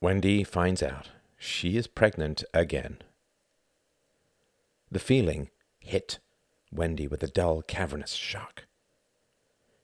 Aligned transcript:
Wendy 0.00 0.44
finds 0.44 0.82
out 0.82 1.10
she 1.36 1.76
is 1.76 1.86
pregnant 1.86 2.44
again. 2.52 2.98
The 4.90 4.98
feeling 4.98 5.50
hit 5.80 6.18
Wendy 6.72 7.06
with 7.06 7.22
a 7.22 7.28
dull, 7.28 7.62
cavernous 7.62 8.12
shock. 8.12 8.64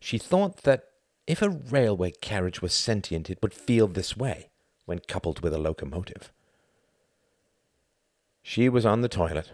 She 0.00 0.18
thought 0.18 0.62
that 0.62 0.84
if 1.26 1.40
a 1.40 1.48
railway 1.48 2.12
carriage 2.20 2.60
was 2.60 2.74
sentient, 2.74 3.30
it 3.30 3.38
would 3.42 3.54
feel 3.54 3.88
this 3.88 4.16
way 4.16 4.50
when 4.84 4.98
coupled 4.98 5.40
with 5.40 5.54
a 5.54 5.58
locomotive. 5.58 6.30
She 8.42 8.68
was 8.68 8.84
on 8.84 9.00
the 9.00 9.08
toilet. 9.08 9.52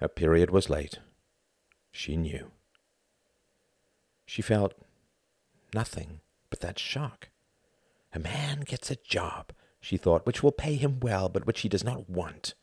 Her 0.00 0.08
period 0.08 0.50
was 0.50 0.70
late. 0.70 0.98
She 1.92 2.16
knew. 2.16 2.50
She 4.26 4.40
felt 4.40 4.74
nothing 5.74 6.20
but 6.48 6.60
that 6.60 6.78
shock. 6.78 7.28
A 8.14 8.18
man 8.18 8.60
gets 8.60 8.90
a 8.90 8.96
job, 8.96 9.52
she 9.84 9.96
thought, 9.98 10.24
which 10.24 10.42
will 10.42 10.52
pay 10.52 10.76
him 10.76 10.98
well, 11.00 11.28
but 11.28 11.46
which 11.46 11.60
he 11.60 11.68
does 11.68 11.84
not 11.84 12.08
want. 12.08 12.54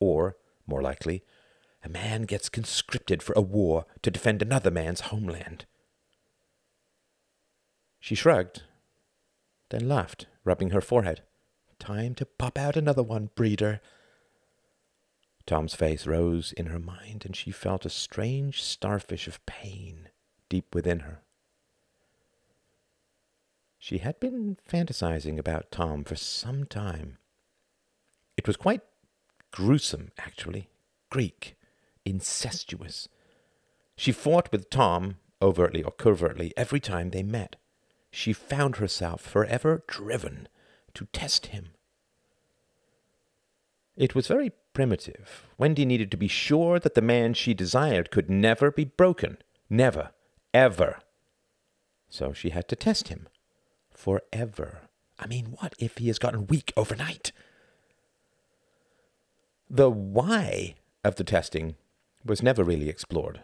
Or, 0.00 0.36
more 0.66 0.80
likely, 0.80 1.22
a 1.84 1.88
man 1.88 2.22
gets 2.22 2.48
conscripted 2.48 3.22
for 3.22 3.34
a 3.34 3.42
war 3.42 3.84
to 4.02 4.10
defend 4.10 4.40
another 4.40 4.70
man's 4.70 5.02
homeland. 5.02 5.66
She 8.00 8.14
shrugged, 8.14 8.62
then 9.68 9.88
laughed, 9.88 10.26
rubbing 10.44 10.70
her 10.70 10.80
forehead. 10.80 11.22
Time 11.78 12.14
to 12.14 12.24
pop 12.24 12.58
out 12.58 12.76
another 12.76 13.02
one, 13.02 13.30
breeder. 13.34 13.80
Tom's 15.46 15.74
face 15.74 16.06
rose 16.06 16.52
in 16.52 16.66
her 16.66 16.78
mind, 16.78 17.24
and 17.26 17.36
she 17.36 17.50
felt 17.50 17.84
a 17.84 17.90
strange 17.90 18.62
starfish 18.62 19.28
of 19.28 19.44
pain 19.46 20.08
deep 20.48 20.74
within 20.74 21.00
her. 21.00 21.22
She 23.78 23.98
had 23.98 24.18
been 24.18 24.58
fantasizing 24.68 25.38
about 25.38 25.70
Tom 25.70 26.02
for 26.02 26.16
some 26.16 26.64
time. 26.64 27.18
It 28.36 28.46
was 28.46 28.56
quite 28.56 28.82
gruesome, 29.52 30.10
actually, 30.18 30.68
Greek, 31.10 31.56
incestuous. 32.04 33.08
She 33.96 34.12
fought 34.12 34.50
with 34.50 34.68
Tom, 34.68 35.16
overtly 35.40 35.82
or 35.82 35.92
covertly, 35.92 36.52
every 36.56 36.80
time 36.80 37.10
they 37.10 37.22
met. 37.22 37.56
She 38.10 38.32
found 38.32 38.76
herself 38.76 39.20
forever 39.22 39.84
driven 39.86 40.48
to 40.94 41.06
test 41.12 41.46
him. 41.46 41.70
It 43.96 44.14
was 44.14 44.26
very 44.26 44.52
primitive. 44.72 45.46
Wendy 45.56 45.84
needed 45.84 46.10
to 46.10 46.16
be 46.16 46.28
sure 46.28 46.78
that 46.78 46.94
the 46.94 47.02
man 47.02 47.34
she 47.34 47.54
desired 47.54 48.10
could 48.10 48.28
never 48.28 48.70
be 48.70 48.84
broken. 48.84 49.38
Never. 49.70 50.10
Ever. 50.52 50.98
So 52.08 52.32
she 52.32 52.50
had 52.50 52.68
to 52.68 52.76
test 52.76 53.08
him 53.08 53.28
forever. 53.98 54.82
I 55.18 55.26
mean, 55.26 55.46
what 55.58 55.74
if 55.80 55.98
he 55.98 56.06
has 56.06 56.20
gotten 56.20 56.46
weak 56.46 56.72
overnight? 56.76 57.32
The 59.68 59.90
why 59.90 60.76
of 61.02 61.16
the 61.16 61.24
testing 61.24 61.74
was 62.24 62.42
never 62.42 62.62
really 62.62 62.88
explored. 62.88 63.42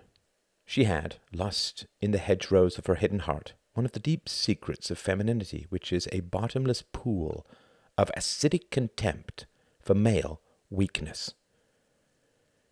She 0.65 0.85
had, 0.85 1.17
lost 1.33 1.87
in 2.01 2.13
the 2.13 2.19
hedgerows 2.19 2.79
of 2.79 2.87
her 2.87 2.95
hidden 2.95 3.21
heart, 3.21 3.55
one 3.75 3.85
of 3.85 3.93
the 3.93 4.01
deep 4.01 4.29
secrets 4.29 4.91
of 4.91 4.99
femininity, 4.99 5.67
which 5.71 5.93
is 5.93 6.09
a 6.13 6.21
bottomless 6.21 6.83
pool 6.93 7.45
of 7.99 8.13
acidic 8.17 8.71
contempt 8.71 9.47
for 9.81 9.95
male 9.95 10.41
weakness. 10.71 11.35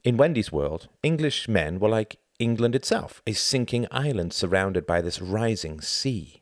In 0.05 0.17
Wendy's 0.17 0.53
world, 0.53 0.89
English 1.03 1.49
men 1.49 1.81
were 1.81 1.89
like 1.89 2.19
England 2.39 2.77
itself, 2.77 3.21
a 3.27 3.33
sinking 3.33 3.89
island 3.91 4.33
surrounded 4.33 4.87
by 4.87 5.01
this 5.01 5.21
rising 5.21 5.81
sea. 5.81 6.42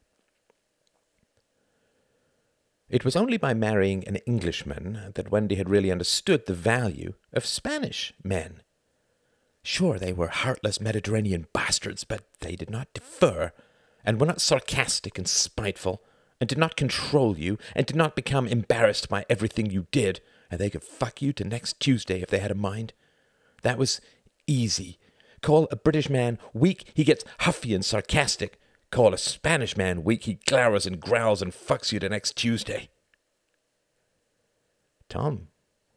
It 2.91 3.05
was 3.05 3.14
only 3.14 3.36
by 3.36 3.55
marrying 3.55 4.06
an 4.08 4.16
Englishman 4.27 5.12
that 5.14 5.30
Wendy 5.30 5.55
had 5.55 5.70
really 5.70 5.92
understood 5.92 6.46
the 6.46 6.55
value 6.55 7.14
of 7.32 7.47
Spanish 7.47 8.12
men. 8.24 8.62
Sure, 9.62 9.97
they 9.97 10.12
were 10.12 10.27
heartless 10.27 10.81
Mediterranean 10.81 11.47
bastards, 11.53 12.03
but 12.03 12.25
they 12.41 12.56
did 12.56 12.69
not 12.69 12.92
defer, 12.92 13.53
and 14.04 14.20
were 14.20 14.26
not 14.26 14.41
sarcastic 14.41 15.19
and 15.19 15.28
spiteful, 15.28 16.03
and 16.41 16.48
did 16.48 16.59
not 16.59 16.75
control 16.76 17.38
you, 17.38 17.59
and 17.76 17.87
did 17.87 17.94
not 17.94 18.16
become 18.16 18.48
embarrassed 18.48 19.09
by 19.09 19.25
everything 19.31 19.70
you 19.70 19.87
did, 19.93 20.20
and 20.50 20.59
they 20.59 20.70
could 20.70 20.82
fuck 20.82 21.22
you 21.22 21.32
to 21.34 21.44
next 21.44 21.78
Tuesday 21.78 22.20
if 22.22 22.28
they 22.28 22.38
had 22.38 22.50
a 22.50 22.56
mind. 22.56 22.93
That 23.62 23.78
was 23.78 24.00
easy. 24.48 24.98
Call 25.43 25.69
a 25.70 25.76
British 25.76 26.10
man 26.10 26.38
weak, 26.53 26.91
he 26.94 27.04
gets 27.04 27.25
huffy 27.41 27.72
and 27.72 27.84
sarcastic. 27.84 28.59
Call 28.90 29.14
a 29.14 29.18
Spanish 29.18 29.76
man 29.76 30.02
weak, 30.02 30.24
he 30.24 30.34
glowers 30.34 30.86
and 30.86 31.00
growls 31.00 31.40
and 31.40 31.52
fucks 31.52 31.92
you 31.92 32.00
the 32.00 32.08
next 32.08 32.36
Tuesday. 32.36 32.90
Tom 35.08 35.48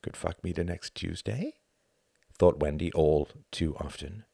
could 0.01 0.15
fuck 0.15 0.43
me 0.43 0.51
the 0.51 0.63
next 0.63 0.93
Tuesday, 0.93 1.53
thought 2.37 2.59
Wendy 2.59 2.91
all 2.91 3.29
too 3.51 3.75
often. 3.77 4.25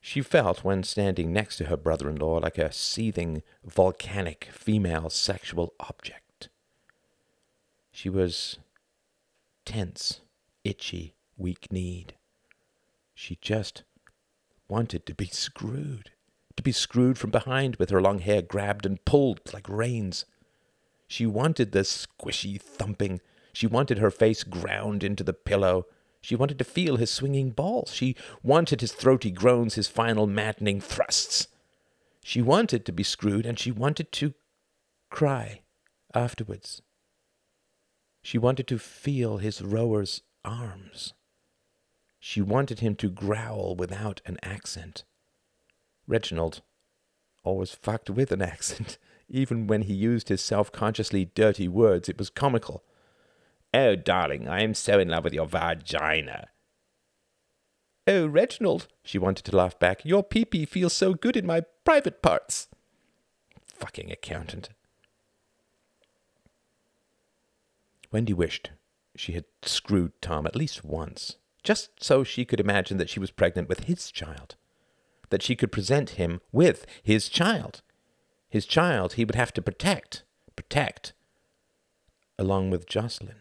She 0.00 0.20
felt, 0.20 0.64
when 0.64 0.82
standing 0.82 1.32
next 1.32 1.58
to 1.58 1.66
her 1.66 1.76
brother 1.76 2.10
in 2.10 2.16
law, 2.16 2.38
like 2.38 2.58
a 2.58 2.72
seething, 2.72 3.42
volcanic 3.64 4.48
female 4.52 5.08
sexual 5.08 5.74
object. 5.78 6.48
She 7.92 8.10
was 8.10 8.58
tense, 9.64 10.20
itchy, 10.64 11.14
weak 11.36 11.70
kneed. 11.70 12.14
She 13.14 13.38
just 13.40 13.84
wanted 14.66 15.06
to 15.06 15.14
be 15.14 15.26
screwed 15.26 16.10
to 16.56 16.62
be 16.62 16.72
screwed 16.72 17.18
from 17.18 17.30
behind 17.30 17.76
with 17.76 17.90
her 17.90 18.00
long 18.00 18.18
hair 18.18 18.42
grabbed 18.42 18.86
and 18.86 19.04
pulled 19.04 19.40
like 19.52 19.68
reins. 19.68 20.24
She 21.06 21.26
wanted 21.26 21.72
the 21.72 21.80
squishy 21.80 22.60
thumping. 22.60 23.20
She 23.52 23.66
wanted 23.66 23.98
her 23.98 24.10
face 24.10 24.44
ground 24.44 25.04
into 25.04 25.22
the 25.22 25.32
pillow. 25.32 25.86
She 26.20 26.36
wanted 26.36 26.58
to 26.58 26.64
feel 26.64 26.96
his 26.96 27.10
swinging 27.10 27.50
balls. 27.50 27.92
She 27.92 28.16
wanted 28.42 28.80
his 28.80 28.92
throaty 28.92 29.30
groans, 29.30 29.74
his 29.74 29.88
final 29.88 30.26
maddening 30.26 30.80
thrusts. 30.80 31.48
She 32.24 32.40
wanted 32.40 32.86
to 32.86 32.92
be 32.92 33.02
screwed, 33.02 33.44
and 33.44 33.58
she 33.58 33.72
wanted 33.72 34.12
to 34.12 34.34
cry 35.10 35.62
afterwards. 36.14 36.80
She 38.22 38.38
wanted 38.38 38.68
to 38.68 38.78
feel 38.78 39.38
his 39.38 39.60
rower's 39.60 40.22
arms. 40.44 41.12
She 42.20 42.40
wanted 42.40 42.78
him 42.78 42.94
to 42.96 43.10
growl 43.10 43.74
without 43.74 44.20
an 44.24 44.38
accent. 44.42 45.02
Reginald 46.06 46.62
always 47.44 47.72
fucked 47.72 48.10
with 48.10 48.32
an 48.32 48.42
accent. 48.42 48.98
Even 49.28 49.66
when 49.66 49.82
he 49.82 49.94
used 49.94 50.28
his 50.28 50.42
self 50.42 50.70
consciously 50.70 51.24
dirty 51.34 51.66
words, 51.68 52.08
it 52.08 52.18
was 52.18 52.28
comical. 52.28 52.84
Oh, 53.72 53.96
darling, 53.96 54.46
I 54.48 54.62
am 54.62 54.74
so 54.74 54.98
in 54.98 55.08
love 55.08 55.24
with 55.24 55.32
your 55.32 55.46
vagina. 55.46 56.48
Oh, 58.06 58.26
Reginald, 58.26 58.88
she 59.02 59.18
wanted 59.18 59.44
to 59.46 59.56
laugh 59.56 59.78
back, 59.78 60.04
your 60.04 60.22
pee-pee 60.22 60.66
feels 60.66 60.92
so 60.92 61.14
good 61.14 61.36
in 61.36 61.46
my 61.46 61.62
private 61.84 62.20
parts. 62.20 62.68
Fucking 63.64 64.10
accountant. 64.12 64.70
Wendy 68.10 68.34
wished 68.34 68.72
she 69.16 69.32
had 69.32 69.44
screwed 69.62 70.12
Tom 70.20 70.46
at 70.46 70.56
least 70.56 70.84
once, 70.84 71.36
just 71.62 72.02
so 72.02 72.24
she 72.24 72.44
could 72.44 72.60
imagine 72.60 72.98
that 72.98 73.08
she 73.08 73.20
was 73.20 73.30
pregnant 73.30 73.68
with 73.68 73.84
his 73.84 74.10
child 74.10 74.56
that 75.32 75.42
she 75.42 75.56
could 75.56 75.72
present 75.72 76.10
him 76.10 76.42
with 76.52 76.84
his 77.02 77.30
child. 77.30 77.80
His 78.50 78.66
child 78.66 79.14
he 79.14 79.24
would 79.24 79.34
have 79.34 79.52
to 79.54 79.62
protect, 79.62 80.24
protect, 80.54 81.14
along 82.38 82.68
with 82.68 82.86
Jocelyn. 82.86 83.38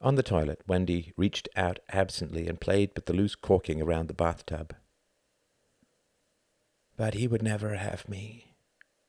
On 0.00 0.14
the 0.14 0.22
toilet, 0.22 0.62
Wendy 0.66 1.12
reached 1.14 1.46
out 1.54 1.80
absently 1.90 2.48
and 2.48 2.58
played 2.58 2.92
with 2.94 3.04
the 3.04 3.12
loose 3.12 3.34
caulking 3.34 3.82
around 3.82 4.08
the 4.08 4.14
bathtub. 4.14 4.74
But 6.96 7.12
he 7.12 7.28
would 7.28 7.42
never 7.42 7.74
have 7.74 8.08
me, 8.08 8.54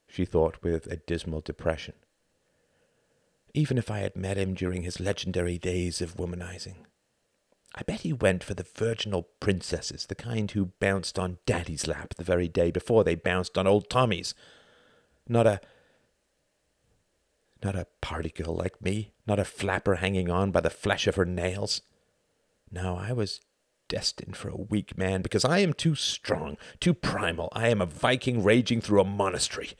she 0.06 0.26
thought 0.26 0.62
with 0.62 0.86
a 0.86 0.96
dismal 0.96 1.40
depression. 1.40 1.94
Even 3.54 3.78
if 3.78 3.90
I 3.90 4.00
had 4.00 4.16
met 4.16 4.36
him 4.36 4.52
during 4.52 4.82
his 4.82 5.00
legendary 5.00 5.56
days 5.56 6.02
of 6.02 6.18
womanizing. 6.18 6.84
I 7.74 7.82
bet 7.82 8.00
he 8.00 8.12
went 8.12 8.44
for 8.44 8.54
the 8.54 8.66
virginal 8.74 9.28
princesses, 9.40 10.06
the 10.06 10.14
kind 10.14 10.50
who 10.50 10.72
bounced 10.78 11.18
on 11.18 11.38
Daddy's 11.46 11.86
lap 11.86 12.14
the 12.14 12.24
very 12.24 12.48
day 12.48 12.70
before 12.70 13.02
they 13.02 13.14
bounced 13.14 13.56
on 13.56 13.66
old 13.66 13.88
Tommy's. 13.88 14.34
Not 15.26 15.46
a 15.46 15.60
not 17.64 17.76
a 17.76 17.86
party 18.00 18.30
girl 18.30 18.56
like 18.56 18.82
me, 18.82 19.12
not 19.26 19.38
a 19.38 19.44
flapper 19.44 19.96
hanging 19.96 20.28
on 20.28 20.50
by 20.50 20.60
the 20.60 20.68
flesh 20.68 21.06
of 21.06 21.14
her 21.14 21.24
nails. 21.24 21.80
No, 22.70 22.96
I 22.96 23.12
was 23.12 23.40
destined 23.88 24.36
for 24.36 24.48
a 24.48 24.56
weak 24.56 24.98
man 24.98 25.22
because 25.22 25.44
I 25.44 25.60
am 25.60 25.72
too 25.72 25.94
strong, 25.94 26.56
too 26.80 26.92
primal. 26.92 27.50
I 27.52 27.68
am 27.68 27.80
a 27.80 27.86
Viking 27.86 28.42
raging 28.42 28.80
through 28.80 29.00
a 29.00 29.04
monastery. 29.04 29.72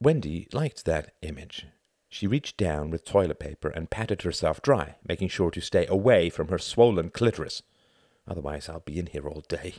Wendy 0.00 0.46
liked 0.52 0.84
that 0.84 1.12
image. 1.22 1.66
She 2.16 2.26
reached 2.26 2.56
down 2.56 2.88
with 2.88 3.04
toilet 3.04 3.38
paper 3.38 3.68
and 3.68 3.90
patted 3.90 4.22
herself 4.22 4.62
dry, 4.62 4.94
making 5.06 5.28
sure 5.28 5.50
to 5.50 5.60
stay 5.60 5.84
away 5.86 6.30
from 6.30 6.48
her 6.48 6.56
swollen 6.56 7.10
clitoris. 7.10 7.62
Otherwise, 8.26 8.70
I'll 8.70 8.80
be 8.80 8.98
in 8.98 9.04
here 9.04 9.28
all 9.28 9.42
day. 9.46 9.74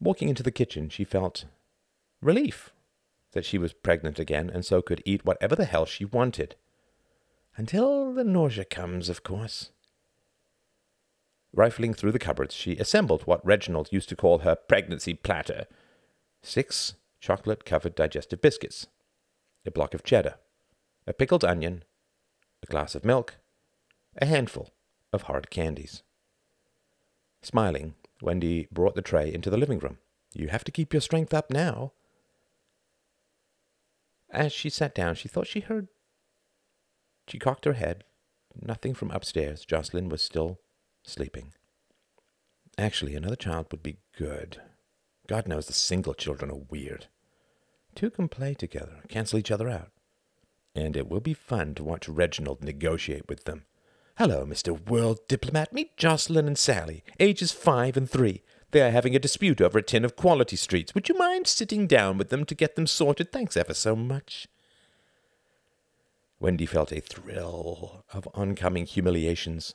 Walking 0.00 0.28
into 0.28 0.42
the 0.42 0.50
kitchen, 0.50 0.88
she 0.88 1.04
felt 1.04 1.44
relief. 2.20 2.70
that 3.30 3.44
she 3.44 3.58
was 3.58 3.72
pregnant 3.72 4.18
again 4.18 4.50
and 4.52 4.66
so 4.66 4.82
could 4.82 5.04
eat 5.04 5.24
whatever 5.24 5.54
the 5.54 5.66
hell 5.66 5.86
she 5.86 6.04
wanted. 6.04 6.56
Until 7.56 8.12
the 8.12 8.24
nausea 8.24 8.64
comes, 8.64 9.08
of 9.08 9.22
course. 9.22 9.70
Rifling 11.52 11.94
through 11.94 12.10
the 12.10 12.18
cupboards, 12.18 12.56
she 12.56 12.76
assembled 12.78 13.22
what 13.22 13.46
Reginald 13.46 13.88
used 13.92 14.08
to 14.08 14.16
call 14.16 14.38
her 14.38 14.56
pregnancy 14.56 15.14
platter 15.14 15.66
six 16.42 16.94
chocolate 17.20 17.64
covered 17.64 17.94
digestive 17.94 18.40
biscuits, 18.40 18.88
a 19.66 19.70
block 19.70 19.94
of 19.94 20.04
cheddar, 20.04 20.36
a 21.06 21.12
pickled 21.12 21.44
onion, 21.44 21.84
a 22.62 22.66
glass 22.66 22.94
of 22.94 23.04
milk, 23.04 23.36
a 24.16 24.26
handful 24.26 24.70
of 25.12 25.22
hard 25.22 25.50
candies. 25.50 26.02
Smiling, 27.42 27.94
Wendy 28.22 28.68
brought 28.70 28.94
the 28.94 29.02
tray 29.02 29.32
into 29.32 29.50
the 29.50 29.56
living 29.56 29.78
room. 29.78 29.98
You 30.34 30.48
have 30.48 30.64
to 30.64 30.72
keep 30.72 30.92
your 30.92 31.00
strength 31.00 31.34
up 31.34 31.50
now. 31.50 31.92
As 34.30 34.52
she 34.52 34.70
sat 34.70 34.94
down, 34.94 35.14
she 35.14 35.28
thought 35.28 35.46
she 35.46 35.60
heard. 35.60 35.88
She 37.26 37.38
cocked 37.38 37.64
her 37.64 37.72
head. 37.74 38.04
Nothing 38.60 38.94
from 38.94 39.10
upstairs. 39.10 39.64
Jocelyn 39.64 40.08
was 40.08 40.22
still 40.22 40.60
sleeping. 41.02 41.52
Actually, 42.76 43.14
another 43.14 43.36
child 43.36 43.66
would 43.70 43.82
be 43.82 43.98
good. 44.16 44.60
God 45.26 45.46
knows 45.46 45.66
the 45.66 45.72
single 45.72 46.14
children 46.14 46.50
are 46.50 46.66
weird. 46.68 47.06
Two 47.94 48.10
can 48.10 48.28
play 48.28 48.54
together, 48.54 49.00
cancel 49.08 49.38
each 49.38 49.50
other 49.50 49.68
out. 49.68 49.90
And 50.74 50.96
it 50.96 51.08
will 51.08 51.20
be 51.20 51.34
fun 51.34 51.74
to 51.74 51.84
watch 51.84 52.08
Reginald 52.08 52.62
negotiate 52.62 53.28
with 53.28 53.44
them. 53.44 53.64
Hello, 54.16 54.44
Mr. 54.44 54.78
World 54.88 55.20
Diplomat. 55.28 55.72
Meet 55.72 55.96
Jocelyn 55.96 56.46
and 56.46 56.58
Sally, 56.58 57.02
ages 57.18 57.52
five 57.52 57.96
and 57.96 58.08
three. 58.08 58.42
They 58.70 58.82
are 58.82 58.90
having 58.90 59.16
a 59.16 59.18
dispute 59.18 59.60
over 59.60 59.78
a 59.78 59.82
tin 59.82 60.04
of 60.04 60.14
quality 60.14 60.56
streets. 60.56 60.94
Would 60.94 61.08
you 61.08 61.18
mind 61.18 61.46
sitting 61.46 61.86
down 61.86 62.18
with 62.18 62.28
them 62.28 62.44
to 62.44 62.54
get 62.54 62.76
them 62.76 62.86
sorted? 62.86 63.32
Thanks 63.32 63.56
ever 63.56 63.74
so 63.74 63.96
much. 63.96 64.46
Wendy 66.38 66.66
felt 66.66 66.92
a 66.92 67.00
thrill 67.00 68.04
of 68.12 68.28
oncoming 68.34 68.86
humiliations. 68.86 69.74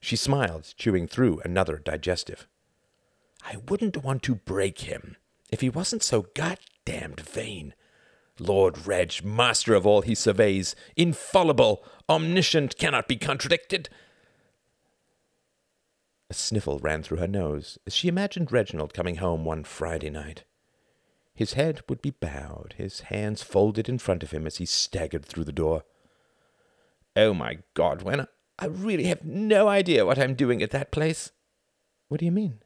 She 0.00 0.16
smiled, 0.16 0.74
chewing 0.76 1.06
through 1.06 1.40
another 1.44 1.78
digestive. 1.78 2.48
I 3.44 3.56
wouldn't 3.68 4.02
want 4.02 4.22
to 4.24 4.34
break 4.34 4.80
him 4.80 5.16
if 5.50 5.60
he 5.60 5.68
wasn't 5.68 6.02
so 6.02 6.26
goddamned 6.84 7.20
vain. 7.20 7.74
Lord 8.38 8.86
Reg, 8.86 9.22
master 9.22 9.74
of 9.74 9.86
all 9.86 10.00
he 10.00 10.14
surveys, 10.14 10.74
infallible, 10.96 11.84
omniscient, 12.08 12.78
cannot 12.78 13.06
be 13.06 13.16
contradicted. 13.16 13.88
A 16.30 16.34
sniffle 16.34 16.78
ran 16.78 17.02
through 17.02 17.18
her 17.18 17.26
nose 17.26 17.78
as 17.86 17.94
she 17.94 18.08
imagined 18.08 18.52
Reginald 18.52 18.94
coming 18.94 19.16
home 19.16 19.44
one 19.44 19.64
Friday 19.64 20.10
night. 20.10 20.44
His 21.34 21.54
head 21.54 21.82
would 21.88 22.00
be 22.00 22.10
bowed, 22.10 22.74
his 22.78 23.00
hands 23.00 23.42
folded 23.42 23.88
in 23.88 23.98
front 23.98 24.22
of 24.22 24.30
him 24.30 24.46
as 24.46 24.56
he 24.56 24.66
staggered 24.66 25.24
through 25.24 25.44
the 25.44 25.52
door. 25.52 25.84
Oh 27.16 27.34
my 27.34 27.58
God, 27.74 28.02
When 28.02 28.26
I 28.58 28.66
really 28.66 29.04
have 29.04 29.24
no 29.24 29.68
idea 29.68 30.04
what 30.04 30.18
I'm 30.18 30.34
doing 30.34 30.62
at 30.62 30.70
that 30.70 30.92
place. 30.92 31.32
What 32.08 32.20
do 32.20 32.26
you 32.26 32.32
mean? 32.32 32.60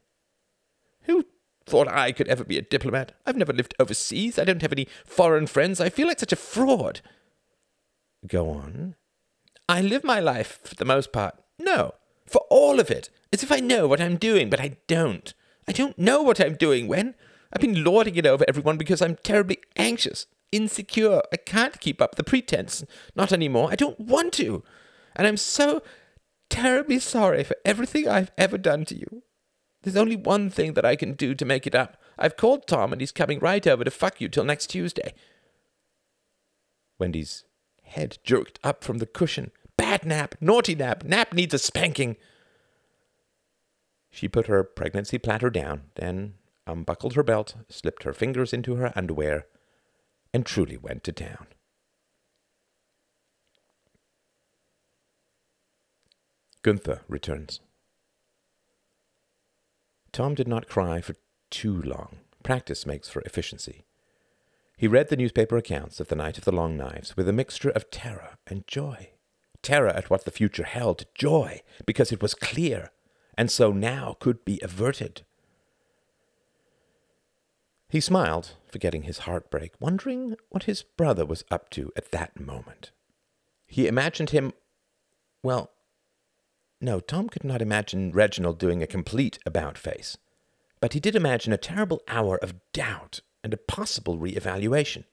Who 1.03 1.25
thought 1.65 1.87
I 1.87 2.11
could 2.11 2.27
ever 2.27 2.43
be 2.43 2.57
a 2.57 2.61
diplomat? 2.61 3.13
I've 3.25 3.37
never 3.37 3.53
lived 3.53 3.75
overseas. 3.79 4.37
I 4.37 4.43
don't 4.43 4.61
have 4.61 4.71
any 4.71 4.87
foreign 5.05 5.47
friends. 5.47 5.81
I 5.81 5.89
feel 5.89 6.07
like 6.07 6.19
such 6.19 6.33
a 6.33 6.37
fraud. 6.37 7.01
Go 8.27 8.49
on. 8.49 8.95
I 9.67 9.81
live 9.81 10.03
my 10.03 10.19
life, 10.19 10.59
for 10.63 10.75
the 10.75 10.85
most 10.85 11.11
part. 11.11 11.35
No, 11.57 11.93
for 12.25 12.41
all 12.49 12.79
of 12.79 12.91
it, 12.91 13.09
as 13.33 13.43
if 13.43 13.51
I 13.51 13.59
know 13.59 13.87
what 13.87 14.01
I'm 14.01 14.17
doing, 14.17 14.49
but 14.49 14.59
I 14.59 14.77
don't. 14.87 15.33
I 15.67 15.71
don't 15.71 15.97
know 15.97 16.21
what 16.21 16.39
I'm 16.39 16.55
doing, 16.55 16.87
when. 16.87 17.15
I've 17.51 17.61
been 17.61 17.83
lording 17.83 18.15
it 18.15 18.25
over 18.25 18.45
everyone 18.47 18.77
because 18.77 19.01
I'm 19.01 19.15
terribly 19.15 19.57
anxious, 19.75 20.27
insecure. 20.51 21.21
I 21.31 21.37
can't 21.37 21.79
keep 21.79 22.01
up 22.01 22.15
the 22.15 22.23
pretense. 22.23 22.83
Not 23.15 23.31
anymore. 23.31 23.69
I 23.71 23.75
don't 23.75 23.99
want 23.99 24.33
to. 24.33 24.63
And 25.15 25.25
I'm 25.25 25.37
so 25.37 25.81
terribly 26.49 26.99
sorry 26.99 27.43
for 27.43 27.55
everything 27.63 28.07
I've 28.07 28.31
ever 28.37 28.57
done 28.57 28.85
to 28.85 28.95
you. 28.95 29.23
There's 29.85 29.95
only 29.95 30.15
one 30.15 30.49
thing 30.49 30.73
that 30.73 30.83
I 30.83 30.95
can 30.95 31.13
do 31.13 31.35
to 31.35 31.45
make 31.45 31.67
it 31.67 31.75
up. 31.75 31.95
I've 32.17 32.37
called 32.37 32.65
Tom 32.65 32.91
and 32.91 32.99
he's 32.99 33.11
coming 33.11 33.37
right 33.37 33.65
over 33.67 33.83
to 33.83 33.91
fuck 33.91 34.19
you 34.19 34.27
till 34.27 34.43
next 34.43 34.67
Tuesday. 34.67 35.13
Wendy's 36.97 37.43
head 37.83 38.17
jerked 38.23 38.59
up 38.63 38.83
from 38.83 38.97
the 38.97 39.05
cushion. 39.05 39.51
Bad 39.77 40.03
nap, 40.03 40.33
naughty 40.41 40.73
nap, 40.73 41.03
nap 41.03 41.33
needs 41.33 41.53
a 41.53 41.59
spanking. 41.59 42.15
She 44.09 44.27
put 44.27 44.47
her 44.47 44.63
pregnancy 44.63 45.19
platter 45.19 45.51
down, 45.51 45.83
then 45.95 46.33
unbuckled 46.65 47.13
her 47.13 47.21
belt, 47.21 47.53
slipped 47.69 48.03
her 48.03 48.13
fingers 48.13 48.53
into 48.53 48.75
her 48.75 48.91
underwear, 48.95 49.45
and 50.33 50.47
truly 50.47 50.77
went 50.77 51.03
to 51.03 51.11
town. 51.11 51.45
Gunther 56.63 57.01
returns. 57.07 57.59
Tom 60.15 60.33
did 60.33 60.47
not 60.47 60.69
cry 60.69 61.01
for 61.01 61.17
too 61.49 61.81
long. 61.81 62.19
Practice 62.41 62.85
makes 62.85 63.09
for 63.09 63.21
efficiency. 63.23 63.83
He 64.77 64.87
read 64.87 65.09
the 65.09 65.17
newspaper 65.17 65.57
accounts 65.57 65.99
of 65.99 66.07
the 66.07 66.15
night 66.15 66.37
of 66.37 66.45
the 66.45 66.53
Long 66.53 66.77
Knives 66.77 67.17
with 67.17 67.27
a 67.27 67.33
mixture 67.33 67.71
of 67.71 67.91
terror 67.91 68.37
and 68.47 68.65
joy. 68.65 69.09
Terror 69.61 69.89
at 69.89 70.09
what 70.09 70.23
the 70.23 70.31
future 70.31 70.63
held, 70.63 71.03
joy 71.15 71.61
because 71.85 72.13
it 72.13 72.21
was 72.21 72.33
clear, 72.33 72.91
and 73.37 73.51
so 73.51 73.73
now 73.73 74.15
could 74.21 74.45
be 74.45 74.57
averted. 74.63 75.23
He 77.89 77.99
smiled, 77.99 78.55
forgetting 78.71 79.03
his 79.03 79.19
heartbreak, 79.19 79.73
wondering 79.81 80.37
what 80.47 80.63
his 80.63 80.81
brother 80.81 81.25
was 81.25 81.43
up 81.51 81.69
to 81.71 81.91
at 81.97 82.11
that 82.11 82.39
moment. 82.39 82.91
He 83.67 83.85
imagined 83.85 84.29
him, 84.29 84.53
well, 85.43 85.71
no, 86.81 86.99
Tom 86.99 87.29
could 87.29 87.43
not 87.43 87.61
imagine 87.61 88.11
Reginald 88.11 88.59
doing 88.59 88.83
a 88.83 88.87
complete 88.87 89.39
about 89.45 89.77
face. 89.77 90.17
But 90.79 90.93
he 90.93 90.99
did 90.99 91.15
imagine 91.15 91.53
a 91.53 91.57
terrible 91.57 92.01
hour 92.07 92.37
of 92.37 92.55
doubt 92.73 93.21
and 93.43 93.53
a 93.53 93.57
possible 93.57 94.17
re-evaluation. 94.17 95.05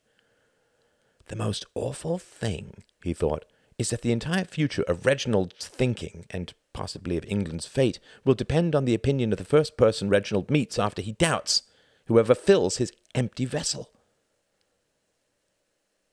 The 1.26 1.36
most 1.36 1.64
awful 1.74 2.18
thing, 2.18 2.82
he 3.02 3.14
thought, 3.14 3.44
is 3.78 3.90
that 3.90 4.02
the 4.02 4.12
entire 4.12 4.44
future 4.44 4.82
of 4.82 5.06
Reginald's 5.06 5.66
thinking, 5.66 6.26
and 6.30 6.52
possibly 6.72 7.16
of 7.16 7.24
England's 7.26 7.66
fate, 7.66 8.00
will 8.24 8.34
depend 8.34 8.74
on 8.74 8.84
the 8.84 8.94
opinion 8.94 9.32
of 9.32 9.38
the 9.38 9.44
first 9.44 9.76
person 9.76 10.08
Reginald 10.08 10.50
meets 10.50 10.78
after 10.78 11.00
he 11.00 11.12
doubts, 11.12 11.62
whoever 12.06 12.34
fills 12.34 12.76
his 12.76 12.92
empty 13.14 13.44
vessel. 13.44 13.90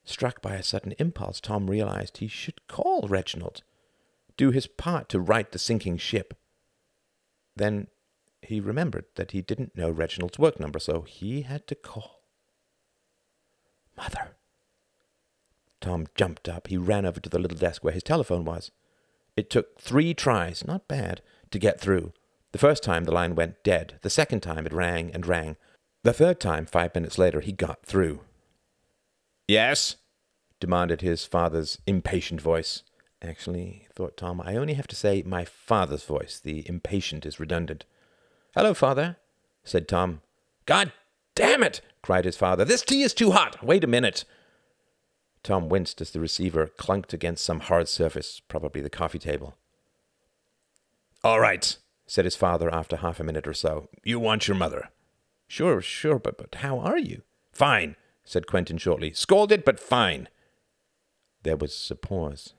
Struck 0.06 0.42
by 0.42 0.56
a 0.56 0.64
sudden 0.64 0.94
impulse, 1.00 1.40
Tom 1.40 1.70
realized 1.70 2.18
he 2.18 2.28
should 2.28 2.68
call 2.68 3.08
Reginald 3.08 3.64
do 4.40 4.52
his 4.52 4.68
part 4.68 5.10
to 5.10 5.20
right 5.20 5.52
the 5.52 5.60
sinking 5.60 5.98
ship. 5.98 6.34
Then 7.58 7.88
he 8.42 8.62
remembered 8.62 9.04
that 9.16 9.32
he 9.32 9.42
didn't 9.42 9.76
know 9.76 9.92
Reginald's 9.92 10.40
work 10.40 10.62
number, 10.62 10.80
so 10.80 11.02
he 11.02 11.42
had 11.42 11.68
to 11.68 11.76
call. 11.76 12.24
Mother. 13.98 14.38
Tom 15.82 16.08
jumped 16.16 16.48
up. 16.48 16.68
He 16.68 16.78
ran 16.78 17.06
over 17.06 17.20
to 17.20 17.30
the 17.30 17.38
little 17.38 17.58
desk 17.58 17.84
where 17.84 17.94
his 17.94 18.02
telephone 18.02 18.46
was. 18.46 18.72
It 19.36 19.50
took 19.50 19.78
three 19.78 20.14
tries, 20.14 20.66
not 20.66 20.88
bad, 20.88 21.22
to 21.52 21.60
get 21.60 21.82
through. 21.82 22.14
The 22.54 22.60
first 22.60 22.82
time 22.82 23.04
the 23.04 23.12
line 23.12 23.36
went 23.36 23.62
dead. 23.62 24.00
The 24.04 24.10
second 24.10 24.40
time 24.40 24.66
it 24.66 24.72
rang 24.72 25.12
and 25.12 25.28
rang. 25.28 25.58
The 26.04 26.14
third 26.14 26.40
time, 26.40 26.66
five 26.66 26.96
minutes 26.96 27.18
later, 27.18 27.42
he 27.42 27.52
got 27.52 27.86
through. 27.86 28.22
Yes? 29.50 29.98
demanded 30.62 31.02
his 31.02 31.26
father's 31.26 31.78
impatient 31.86 32.40
voice. 32.40 32.84
Actually, 33.22 33.86
thought 33.94 34.16
Tom, 34.16 34.42
I 34.42 34.56
only 34.56 34.76
have 34.76 34.88
to 34.88 34.96
say 34.96 35.24
my 35.26 35.44
father's 35.44 36.06
voice. 36.06 36.40
The 36.40 36.68
impatient 36.68 37.26
is 37.26 37.40
redundant. 37.40 37.86
Hello, 38.56 38.74
father, 38.74 39.18
said 39.64 39.88
Tom. 39.88 40.22
God 40.66 40.94
damn 41.36 41.64
it, 41.64 41.82
cried 42.02 42.26
his 42.26 42.38
father. 42.38 42.64
This 42.64 42.82
tea 42.82 43.04
is 43.04 43.14
too 43.14 43.32
hot. 43.32 43.64
Wait 43.64 43.84
a 43.84 43.88
minute. 43.88 44.24
Tom 45.44 45.70
winced 45.70 46.02
as 46.02 46.12
the 46.12 46.20
receiver 46.20 46.68
clunked 46.68 47.14
against 47.14 47.44
some 47.44 47.62
hard 47.62 47.88
surface, 47.88 48.42
probably 48.48 48.82
the 48.82 48.90
coffee 48.90 49.20
table. 49.20 49.56
All 51.24 51.40
right, 51.40 51.78
said 52.08 52.26
his 52.26 52.36
father 52.36 52.74
after 52.74 52.98
half 52.98 53.20
a 53.20 53.24
minute 53.24 53.48
or 53.48 53.54
so. 53.54 53.90
You 54.04 54.20
want 54.20 54.48
your 54.48 54.56
mother. 54.56 54.90
Sure, 55.48 55.82
sure, 55.82 56.20
but, 56.20 56.38
but 56.38 56.56
how 56.56 56.80
are 56.80 56.98
you? 56.98 57.24
Fine, 57.52 57.96
said 58.24 58.48
Quentin 58.48 58.78
shortly. 58.78 59.12
Scalded, 59.12 59.66
but 59.66 59.80
fine. 59.80 60.30
There 61.44 61.58
was 61.58 61.90
a 61.92 61.96
pause. 61.96 62.54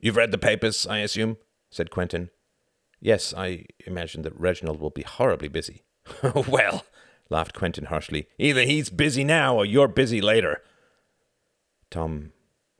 You've 0.00 0.16
read 0.16 0.30
the 0.30 0.38
papers, 0.38 0.86
I 0.86 0.98
assume? 0.98 1.36
said 1.70 1.90
Quentin. 1.90 2.30
Yes, 3.00 3.32
I 3.36 3.66
imagine 3.86 4.22
that 4.22 4.38
Reginald 4.38 4.80
will 4.80 4.90
be 4.90 5.02
horribly 5.02 5.48
busy. 5.48 5.84
well, 6.48 6.84
laughed 7.28 7.54
Quentin 7.54 7.86
harshly, 7.86 8.26
either 8.38 8.62
he's 8.62 8.90
busy 8.90 9.24
now 9.24 9.56
or 9.56 9.64
you're 9.64 9.88
busy 9.88 10.20
later. 10.20 10.62
Tom 11.90 12.32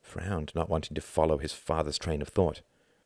frowned, 0.02 0.52
not 0.54 0.68
wanting 0.68 0.94
to 0.94 1.00
follow 1.00 1.38
his 1.38 1.52
father's 1.52 1.98
train 1.98 2.20
of 2.20 2.28
thought. 2.28 2.62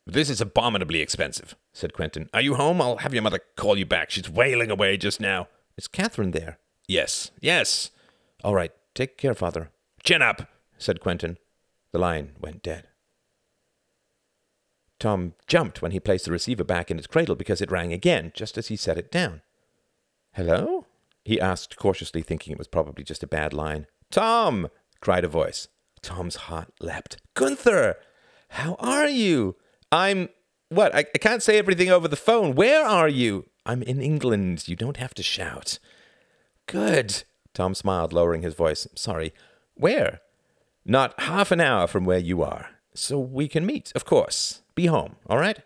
This 0.06 0.30
is 0.30 0.40
abominably 0.40 1.00
expensive, 1.00 1.54
said 1.73 1.92
Quentin. 1.92 2.28
Are 2.33 2.40
you 2.40 2.54
home? 2.54 2.80
I'll 2.80 2.99
have 2.99 3.14
your 3.14 3.23
mother 3.23 3.40
call 3.56 3.76
you 3.78 3.87
back. 3.87 4.11
She's 4.11 4.28
wailing 4.28 4.71
away 4.71 4.97
just 4.97 5.21
now. 5.21 5.49
Is 5.76 5.88
Catherine 5.88 6.30
there? 6.30 6.59
Yes, 6.87 7.30
yes. 7.40 7.90
All 8.42 8.54
right, 8.54 8.73
Take 8.94 9.18
care, 9.18 9.35
father. 9.35 9.71
Chin 10.04 10.23
up, 10.23 10.49
said 10.78 11.00
Quentin. 11.00 11.37
The 11.90 11.99
line 11.99 12.33
went 12.40 12.62
dead. 12.62 12.87
Tom 15.04 15.34
jumped 15.46 15.82
when 15.82 15.92
he 15.92 16.00
placed 16.00 16.25
the 16.25 16.32
receiver 16.32 16.64
back 16.64 16.90
in 16.90 16.96
its 16.96 17.06
cradle 17.06 17.34
because 17.34 17.61
it 17.61 17.70
rang 17.70 17.92
again 17.92 18.32
just 18.34 18.56
as 18.56 18.68
he 18.68 18.76
set 18.76 18.96
it 18.96 19.12
down. 19.12 19.42
Hello? 20.32 20.87
he 21.26 21.38
asked 21.38 21.76
cautiously, 21.76 22.23
thinking 22.23 22.52
it 22.52 22.58
was 22.58 22.68
probably 22.68 23.04
just 23.04 23.23
a 23.23 23.26
bad 23.26 23.52
line. 23.52 23.87
Tom! 24.11 24.70
cried 25.00 25.23
a 25.23 25.28
voice. 25.28 25.68
Tom's 26.00 26.37
heart 26.37 26.73
leapt. 26.80 27.18
Gunther! 27.34 27.96
How 28.49 28.76
are 28.78 29.06
you? 29.06 29.56
I'm. 29.92 30.30
What? 30.70 30.94
I, 30.94 31.00
I 31.00 31.18
can't 31.18 31.42
say 31.42 31.58
everything 31.58 31.90
over 31.90 32.08
the 32.08 32.16
phone. 32.16 32.54
Where 32.54 32.82
are 32.82 33.08
you? 33.08 33.50
I'm 33.66 33.82
in 33.82 34.00
England. 34.00 34.68
You 34.68 34.75
don't 34.75 34.96
have 34.96 35.12
to 35.14 35.23
shout. 35.23 35.78
Good. 36.64 37.25
Tom 37.52 37.75
smiled, 37.75 38.14
lowering 38.14 38.40
his 38.40 38.54
voice. 38.54 38.88
Sorry. 38.94 39.34
Where? 39.75 40.23
Not 40.87 41.20
half 41.20 41.50
an 41.50 41.61
hour 41.61 41.87
from 41.87 42.06
where 42.06 42.18
you 42.18 42.42
are. 42.42 42.70
So 42.94 43.18
we 43.18 43.49
can 43.49 43.66
meet, 43.66 43.92
of 43.94 44.06
course. 44.06 44.62
Be 44.75 44.87
home, 44.87 45.16
all 45.26 45.38
right? 45.38 45.61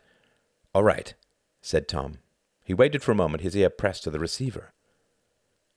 All 0.74 0.84
right, 0.84 1.14
said 1.62 1.88
Tom. 1.88 2.18
He 2.62 2.74
waited 2.74 3.02
for 3.02 3.12
a 3.12 3.16
moment, 3.16 3.42
his 3.42 3.56
ear 3.56 3.70
pressed 3.70 4.04
to 4.04 4.10
the 4.10 4.18
receiver. 4.18 4.72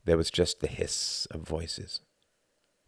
There 0.03 0.17
was 0.17 0.31
just 0.31 0.59
the 0.59 0.67
hiss 0.67 1.27
of 1.31 1.41
voices. 1.41 2.01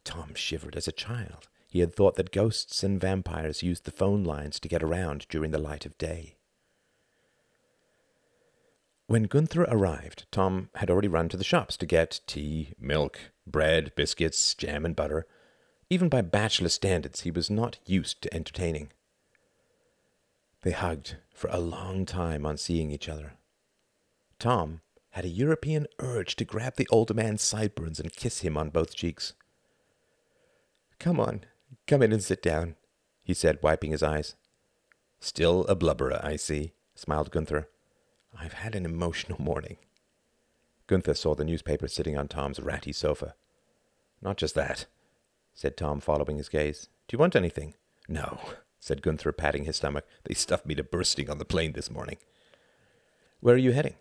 Tom 0.03 0.33
shivered 0.35 0.75
as 0.75 0.88
a 0.88 0.91
child. 0.91 1.47
He 1.69 1.79
had 1.79 1.95
thought 1.95 2.15
that 2.15 2.31
ghosts 2.31 2.83
and 2.83 3.00
vampires 3.00 3.63
used 3.63 3.85
the 3.85 3.91
phone 3.91 4.23
lines 4.23 4.59
to 4.59 4.67
get 4.67 4.83
around 4.83 5.25
during 5.29 5.51
the 5.51 5.57
light 5.57 5.85
of 5.85 5.97
day. 5.97 6.35
When 9.07 9.23
Gunther 9.23 9.63
arrived, 9.63 10.25
Tom 10.31 10.69
had 10.75 10.89
already 10.89 11.07
run 11.07 11.29
to 11.29 11.38
the 11.38 11.43
shops 11.43 11.77
to 11.77 11.85
get 11.85 12.19
tea, 12.25 12.73
milk, 12.79 13.19
bread, 13.45 13.91
biscuits, 13.95 14.53
jam, 14.53 14.85
and 14.85 14.95
butter. 14.95 15.25
Even 15.89 16.09
by 16.09 16.21
bachelor 16.21 16.69
standards, 16.69 17.21
he 17.21 17.31
was 17.31 17.50
not 17.50 17.79
used 17.85 18.21
to 18.21 18.33
entertaining. 18.33 18.91
They 20.63 20.72
hugged 20.72 21.17
for 21.34 21.50
a 21.50 21.60
long 21.60 22.05
time 22.05 22.46
on 22.46 22.58
seeing 22.58 22.89
each 22.89 23.10
other. 23.10 23.34
Tom 24.39 24.79
had 25.12 25.25
a 25.25 25.29
European 25.29 25.88
urge 26.00 26.36
to 26.38 26.46
grab 26.46 26.75
the 26.77 26.88
older 26.89 27.13
man's 27.13 27.41
sideburns 27.41 28.00
and 28.00 28.15
kiss 28.15 28.39
him 28.39 28.58
on 28.58 28.70
both 28.70 28.96
cheeks. 28.96 29.34
Come 31.00 31.20
on, 31.20 31.41
come 31.86 32.01
in 32.01 32.13
and 32.13 32.24
sit 32.24 32.41
down, 32.41 32.75
he 33.24 33.34
said, 33.34 33.60
wiping 33.62 33.91
his 33.91 34.01
eyes. 34.01 34.36
Still 35.20 35.65
a 35.65 35.75
blubberer, 35.75 36.20
I 36.24 36.38
see, 36.38 36.74
smiled 36.96 37.32
Gunther. 37.32 37.70
I've 38.39 38.53
had 38.53 38.74
an 38.74 38.86
emotional 38.86 39.41
morning. 39.41 39.77
Gunther 40.88 41.13
saw 41.13 41.36
the 41.36 41.46
newspaper 41.46 41.88
sitting 41.88 42.17
on 42.17 42.27
Tom's 42.27 42.60
ratty 42.60 42.93
sofa. 42.93 43.36
Not 44.22 44.38
just 44.38 44.55
that, 44.55 44.86
said 45.53 45.75
Tom, 45.75 46.00
following 46.00 46.38
his 46.38 46.50
gaze. 46.50 46.88
Do 47.08 47.15
you 47.15 47.20
want 47.20 47.36
anything? 47.36 47.74
No, 48.08 48.39
said 48.83 49.01
Gunther, 49.01 49.31
patting 49.31 49.63
his 49.63 49.77
stomach. 49.77 50.05
They 50.25 50.33
stuffed 50.33 50.65
me 50.65 50.75
to 50.75 50.83
bursting 50.83 51.29
on 51.29 51.37
the 51.37 51.45
plane 51.45 51.71
this 51.71 51.89
morning. 51.89 52.17
Where 53.39 53.55
are 53.55 53.57
you 53.57 53.71
heading? 53.71 53.95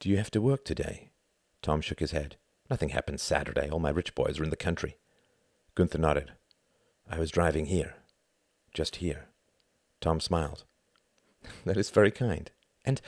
Do 0.00 0.08
you 0.08 0.16
have 0.16 0.32
to 0.32 0.40
work 0.40 0.64
today? 0.64 1.10
Tom 1.62 1.80
shook 1.80 2.00
his 2.00 2.10
head. 2.10 2.34
Nothing 2.68 2.88
happened 2.88 3.20
Saturday. 3.20 3.70
All 3.70 3.78
my 3.78 3.90
rich 3.90 4.16
boys 4.16 4.40
are 4.40 4.42
in 4.42 4.50
the 4.50 4.56
country. 4.56 4.96
Gunther 5.76 5.98
nodded. 5.98 6.32
I 7.08 7.20
was 7.20 7.30
driving 7.30 7.66
here. 7.66 7.94
Just 8.74 8.96
here. 8.96 9.26
Tom 10.00 10.18
smiled. 10.18 10.64
that 11.64 11.76
is 11.76 11.90
very 11.90 12.10
kind. 12.10 12.50
And 12.84 13.00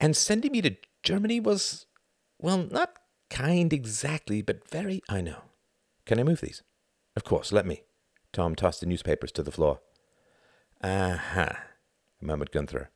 and 0.00 0.16
sending 0.16 0.50
me 0.50 0.60
to 0.62 0.74
Germany 1.04 1.38
was, 1.38 1.86
well, 2.40 2.66
not 2.68 2.96
kind 3.30 3.72
exactly, 3.72 4.42
but 4.42 4.68
very. 4.68 5.02
I 5.08 5.20
know. 5.20 5.42
Can 6.04 6.18
I 6.18 6.24
move 6.24 6.40
these? 6.40 6.64
Of 7.14 7.22
course, 7.22 7.52
let 7.52 7.64
me. 7.64 7.82
Tom 8.32 8.56
tossed 8.56 8.80
the 8.80 8.86
newspapers 8.86 9.30
to 9.32 9.44
the 9.44 9.52
floor. 9.52 9.78
Aha, 10.82 11.58
murmured 12.20 12.50
Gunther. 12.50 12.90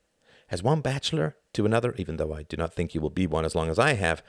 As 0.51 0.63
one 0.63 0.81
bachelor 0.81 1.37
to 1.53 1.67
another, 1.67 1.95
even 1.97 2.17
though 2.17 2.33
I 2.33 2.43
do 2.43 2.57
not 2.57 2.75
think 2.75 2.95
you 2.95 3.01
will 3.01 3.11
be 3.11 3.27
one 3.27 3.45
as 3.45 3.55
long 3.55 3.69
as 3.69 3.79
I 3.79 3.95
have, 3.95 4.23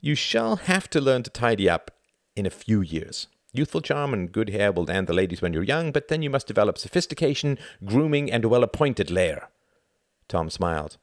you 0.00 0.14
shall 0.14 0.56
have 0.56 0.88
to 0.90 1.00
learn 1.00 1.22
to 1.24 1.30
tidy 1.30 1.68
up 1.68 1.90
in 2.36 2.46
a 2.46 2.50
few 2.50 2.80
years. 2.80 3.26
Youthful 3.52 3.80
charm 3.80 4.14
and 4.14 4.30
good 4.30 4.50
hair 4.50 4.70
will 4.70 4.84
land 4.84 5.06
the 5.06 5.12
ladies 5.12 5.42
when 5.42 5.52
you're 5.52 5.62
young, 5.62 5.90
but 5.90 6.08
then 6.08 6.22
you 6.22 6.30
must 6.30 6.46
develop 6.46 6.78
sophistication, 6.78 7.58
grooming, 7.84 8.30
and 8.30 8.44
a 8.44 8.48
well 8.48 8.62
appointed 8.62 9.10
lair. 9.10 9.48
Tom 10.28 10.50
smiled. 10.50 10.98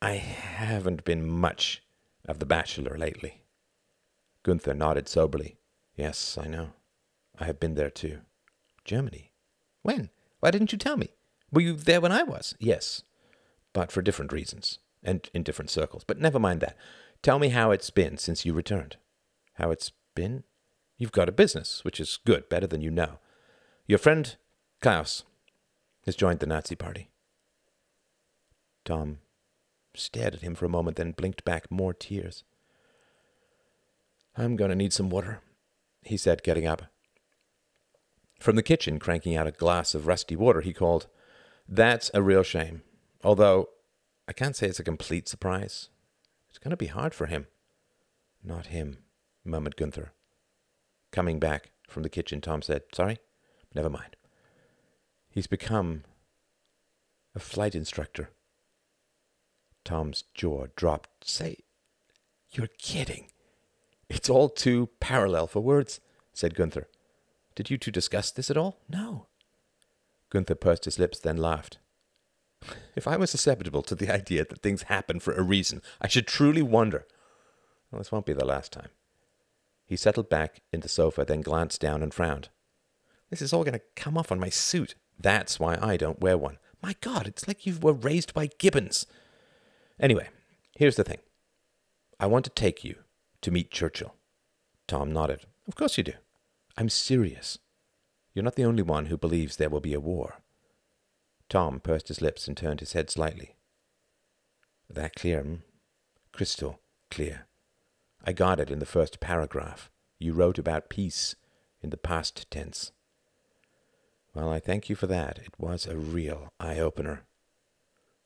I 0.00 0.14
haven't 0.14 1.04
been 1.04 1.28
much 1.28 1.82
of 2.26 2.38
the 2.38 2.46
bachelor 2.46 2.96
lately. 2.96 3.42
Gunther 4.42 4.74
nodded 4.74 5.08
soberly. 5.08 5.58
Yes, 5.94 6.38
I 6.40 6.48
know. 6.48 6.70
I 7.38 7.44
have 7.44 7.60
been 7.60 7.74
there 7.74 7.90
too. 7.90 8.20
Germany? 8.84 9.32
When? 9.82 10.10
Why 10.42 10.50
didn't 10.50 10.72
you 10.72 10.78
tell 10.78 10.96
me? 10.96 11.10
Were 11.52 11.60
you 11.60 11.74
there 11.74 12.00
when 12.00 12.10
I 12.10 12.24
was? 12.24 12.56
Yes, 12.58 13.04
but 13.72 13.92
for 13.92 14.02
different 14.02 14.32
reasons 14.32 14.80
and 15.00 15.30
in 15.32 15.44
different 15.44 15.70
circles. 15.70 16.02
But 16.04 16.18
never 16.18 16.40
mind 16.40 16.60
that. 16.62 16.76
Tell 17.22 17.38
me 17.38 17.50
how 17.50 17.70
it's 17.70 17.90
been 17.90 18.18
since 18.18 18.44
you 18.44 18.52
returned. 18.52 18.96
How 19.54 19.70
it's 19.70 19.92
been? 20.16 20.42
You've 20.98 21.12
got 21.12 21.28
a 21.28 21.32
business, 21.32 21.84
which 21.84 22.00
is 22.00 22.18
good, 22.26 22.48
better 22.48 22.66
than 22.66 22.80
you 22.80 22.90
know. 22.90 23.20
Your 23.86 24.00
friend 24.00 24.34
Klaus 24.80 25.22
has 26.06 26.16
joined 26.16 26.40
the 26.40 26.46
Nazi 26.46 26.74
party. 26.74 27.08
Tom 28.84 29.18
stared 29.94 30.34
at 30.34 30.40
him 30.40 30.56
for 30.56 30.64
a 30.64 30.68
moment, 30.70 30.96
then 30.96 31.12
blinked 31.12 31.44
back 31.44 31.70
more 31.70 31.94
tears. 31.94 32.42
I'm 34.36 34.56
going 34.56 34.70
to 34.70 34.76
need 34.76 34.92
some 34.92 35.08
water, 35.08 35.40
he 36.02 36.16
said, 36.16 36.42
getting 36.42 36.66
up. 36.66 36.91
From 38.42 38.56
the 38.56 38.62
kitchen, 38.64 38.98
cranking 38.98 39.36
out 39.36 39.46
a 39.46 39.52
glass 39.52 39.94
of 39.94 40.08
rusty 40.08 40.34
water, 40.34 40.62
he 40.62 40.72
called, 40.72 41.06
That's 41.68 42.10
a 42.12 42.20
real 42.20 42.42
shame. 42.42 42.82
Although, 43.22 43.68
I 44.26 44.32
can't 44.32 44.56
say 44.56 44.66
it's 44.66 44.80
a 44.80 44.84
complete 44.84 45.28
surprise. 45.28 45.90
It's 46.50 46.58
going 46.58 46.72
to 46.72 46.76
be 46.76 46.86
hard 46.86 47.14
for 47.14 47.26
him. 47.26 47.46
Not 48.42 48.66
him, 48.66 48.98
murmured 49.44 49.76
Gunther. 49.76 50.10
Coming 51.12 51.38
back 51.38 51.70
from 51.86 52.02
the 52.02 52.08
kitchen, 52.08 52.40
Tom 52.40 52.62
said, 52.62 52.82
Sorry? 52.92 53.18
Never 53.76 53.88
mind. 53.88 54.16
He's 55.30 55.46
become 55.46 56.02
a 57.36 57.38
flight 57.38 57.76
instructor. 57.76 58.30
Tom's 59.84 60.24
jaw 60.34 60.66
dropped. 60.74 61.28
Say, 61.28 61.58
you're 62.50 62.70
kidding. 62.76 63.28
It's 64.08 64.28
all 64.28 64.48
too 64.48 64.88
parallel 64.98 65.46
for 65.46 65.60
words, 65.60 66.00
said 66.32 66.56
Gunther. 66.56 66.88
Did 67.54 67.70
you 67.70 67.78
two 67.78 67.90
discuss 67.90 68.30
this 68.30 68.50
at 68.50 68.56
all? 68.56 68.80
No. 68.88 69.26
Gunther 70.30 70.54
pursed 70.54 70.86
his 70.86 70.98
lips, 70.98 71.18
then 71.18 71.36
laughed. 71.36 71.78
If 72.94 73.08
I 73.08 73.16
was 73.16 73.30
susceptible 73.30 73.82
to 73.82 73.94
the 73.94 74.12
idea 74.12 74.44
that 74.44 74.62
things 74.62 74.82
happen 74.82 75.18
for 75.18 75.32
a 75.32 75.42
reason, 75.42 75.80
I 76.00 76.08
should 76.08 76.26
truly 76.26 76.62
wonder. 76.62 77.06
Well, 77.90 77.98
this 77.98 78.12
won't 78.12 78.26
be 78.26 78.34
the 78.34 78.44
last 78.44 78.70
time. 78.70 78.90
He 79.86 79.96
settled 79.96 80.28
back 80.28 80.60
in 80.72 80.80
the 80.80 80.88
sofa, 80.88 81.24
then 81.24 81.40
glanced 81.40 81.80
down 81.80 82.02
and 82.02 82.12
frowned. 82.12 82.50
This 83.30 83.42
is 83.42 83.52
all 83.52 83.64
going 83.64 83.74
to 83.74 83.82
come 83.96 84.16
off 84.16 84.30
on 84.30 84.38
my 84.38 84.50
suit. 84.50 84.94
That's 85.18 85.58
why 85.58 85.78
I 85.80 85.96
don't 85.96 86.20
wear 86.20 86.36
one. 86.36 86.58
My 86.82 86.96
God, 87.00 87.26
it's 87.26 87.48
like 87.48 87.66
you 87.66 87.78
were 87.80 87.92
raised 87.92 88.34
by 88.34 88.48
gibbons. 88.58 89.06
Anyway, 89.98 90.28
here's 90.76 90.96
the 90.96 91.04
thing. 91.04 91.18
I 92.20 92.26
want 92.26 92.44
to 92.44 92.50
take 92.50 92.84
you 92.84 92.96
to 93.40 93.50
meet 93.50 93.70
Churchill. 93.70 94.14
Tom 94.86 95.12
nodded. 95.12 95.46
Of 95.66 95.74
course 95.74 95.96
you 95.96 96.04
do. 96.04 96.12
I'm 96.76 96.88
serious. 96.88 97.58
You're 98.34 98.44
not 98.44 98.56
the 98.56 98.64
only 98.64 98.82
one 98.82 99.06
who 99.06 99.16
believes 99.16 99.56
there 99.56 99.70
will 99.70 99.80
be 99.80 99.94
a 99.94 100.00
war. 100.00 100.40
Tom 101.48 101.80
pursed 101.80 102.08
his 102.08 102.22
lips 102.22 102.48
and 102.48 102.56
turned 102.56 102.80
his 102.80 102.94
head 102.94 103.10
slightly. 103.10 103.56
That 104.88 105.14
clear, 105.14 105.42
hmm? 105.42 105.54
Crystal 106.32 106.80
clear. 107.10 107.46
I 108.24 108.32
got 108.32 108.58
it 108.58 108.70
in 108.70 108.78
the 108.78 108.86
first 108.86 109.20
paragraph. 109.20 109.90
You 110.18 110.32
wrote 110.32 110.58
about 110.58 110.88
peace 110.88 111.34
in 111.82 111.90
the 111.90 111.96
past 111.96 112.50
tense. 112.50 112.92
Well, 114.34 114.50
I 114.50 114.60
thank 114.60 114.88
you 114.88 114.96
for 114.96 115.06
that. 115.08 115.38
It 115.38 115.52
was 115.58 115.86
a 115.86 115.96
real 115.96 116.52
eye 116.58 116.78
opener. 116.78 117.24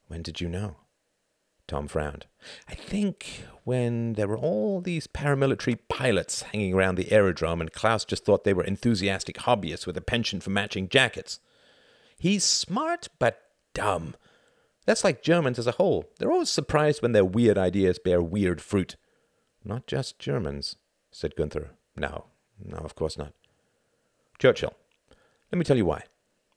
When 0.06 0.22
did 0.22 0.40
you 0.40 0.48
know? 0.48 0.76
Tom 1.66 1.88
frowned. 1.88 2.26
I 2.68 2.74
think 2.74 3.44
when 3.64 4.12
there 4.12 4.28
were 4.28 4.38
all 4.38 4.80
these 4.80 5.06
paramilitary 5.06 5.78
pilots 5.88 6.42
hanging 6.42 6.74
around 6.74 6.94
the 6.94 7.10
aerodrome 7.10 7.60
and 7.60 7.72
Klaus 7.72 8.04
just 8.04 8.24
thought 8.24 8.44
they 8.44 8.54
were 8.54 8.64
enthusiastic 8.64 9.38
hobbyists 9.38 9.86
with 9.86 9.96
a 9.96 10.00
penchant 10.00 10.44
for 10.44 10.50
matching 10.50 10.88
jackets. 10.88 11.40
He's 12.18 12.44
smart 12.44 13.08
but 13.18 13.40
dumb. 13.74 14.14
That's 14.84 15.02
like 15.02 15.22
Germans 15.22 15.58
as 15.58 15.66
a 15.66 15.72
whole. 15.72 16.04
They're 16.18 16.30
always 16.30 16.50
surprised 16.50 17.02
when 17.02 17.12
their 17.12 17.24
weird 17.24 17.58
ideas 17.58 17.98
bear 17.98 18.22
weird 18.22 18.60
fruit. 18.60 18.94
Not 19.64 19.88
just 19.88 20.20
Germans, 20.20 20.76
said 21.10 21.34
Gunther. 21.34 21.70
No, 21.96 22.26
no, 22.64 22.78
of 22.78 22.94
course 22.94 23.18
not. 23.18 23.32
Churchill, 24.38 24.74
let 25.50 25.58
me 25.58 25.64
tell 25.64 25.76
you 25.76 25.86
why. 25.86 26.04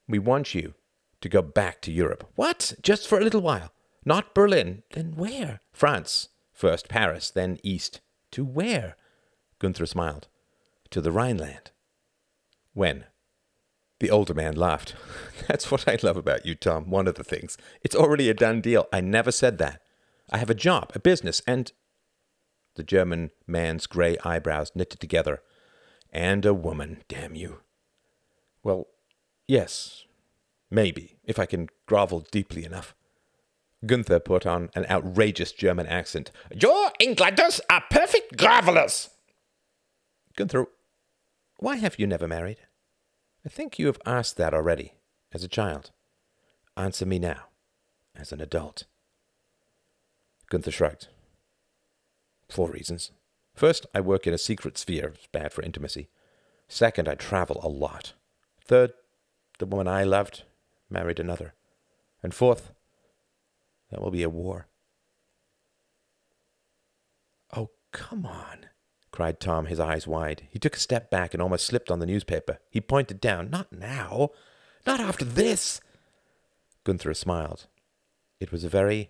We 0.07 0.19
want 0.19 0.53
you 0.53 0.75
to 1.21 1.29
go 1.29 1.41
back 1.41 1.81
to 1.81 1.91
Europe. 1.91 2.29
What? 2.35 2.75
Just 2.83 3.07
for 3.07 3.19
a 3.19 3.23
little 3.23 3.41
while? 3.41 3.71
Not 4.09 4.33
Berlin. 4.33 4.81
Then 4.93 5.13
where? 5.15 5.61
France. 5.71 6.29
First 6.51 6.89
Paris, 6.89 7.29
then 7.29 7.59
east. 7.61 8.01
To 8.31 8.43
where? 8.43 8.97
Gunther 9.59 9.85
smiled. 9.85 10.27
to 10.89 10.99
the 10.99 11.11
Rhineland. 11.11 11.69
When? 12.73 13.05
The 13.99 14.09
older 14.09 14.33
man 14.33 14.55
laughed. 14.55 14.95
That's 15.47 15.69
what 15.69 15.87
I 15.87 15.99
love 16.01 16.17
about 16.17 16.43
you, 16.43 16.55
Tom. 16.55 16.89
One 16.89 17.07
of 17.07 17.13
the 17.13 17.23
things. 17.23 17.55
It's 17.83 17.95
already 17.95 18.29
a 18.29 18.33
done 18.33 18.61
deal. 18.61 18.87
I 18.91 18.99
never 18.99 19.31
said 19.31 19.59
that. 19.59 19.83
I 20.31 20.39
have 20.39 20.49
a 20.49 20.55
job, 20.55 20.91
a 20.95 20.99
business, 20.99 21.43
and. 21.45 21.71
The 22.77 22.83
German 22.83 23.29
man's 23.45 23.85
grey 23.85 24.17
eyebrows 24.25 24.71
knitted 24.73 24.99
together. 24.99 25.43
And 26.11 26.47
a 26.47 26.53
woman, 26.55 27.03
damn 27.07 27.35
you. 27.35 27.59
Well, 28.63 28.87
yes, 29.47 30.05
maybe, 30.71 31.19
if 31.23 31.37
I 31.37 31.45
can 31.45 31.69
grovel 31.85 32.25
deeply 32.31 32.65
enough. 32.65 32.95
Gunther 33.85 34.19
put 34.19 34.45
on 34.45 34.69
an 34.75 34.85
outrageous 34.89 35.51
German 35.51 35.87
accent. 35.87 36.31
Your 36.53 36.91
Englanders 36.99 37.61
are 37.69 37.83
perfect 37.89 38.37
grovellers. 38.37 39.09
Gunther, 40.35 40.65
why 41.57 41.77
have 41.77 41.97
you 41.97 42.07
never 42.07 42.27
married? 42.27 42.59
I 43.45 43.49
think 43.49 43.79
you 43.79 43.87
have 43.87 43.99
asked 44.05 44.37
that 44.37 44.53
already, 44.53 44.93
as 45.31 45.43
a 45.43 45.47
child. 45.47 45.91
Answer 46.75 47.05
me 47.05 47.19
now, 47.19 47.45
as 48.15 48.31
an 48.31 48.41
adult. 48.41 48.83
Gunther 50.49 50.71
shrugged. 50.71 51.07
Four 52.49 52.71
reasons. 52.71 53.11
First, 53.55 53.85
I 53.93 54.01
work 54.01 54.25
in 54.25 54.33
a 54.33 54.37
secret 54.37 54.77
sphere. 54.77 55.13
Bad 55.31 55.53
for 55.53 55.61
intimacy. 55.61 56.09
Second, 56.67 57.07
I 57.07 57.15
travel 57.15 57.59
a 57.63 57.69
lot. 57.69 58.13
Third, 58.63 58.93
the 59.59 59.65
woman 59.65 59.87
I 59.87 60.03
loved 60.03 60.43
married 60.89 61.19
another. 61.19 61.53
And 62.23 62.33
fourth, 62.33 62.71
there 63.89 63.99
will 63.99 64.11
be 64.11 64.23
a 64.23 64.29
war. 64.29 64.67
Oh, 67.55 67.71
come 67.91 68.25
on, 68.25 68.67
cried 69.11 69.39
Tom, 69.39 69.65
his 69.65 69.79
eyes 69.79 70.07
wide. 70.07 70.47
He 70.51 70.59
took 70.59 70.75
a 70.75 70.79
step 70.79 71.09
back 71.09 71.33
and 71.33 71.41
almost 71.41 71.65
slipped 71.65 71.89
on 71.89 71.99
the 71.99 72.05
newspaper. 72.05 72.59
He 72.69 72.81
pointed 72.81 73.19
down. 73.19 73.49
Not 73.49 73.71
now. 73.71 74.29
Not 74.85 74.99
after 74.99 75.25
this. 75.25 75.81
Gunther 76.83 77.13
smiled. 77.13 77.67
It 78.39 78.51
was 78.51 78.63
a 78.63 78.69
very, 78.69 79.09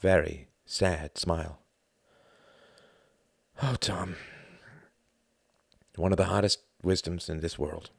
very 0.00 0.48
sad 0.64 1.18
smile. 1.18 1.60
Oh, 3.62 3.76
Tom. 3.78 4.16
One 5.96 6.12
of 6.12 6.18
the 6.18 6.24
hardest 6.24 6.60
wisdoms 6.82 7.28
in 7.28 7.40
this 7.40 7.58
world 7.58 7.90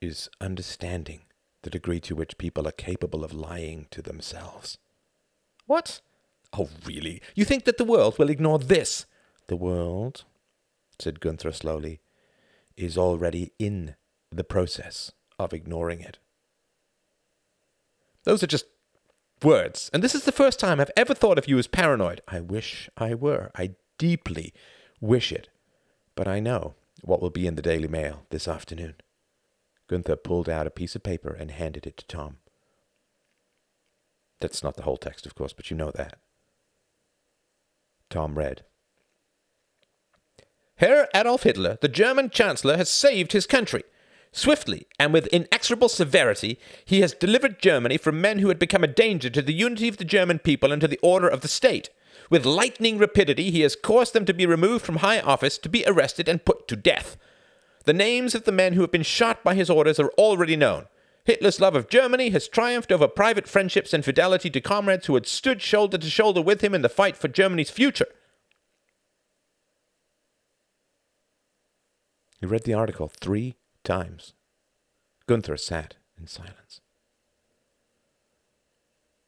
is 0.00 0.30
understanding 0.40 1.22
the 1.62 1.70
degree 1.70 2.00
to 2.00 2.14
which 2.14 2.38
people 2.38 2.66
are 2.66 2.72
capable 2.72 3.24
of 3.24 3.32
lying 3.32 3.86
to 3.90 4.00
themselves. 4.00 4.78
What? 5.66 6.00
Oh, 6.52 6.68
really? 6.86 7.20
You 7.34 7.44
think 7.44 7.64
that 7.64 7.78
the 7.78 7.84
world 7.84 8.18
will 8.18 8.30
ignore 8.30 8.58
this? 8.58 9.06
The 9.48 9.56
world, 9.56 10.24
said 10.98 11.20
Gunther 11.20 11.52
slowly, 11.52 12.00
is 12.76 12.98
already 12.98 13.52
in 13.58 13.94
the 14.30 14.44
process 14.44 15.12
of 15.38 15.52
ignoring 15.52 16.00
it. 16.00 16.18
Those 18.24 18.42
are 18.42 18.48
just 18.48 18.66
words, 19.42 19.90
and 19.92 20.02
this 20.02 20.14
is 20.14 20.24
the 20.24 20.32
first 20.32 20.58
time 20.58 20.80
I've 20.80 20.90
ever 20.96 21.14
thought 21.14 21.38
of 21.38 21.48
you 21.48 21.58
as 21.58 21.66
paranoid. 21.66 22.20
I 22.28 22.40
wish 22.40 22.88
I 22.96 23.14
were. 23.14 23.50
I 23.54 23.74
deeply 23.98 24.52
wish 25.00 25.30
it. 25.32 25.48
But 26.14 26.28
I 26.28 26.40
know 26.40 26.74
what 27.02 27.20
will 27.20 27.30
be 27.30 27.46
in 27.46 27.54
the 27.54 27.62
Daily 27.62 27.88
Mail 27.88 28.24
this 28.30 28.48
afternoon. 28.48 28.94
Gunther 29.88 30.16
pulled 30.16 30.48
out 30.48 30.66
a 30.66 30.70
piece 30.70 30.94
of 30.96 31.02
paper 31.02 31.32
and 31.32 31.50
handed 31.50 31.86
it 31.86 31.98
to 31.98 32.06
Tom. 32.06 32.38
That's 34.44 34.62
not 34.62 34.76
the 34.76 34.82
whole 34.82 34.98
text, 34.98 35.24
of 35.24 35.34
course, 35.34 35.54
but 35.54 35.70
you 35.70 35.76
know 35.76 35.90
that. 35.94 36.18
Tom 38.10 38.36
read. 38.36 38.62
Herr 40.76 41.08
Adolf 41.14 41.44
Hitler, 41.44 41.78
the 41.80 41.88
German 41.88 42.28
Chancellor, 42.28 42.76
has 42.76 42.90
saved 42.90 43.32
his 43.32 43.46
country. 43.46 43.84
Swiftly 44.32 44.86
and 44.98 45.14
with 45.14 45.28
inexorable 45.28 45.88
severity, 45.88 46.58
he 46.84 47.00
has 47.00 47.14
delivered 47.14 47.58
Germany 47.58 47.96
from 47.96 48.20
men 48.20 48.40
who 48.40 48.48
had 48.48 48.58
become 48.58 48.84
a 48.84 48.86
danger 48.86 49.30
to 49.30 49.40
the 49.40 49.54
unity 49.54 49.88
of 49.88 49.96
the 49.96 50.04
German 50.04 50.38
people 50.38 50.72
and 50.72 50.82
to 50.82 50.88
the 50.88 51.00
order 51.02 51.26
of 51.26 51.40
the 51.40 51.48
state. 51.48 51.88
With 52.28 52.44
lightning 52.44 52.98
rapidity, 52.98 53.50
he 53.50 53.62
has 53.62 53.74
caused 53.74 54.12
them 54.12 54.26
to 54.26 54.34
be 54.34 54.44
removed 54.44 54.84
from 54.84 54.96
high 54.96 55.20
office, 55.20 55.56
to 55.56 55.70
be 55.70 55.86
arrested, 55.86 56.28
and 56.28 56.44
put 56.44 56.68
to 56.68 56.76
death. 56.76 57.16
The 57.84 57.94
names 57.94 58.34
of 58.34 58.44
the 58.44 58.52
men 58.52 58.74
who 58.74 58.82
have 58.82 58.92
been 58.92 59.02
shot 59.04 59.42
by 59.42 59.54
his 59.54 59.70
orders 59.70 59.98
are 59.98 60.10
already 60.18 60.54
known. 60.54 60.84
Hitler's 61.24 61.60
love 61.60 61.74
of 61.74 61.88
Germany 61.88 62.30
has 62.30 62.48
triumphed 62.48 62.92
over 62.92 63.08
private 63.08 63.48
friendships 63.48 63.94
and 63.94 64.04
fidelity 64.04 64.50
to 64.50 64.60
comrades 64.60 65.06
who 65.06 65.14
had 65.14 65.26
stood 65.26 65.62
shoulder 65.62 65.96
to 65.96 66.10
shoulder 66.10 66.42
with 66.42 66.60
him 66.60 66.74
in 66.74 66.82
the 66.82 66.88
fight 66.88 67.16
for 67.16 67.28
Germany's 67.28 67.70
future. 67.70 68.08
He 72.40 72.46
read 72.46 72.64
the 72.64 72.74
article 72.74 73.08
three 73.08 73.56
times. 73.84 74.34
Gunther 75.26 75.56
sat 75.56 75.96
in 76.18 76.26
silence. 76.26 76.82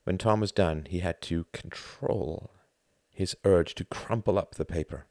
When 0.04 0.18
Tom 0.18 0.40
was 0.40 0.52
done, 0.52 0.86
he 0.88 0.98
had 0.98 1.22
to 1.22 1.46
control 1.52 2.50
his 3.10 3.34
urge 3.44 3.74
to 3.76 3.84
crumple 3.84 4.38
up 4.38 4.54
the 4.54 4.66
paper. 4.66 5.06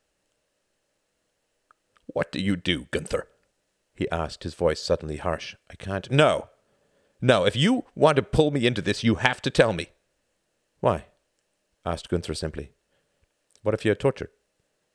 What 2.06 2.32
do 2.32 2.40
you 2.40 2.56
do, 2.56 2.86
Gunther? 2.92 3.28
he 3.96 4.10
asked, 4.12 4.44
his 4.44 4.54
voice 4.54 4.82
suddenly 4.82 5.18
harsh. 5.18 5.56
I 5.72 5.76
can't. 5.76 6.12
No. 6.12 6.50
No, 7.22 7.46
if 7.46 7.56
you 7.56 7.86
want 7.96 8.18
to 8.18 8.24
pull 8.24 8.52
me 8.52 8.68
into 8.68 8.82
this, 8.82 9.04
you 9.04 9.16
have 9.16 9.42
to 9.44 9.50
tell 9.50 9.74
me. 9.74 9.90
Why? 10.80 11.06
asked 11.86 12.10
Gunther 12.10 12.34
simply. 12.34 12.72
What 13.64 13.74
if 13.74 13.86
you're 13.86 13.96
tortured? 13.96 14.30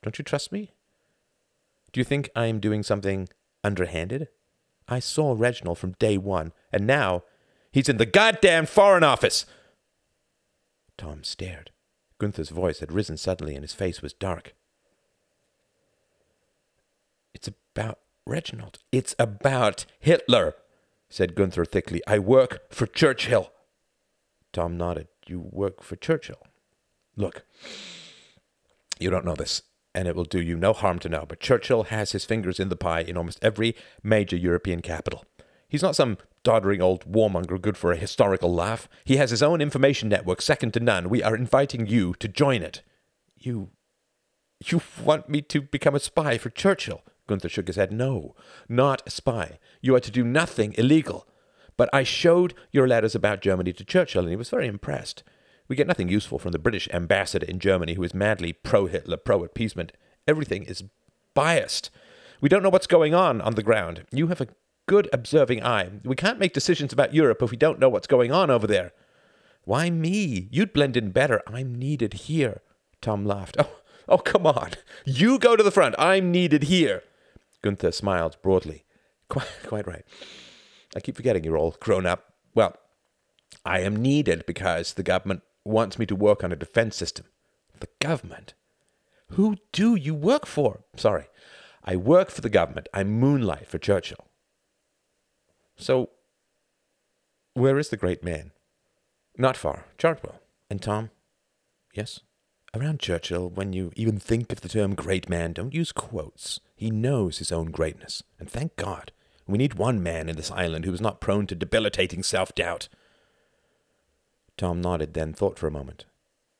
Don't 0.02 0.18
you 0.18 0.24
trust 0.24 0.52
me? 0.52 0.74
Do 1.92 2.00
you 2.00 2.04
think 2.04 2.30
I 2.36 2.46
am 2.46 2.60
doing 2.60 2.82
something 2.82 3.28
underhanded? 3.64 4.28
I 4.88 5.00
saw 5.00 5.34
Reginald 5.36 5.78
from 5.78 5.92
day 5.92 6.18
one, 6.18 6.52
and 6.72 6.86
now 6.86 7.24
he's 7.72 7.88
in 7.88 7.96
the 7.96 8.06
goddamn 8.06 8.66
Foreign 8.66 9.04
Office. 9.04 9.46
Tom 10.96 11.24
stared. 11.24 11.70
Gunther's 12.18 12.50
voice 12.50 12.80
had 12.80 12.92
risen 12.92 13.16
suddenly, 13.16 13.54
and 13.54 13.62
his 13.62 13.72
face 13.72 14.02
was 14.02 14.12
dark. 14.12 14.54
It's 17.32 17.48
about 17.48 17.98
Reginald. 18.26 18.78
It's 18.92 19.14
about 19.18 19.86
Hitler, 19.98 20.54
said 21.10 21.34
Gunther 21.34 21.64
thickly. 21.66 22.00
I 22.06 22.18
work 22.18 22.72
for 22.72 22.86
Churchill. 22.86 23.52
Tom 24.52 24.76
nodded. 24.78 25.08
You 25.26 25.40
work 25.40 25.82
for 25.82 25.96
Churchill? 25.96 26.46
Look, 27.16 27.44
you 28.98 29.10
don't 29.10 29.24
know 29.24 29.34
this, 29.34 29.62
and 29.94 30.08
it 30.08 30.16
will 30.16 30.24
do 30.24 30.40
you 30.40 30.56
no 30.56 30.72
harm 30.72 30.98
to 31.00 31.08
know, 31.08 31.26
but 31.28 31.40
Churchill 31.40 31.84
has 31.84 32.12
his 32.12 32.24
fingers 32.24 32.58
in 32.58 32.68
the 32.68 32.76
pie 32.76 33.00
in 33.00 33.16
almost 33.16 33.38
every 33.42 33.76
major 34.02 34.36
European 34.36 34.80
capital. 34.80 35.24
He's 35.68 35.82
not 35.82 35.96
some 35.96 36.18
doddering 36.42 36.80
old 36.80 37.04
warmonger 37.10 37.60
good 37.60 37.76
for 37.76 37.92
a 37.92 37.96
historical 37.96 38.52
laugh. 38.54 38.88
He 39.04 39.16
has 39.18 39.30
his 39.30 39.42
own 39.42 39.60
information 39.60 40.08
network, 40.08 40.40
second 40.40 40.72
to 40.74 40.80
none. 40.80 41.08
We 41.08 41.22
are 41.22 41.36
inviting 41.36 41.86
you 41.86 42.14
to 42.18 42.28
join 42.28 42.62
it. 42.62 42.82
You. 43.36 43.70
You 44.64 44.82
want 45.02 45.28
me 45.28 45.40
to 45.42 45.62
become 45.62 45.94
a 45.94 46.00
spy 46.00 46.36
for 46.36 46.50
Churchill? 46.50 47.02
Gunther 47.30 47.48
shook 47.48 47.68
his 47.68 47.76
head. 47.76 47.92
No, 47.92 48.34
not 48.68 49.02
a 49.06 49.10
spy. 49.10 49.60
You 49.80 49.94
are 49.94 50.00
to 50.00 50.10
do 50.10 50.24
nothing 50.24 50.74
illegal. 50.76 51.28
But 51.76 51.88
I 51.92 52.02
showed 52.02 52.54
your 52.72 52.88
letters 52.88 53.14
about 53.14 53.40
Germany 53.40 53.72
to 53.74 53.84
Churchill, 53.84 54.22
and 54.22 54.30
he 54.30 54.36
was 54.36 54.50
very 54.50 54.66
impressed. 54.66 55.22
We 55.68 55.76
get 55.76 55.86
nothing 55.86 56.08
useful 56.08 56.40
from 56.40 56.50
the 56.50 56.58
British 56.58 56.88
ambassador 56.92 57.46
in 57.46 57.60
Germany, 57.60 57.94
who 57.94 58.02
is 58.02 58.12
madly 58.12 58.52
pro 58.52 58.86
Hitler, 58.86 59.16
pro 59.16 59.44
appeasement. 59.44 59.92
Everything 60.26 60.64
is 60.64 60.82
biased. 61.32 61.90
We 62.40 62.48
don't 62.48 62.64
know 62.64 62.68
what's 62.68 62.88
going 62.88 63.14
on 63.14 63.40
on 63.40 63.54
the 63.54 63.62
ground. 63.62 64.04
You 64.10 64.26
have 64.26 64.40
a 64.40 64.48
good 64.86 65.08
observing 65.12 65.64
eye. 65.64 65.88
We 66.04 66.16
can't 66.16 66.40
make 66.40 66.52
decisions 66.52 66.92
about 66.92 67.14
Europe 67.14 67.40
if 67.42 67.52
we 67.52 67.56
don't 67.56 67.78
know 67.78 67.88
what's 67.88 68.08
going 68.08 68.32
on 68.32 68.50
over 68.50 68.66
there. 68.66 68.92
Why 69.62 69.88
me? 69.88 70.48
You'd 70.50 70.72
blend 70.72 70.96
in 70.96 71.12
better. 71.12 71.40
I'm 71.46 71.76
needed 71.76 72.14
here. 72.14 72.62
Tom 73.00 73.24
laughed. 73.24 73.56
Oh, 74.08 74.16
oh, 74.16 74.18
come 74.18 74.44
on. 74.44 74.70
You 75.04 75.38
go 75.38 75.54
to 75.54 75.62
the 75.62 75.70
front. 75.70 75.94
I'm 75.96 76.32
needed 76.32 76.64
here. 76.64 77.04
Gunther 77.62 77.92
smiled 77.92 78.36
broadly. 78.42 78.84
Quite, 79.28 79.48
quite 79.66 79.86
right. 79.86 80.04
I 80.94 81.00
keep 81.00 81.16
forgetting 81.16 81.44
you're 81.44 81.58
all 81.58 81.76
grown 81.80 82.06
up. 82.06 82.34
Well, 82.54 82.76
I 83.64 83.80
am 83.80 83.96
needed 83.96 84.44
because 84.46 84.94
the 84.94 85.02
government 85.02 85.42
wants 85.64 85.98
me 85.98 86.06
to 86.06 86.16
work 86.16 86.42
on 86.42 86.52
a 86.52 86.56
defense 86.56 86.96
system. 86.96 87.26
The 87.78 87.88
government? 88.00 88.54
Who 89.30 89.56
do 89.72 89.94
you 89.94 90.14
work 90.14 90.46
for? 90.46 90.80
Sorry. 90.96 91.26
I 91.84 91.96
work 91.96 92.30
for 92.30 92.40
the 92.40 92.50
government. 92.50 92.88
I 92.92 93.04
moonlight 93.04 93.68
for 93.68 93.78
Churchill. 93.78 94.26
So, 95.76 96.10
where 97.54 97.78
is 97.78 97.88
the 97.88 97.96
great 97.96 98.22
man? 98.22 98.52
Not 99.38 99.56
far. 99.56 99.86
Chartwell. 99.98 100.40
And 100.68 100.82
Tom? 100.82 101.10
Yes? 101.94 102.20
Around 102.72 103.00
Churchill, 103.00 103.50
when 103.50 103.72
you 103.72 103.90
even 103.96 104.20
think 104.20 104.52
of 104.52 104.60
the 104.60 104.68
term 104.68 104.94
great 104.94 105.28
man, 105.28 105.52
don't 105.52 105.74
use 105.74 105.90
quotes. 105.90 106.60
He 106.76 106.88
knows 106.88 107.38
his 107.38 107.50
own 107.50 107.72
greatness. 107.72 108.22
And 108.38 108.48
thank 108.48 108.76
God. 108.76 109.10
We 109.48 109.58
need 109.58 109.74
one 109.74 110.00
man 110.00 110.28
in 110.28 110.36
this 110.36 110.52
island 110.52 110.84
who 110.84 110.94
is 110.94 111.00
not 111.00 111.20
prone 111.20 111.48
to 111.48 111.56
debilitating 111.56 112.22
self 112.22 112.54
doubt. 112.54 112.88
Tom 114.56 114.80
nodded, 114.80 115.14
then 115.14 115.32
thought 115.32 115.58
for 115.58 115.66
a 115.66 115.72
moment. 115.72 116.04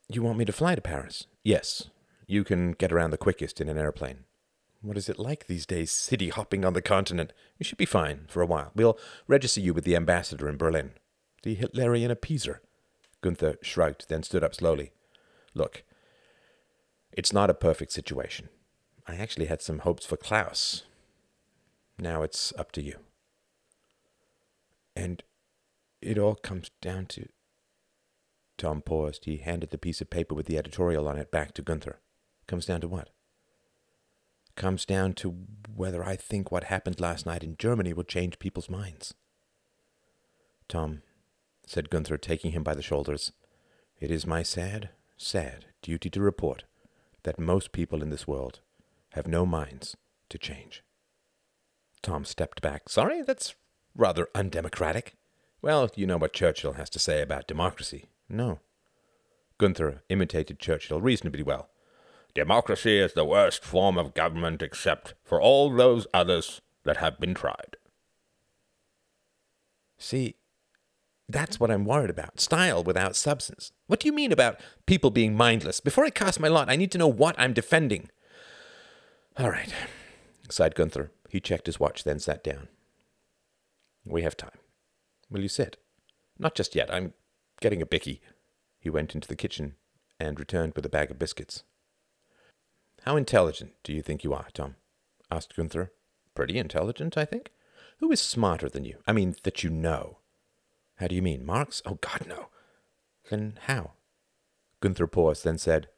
You 0.09 0.23
want 0.23 0.37
me 0.39 0.45
to 0.47 0.53
fly 0.53 0.75
to 0.75 0.81
Paris? 0.81 1.27
Yes. 1.45 1.91
You 2.27 2.43
can 2.43 2.73
get 2.73 2.91
around 2.91 3.11
the 3.11 3.17
quickest 3.17 3.61
in 3.61 3.69
an 3.69 3.79
airplane. 3.79 4.25
What 4.83 4.97
is 4.97 5.09
it 5.09 5.19
like 5.19 5.47
these 5.47 5.67
days, 5.67 5.93
city 5.93 6.31
hopping 6.31 6.65
on 6.65 6.73
the 6.73 6.83
continent? 6.83 7.33
You 7.59 7.65
should 7.65 7.79
be 7.79 7.85
fine 7.85 8.25
for 8.29 8.43
a 8.43 8.47
while. 8.47 8.73
We'll 8.75 8.99
register 9.29 9.61
you 9.61 9.75
with 9.75 9.85
the 9.85 9.95
ambassador 9.95 10.49
in 10.49 10.57
Berlin. 10.57 10.93
The 11.45 11.55
Hitlerian 11.55 12.11
appeaser. 12.11 12.59
Gunther 13.21 13.59
shrugged, 13.63 14.09
then 14.09 14.25
stood 14.25 14.43
up 14.43 14.55
slowly. 14.57 14.91
Look, 15.55 15.85
it's 17.13 17.33
not 17.33 17.51
a 17.51 17.55
perfect 17.55 17.93
situation. 17.93 18.49
I 19.07 19.17
actually 19.17 19.47
had 19.47 19.63
some 19.63 19.81
hopes 19.81 20.07
for 20.07 20.17
Klaus. 20.17 20.85
Now 21.99 22.23
it's 22.23 22.53
up 22.57 22.73
to 22.73 22.83
you. 22.83 22.97
And 24.95 25.23
it 26.01 26.19
all 26.19 26.35
comes 26.35 26.71
down 26.81 27.07
to. 27.07 27.29
Tom 28.57 28.83
paused. 28.83 29.25
He 29.25 29.39
handed 29.39 29.71
the 29.71 29.79
piece 29.79 30.01
of 30.01 30.11
paper 30.11 30.35
with 30.35 30.47
the 30.47 30.59
editorial 30.59 31.09
on 31.09 31.19
it 31.19 31.31
back 31.31 31.53
to 31.55 31.63
Gunther. 31.63 31.99
Comes 32.47 32.67
down 32.67 32.81
to 32.83 32.89
what? 32.89 33.11
Comes 34.57 34.85
down 34.85 35.15
to 35.15 35.47
whether 35.75 36.05
I 36.05 36.17
think 36.17 36.53
what 36.53 36.65
happened 36.65 37.01
last 37.01 37.25
night 37.25 37.43
in 37.43 37.57
Germany 37.57 37.93
will 37.93 38.05
change 38.05 38.39
people's 38.39 38.69
minds. 38.69 39.15
Tom, 40.69 41.03
said 41.67 41.91
Gunther, 41.91 42.19
taking 42.19 42.53
him 42.53 42.63
by 42.63 42.75
the 42.75 42.83
shoulders, 42.83 43.33
it 43.99 44.11
is 44.11 44.27
my 44.27 44.43
sad, 44.43 44.91
sad 45.17 45.67
duty 45.83 46.11
to 46.11 46.21
report 46.21 46.65
that 47.23 47.39
most 47.39 47.73
people 47.73 48.03
in 48.03 48.11
this 48.11 48.27
world 48.27 48.61
have 49.11 49.27
no 49.27 49.45
minds 49.45 49.97
to 50.29 50.39
change. 50.39 50.83
Tom 52.03 52.25
stepped 52.25 52.63
back. 52.63 52.89
Sorry, 52.89 53.23
that's 53.23 53.55
rather 53.95 54.29
undemocratic. 54.35 55.17
Well, 55.63 55.91
you 55.95 56.07
know 56.07 56.17
what 56.17 56.33
Churchill 56.33 56.75
has 56.75 56.89
to 56.91 56.99
say 56.99 57.21
about 57.21 57.47
democracy. 57.47 58.07
No. 58.29 58.61
Gunther 59.59 60.03
imitated 60.09 60.59
Churchill 60.59 61.01
reasonably 61.01 61.43
well. 61.43 61.69
Democracy 62.35 62.99
is 62.99 63.13
the 63.13 63.25
worst 63.25 63.65
form 63.65 63.99
of 63.99 64.15
government 64.15 64.63
except 64.63 65.15
for 65.25 65.41
all 65.41 65.71
those 65.71 66.07
others 66.15 66.61
that 66.85 66.99
have 66.99 67.21
been 67.21 67.35
tried. 67.35 67.77
See, 69.99 70.37
that's 71.33 71.61
what 71.61 71.71
I'm 71.71 71.85
worried 71.85 72.11
about. 72.11 72.41
Style 72.41 72.83
without 72.83 73.17
substance. 73.17 73.73
What 73.87 74.01
do 74.01 74.07
you 74.07 74.13
mean 74.13 74.33
about 74.33 74.61
people 74.87 75.11
being 75.11 75.37
mindless? 75.37 75.81
Before 75.81 76.05
I 76.05 76.11
cast 76.11 76.41
my 76.41 76.49
lot, 76.49 76.71
I 76.71 76.77
need 76.77 76.93
to 76.93 76.99
know 76.99 77.09
what 77.09 77.35
I'm 77.39 77.53
defending. 77.53 78.11
All 79.39 79.51
right, 79.51 79.73
sighed 80.49 80.75
Gunther. 80.75 81.11
He 81.29 81.41
checked 81.41 81.67
his 81.67 81.79
watch, 81.79 82.05
then 82.05 82.19
sat 82.19 82.43
down. 82.43 82.69
We 84.05 84.23
have 84.23 84.37
time. 84.37 84.59
Will 85.31 85.43
you 85.43 85.49
sit? 85.49 85.77
Not 86.39 86.55
just 86.55 86.75
yet. 86.75 86.93
I'm 86.93 87.13
getting 87.61 87.81
a 87.81 87.87
bicky. 87.87 88.21
He 88.81 88.91
went 88.91 89.15
into 89.15 89.29
the 89.29 89.37
kitchen 89.37 89.75
and 90.19 90.39
returned 90.39 90.75
with 90.75 90.85
a 90.85 90.91
bag 90.91 91.11
of 91.11 91.19
biscuits. 91.19 91.63
How 93.05 93.17
intelligent 93.17 93.73
do 93.85 93.93
you 93.93 94.03
think 94.03 94.25
you 94.25 94.33
are, 94.33 94.49
Tom? 94.53 94.77
asked 95.31 95.57
Gunther. 95.57 95.93
Pretty 96.35 96.59
intelligent, 96.59 97.17
I 97.17 97.25
think. 97.25 97.51
Who 97.99 98.11
is 98.11 98.21
smarter 98.21 98.69
than 98.69 98.85
you? 98.85 98.99
I 99.07 99.13
mean, 99.13 99.37
that 99.45 99.63
you 99.63 99.71
know. 99.71 100.19
How 101.01 101.09
do 101.09 101.15
you 101.15 101.23
mean, 101.23 101.47
Marx? 101.47 101.81
Oh, 101.87 101.99
God, 102.03 102.27
no. 102.29 102.49
Then 103.31 103.59
how? 103.63 103.93
Gunther 104.81 105.07
paused, 105.07 105.45
then 105.45 105.57
said, 105.57 105.89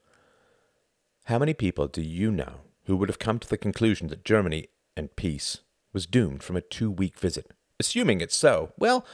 How 1.25 1.41
many 1.41 1.55
people 1.55 1.89
do 1.89 2.01
you 2.01 2.31
know 2.31 2.61
who 2.85 2.97
would 2.97 3.09
have 3.09 3.19
come 3.19 3.41
to 3.41 3.49
the 3.49 3.59
conclusion 3.59 4.07
that 4.09 4.25
Germany 4.25 4.69
and 4.97 5.17
peace 5.17 5.59
was 5.93 6.07
doomed 6.07 6.45
from 6.45 6.57
a 6.57 6.61
two 6.61 6.89
week 6.89 7.19
visit? 7.19 7.53
Assuming 7.81 8.21
it's 8.21 8.37
so, 8.37 8.73
well, 8.79 9.05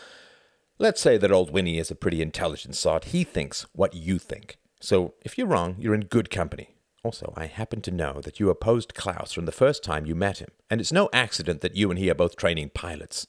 let's 0.79 1.01
say 1.01 1.17
that 1.17 1.33
old 1.33 1.51
Winnie 1.51 1.79
is 1.79 1.91
a 1.91 1.95
pretty 1.95 2.21
intelligent 2.21 2.77
sort. 2.77 3.07
He 3.07 3.25
thinks 3.25 3.65
what 3.73 3.95
you 3.95 4.19
think. 4.19 4.59
So 4.81 5.15
if 5.25 5.39
you're 5.39 5.47
wrong, 5.47 5.77
you're 5.79 5.95
in 5.95 6.03
good 6.03 6.29
company. 6.29 6.75
Also, 7.03 7.33
I 7.35 7.47
happen 7.47 7.81
to 7.81 7.91
know 7.91 8.21
that 8.21 8.39
you 8.39 8.51
opposed 8.51 8.93
Klaus 8.93 9.33
from 9.33 9.47
the 9.47 9.53
first 9.53 9.83
time 9.83 10.05
you 10.05 10.15
met 10.15 10.39
him, 10.39 10.51
and 10.69 10.83
it's 10.83 10.93
no 10.93 11.09
accident 11.15 11.63
that 11.63 11.77
you 11.77 11.89
and 11.89 11.99
he 11.99 12.11
are 12.11 12.15
both 12.15 12.37
training 12.37 12.73
pilots. 12.75 13.27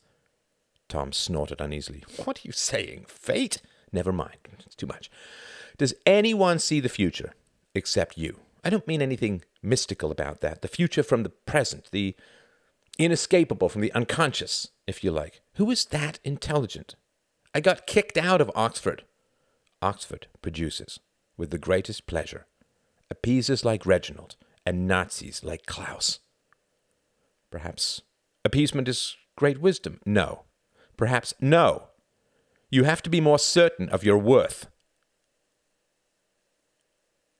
Tom 0.89 1.13
snorted 1.13 1.61
uneasily. 1.61 2.03
What 2.25 2.39
are 2.39 2.47
you 2.47 2.51
saying? 2.51 3.05
Fate? 3.07 3.61
Never 3.93 4.11
mind. 4.11 4.37
It's 4.65 4.75
too 4.75 4.87
much. 4.87 5.09
Does 5.77 5.93
anyone 6.05 6.59
see 6.59 6.79
the 6.79 6.89
future 6.89 7.33
except 7.73 8.17
you? 8.17 8.39
I 8.63 8.69
don't 8.69 8.87
mean 8.87 9.01
anything 9.01 9.43
mystical 9.63 10.11
about 10.11 10.41
that. 10.41 10.61
The 10.61 10.67
future 10.67 11.03
from 11.03 11.23
the 11.23 11.29
present, 11.29 11.89
the 11.91 12.15
inescapable 12.97 13.69
from 13.69 13.81
the 13.81 13.93
unconscious, 13.93 14.67
if 14.85 15.03
you 15.03 15.11
like. 15.11 15.41
Who 15.53 15.71
is 15.71 15.85
that 15.85 16.19
intelligent? 16.25 16.95
I 17.53 17.61
got 17.61 17.87
kicked 17.87 18.17
out 18.17 18.41
of 18.41 18.51
Oxford. 18.53 19.03
Oxford 19.81 20.27
produces, 20.41 20.99
with 21.37 21.51
the 21.51 21.57
greatest 21.57 22.05
pleasure, 22.05 22.45
appeasers 23.09 23.63
like 23.63 23.85
Reginald 23.85 24.35
and 24.65 24.87
Nazis 24.87 25.43
like 25.43 25.65
Klaus. 25.65 26.19
Perhaps 27.49 28.01
appeasement 28.43 28.87
is 28.87 29.15
great 29.35 29.59
wisdom. 29.59 29.99
No. 30.05 30.43
Perhaps 30.99 31.33
no. 31.39 31.87
You 32.69 32.83
have 32.83 33.01
to 33.03 33.09
be 33.09 33.21
more 33.21 33.39
certain 33.39 33.87
of 33.87 34.03
your 34.03 34.17
worth. 34.17 34.67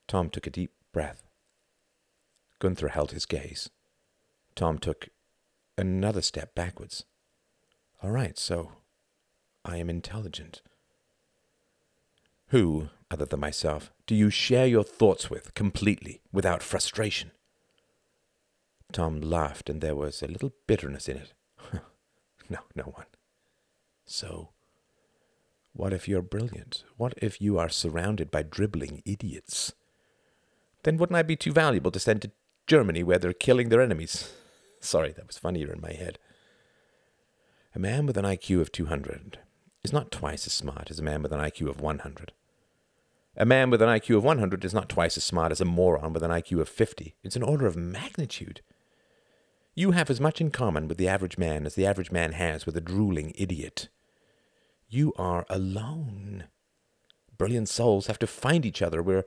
Tom 0.07 0.29
took 0.29 0.47
a 0.47 0.49
deep 0.49 0.71
breath. 0.93 1.27
Gunther 2.59 2.87
held 2.87 3.11
his 3.11 3.25
gaze. 3.25 3.69
Tom 4.55 4.77
took 4.79 5.09
another 5.77 6.21
step 6.21 6.55
backwards. 6.55 7.03
All 8.01 8.11
right, 8.11 8.39
so 8.39 8.71
I 9.65 9.75
am 9.75 9.89
intelligent. 9.89 10.61
Who, 12.51 12.87
other 13.11 13.25
than 13.25 13.41
myself, 13.41 13.91
do 14.07 14.15
you 14.15 14.29
share 14.29 14.67
your 14.67 14.85
thoughts 14.85 15.29
with 15.29 15.53
completely, 15.53 16.21
without 16.31 16.63
frustration? 16.63 17.31
Tom 18.93 19.19
laughed, 19.19 19.69
and 19.69 19.81
there 19.81 19.97
was 19.97 20.23
a 20.23 20.27
little 20.27 20.53
bitterness 20.65 21.09
in 21.09 21.17
it. 21.17 21.33
no, 22.49 22.59
no 22.73 22.83
one. 22.83 23.05
So, 24.11 24.49
what 25.71 25.93
if 25.93 26.07
you're 26.07 26.23
brilliant? 26.23 26.83
What 26.97 27.13
if 27.17 27.39
you 27.39 27.59
are 27.59 27.69
surrounded 27.69 28.31
by 28.31 28.41
dribbling 28.41 29.03
idiots? 29.05 29.73
Then 30.81 30.97
wouldn't 30.97 31.15
I 31.15 31.21
be 31.21 31.35
too 31.35 31.51
valuable 31.51 31.91
to 31.91 31.99
send 31.99 32.23
to 32.23 32.31
Germany 32.65 33.03
where 33.03 33.19
they're 33.19 33.33
killing 33.33 33.69
their 33.69 33.83
enemies? 33.83 34.33
Sorry, 34.79 35.11
that 35.11 35.27
was 35.27 35.37
funnier 35.37 35.71
in 35.71 35.79
my 35.79 35.93
head. 35.93 36.17
A 37.75 37.79
man 37.79 38.07
with 38.07 38.17
an 38.17 38.25
IQ 38.25 38.61
of 38.61 38.71
200 38.71 39.37
is 39.83 39.93
not 39.93 40.09
twice 40.09 40.47
as 40.47 40.53
smart 40.53 40.89
as 40.89 40.97
a 40.97 41.03
man 41.03 41.21
with 41.21 41.31
an 41.31 41.39
IQ 41.39 41.69
of 41.69 41.79
100. 41.79 42.31
A 43.37 43.45
man 43.45 43.69
with 43.69 43.81
an 43.83 43.89
IQ 43.89 44.17
of 44.17 44.23
100 44.23 44.65
is 44.65 44.73
not 44.73 44.89
twice 44.89 45.17
as 45.17 45.23
smart 45.23 45.51
as 45.51 45.61
a 45.61 45.65
moron 45.65 46.13
with 46.13 46.23
an 46.23 46.31
IQ 46.31 46.61
of 46.61 46.67
50. 46.67 47.13
It's 47.23 47.35
an 47.35 47.43
order 47.43 47.67
of 47.67 47.77
magnitude. 47.77 48.61
You 49.75 49.91
have 49.91 50.09
as 50.09 50.19
much 50.19 50.41
in 50.41 50.49
common 50.49 50.87
with 50.87 50.97
the 50.97 51.07
average 51.07 51.37
man 51.37 51.67
as 51.67 51.75
the 51.75 51.85
average 51.85 52.11
man 52.11 52.31
has 52.31 52.65
with 52.65 52.75
a 52.75 52.81
drooling 52.81 53.33
idiot. 53.35 53.87
You 54.89 55.13
are 55.17 55.45
alone. 55.49 56.45
Brilliant 57.37 57.69
souls 57.69 58.07
have 58.07 58.19
to 58.19 58.27
find 58.27 58.65
each 58.65 58.81
other. 58.81 59.01
We're 59.01 59.25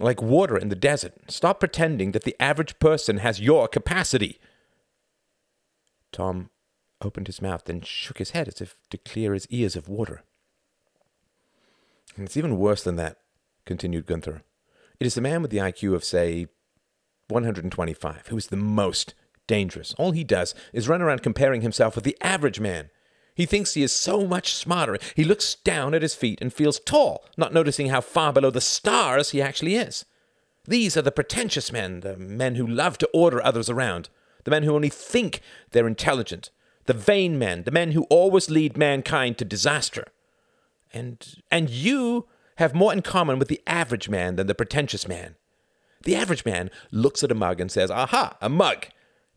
like 0.00 0.20
water 0.20 0.56
in 0.56 0.68
the 0.68 0.76
desert. 0.76 1.14
Stop 1.28 1.60
pretending 1.60 2.12
that 2.12 2.24
the 2.24 2.36
average 2.40 2.78
person 2.78 3.18
has 3.18 3.40
your 3.40 3.68
capacity. 3.68 4.38
Tom 6.12 6.50
opened 7.00 7.28
his 7.28 7.40
mouth, 7.40 7.64
then 7.64 7.80
shook 7.80 8.18
his 8.18 8.30
head 8.30 8.48
as 8.48 8.60
if 8.60 8.76
to 8.90 8.98
clear 8.98 9.34
his 9.34 9.46
ears 9.50 9.76
of 9.76 9.88
water. 9.88 10.24
And 12.16 12.26
it's 12.26 12.36
even 12.36 12.58
worse 12.58 12.82
than 12.82 12.96
that, 12.96 13.18
continued 13.64 14.06
Gunther. 14.06 14.42
It 14.98 15.06
is 15.06 15.14
the 15.14 15.20
man 15.20 15.42
with 15.42 15.52
the 15.52 15.58
IQ 15.58 15.94
of, 15.94 16.02
say, 16.02 16.48
125 17.28 18.26
who 18.28 18.36
is 18.36 18.48
the 18.48 18.56
most 18.56 19.14
dangerous. 19.46 19.94
All 19.96 20.10
he 20.10 20.24
does 20.24 20.54
is 20.72 20.88
run 20.88 21.02
around 21.02 21.22
comparing 21.22 21.60
himself 21.60 21.94
with 21.94 22.04
the 22.04 22.16
average 22.20 22.58
man. 22.58 22.90
He 23.38 23.46
thinks 23.46 23.74
he 23.74 23.84
is 23.84 23.92
so 23.92 24.26
much 24.26 24.52
smarter. 24.52 24.98
He 25.14 25.22
looks 25.22 25.54
down 25.54 25.94
at 25.94 26.02
his 26.02 26.12
feet 26.12 26.40
and 26.42 26.52
feels 26.52 26.80
tall, 26.80 27.24
not 27.36 27.54
noticing 27.54 27.86
how 27.86 28.00
far 28.00 28.32
below 28.32 28.50
the 28.50 28.60
stars 28.60 29.30
he 29.30 29.40
actually 29.40 29.76
is. 29.76 30.04
These 30.64 30.96
are 30.96 31.02
the 31.02 31.12
pretentious 31.12 31.70
men, 31.70 32.00
the 32.00 32.16
men 32.16 32.56
who 32.56 32.66
love 32.66 32.98
to 32.98 33.08
order 33.14 33.40
others 33.40 33.70
around, 33.70 34.08
the 34.42 34.50
men 34.50 34.64
who 34.64 34.74
only 34.74 34.88
think 34.88 35.40
they're 35.70 35.86
intelligent, 35.86 36.50
the 36.86 36.92
vain 36.94 37.38
men, 37.38 37.62
the 37.62 37.70
men 37.70 37.92
who 37.92 38.08
always 38.10 38.50
lead 38.50 38.76
mankind 38.76 39.38
to 39.38 39.44
disaster. 39.44 40.08
And 40.92 41.24
and 41.48 41.70
you 41.70 42.26
have 42.56 42.74
more 42.74 42.92
in 42.92 43.02
common 43.02 43.38
with 43.38 43.46
the 43.46 43.62
average 43.68 44.08
man 44.08 44.34
than 44.34 44.48
the 44.48 44.54
pretentious 44.56 45.06
man. 45.06 45.36
The 46.02 46.16
average 46.16 46.44
man 46.44 46.72
looks 46.90 47.22
at 47.22 47.30
a 47.30 47.36
mug 47.36 47.60
and 47.60 47.70
says, 47.70 47.88
"Aha, 47.88 48.36
a 48.40 48.48
mug." 48.48 48.86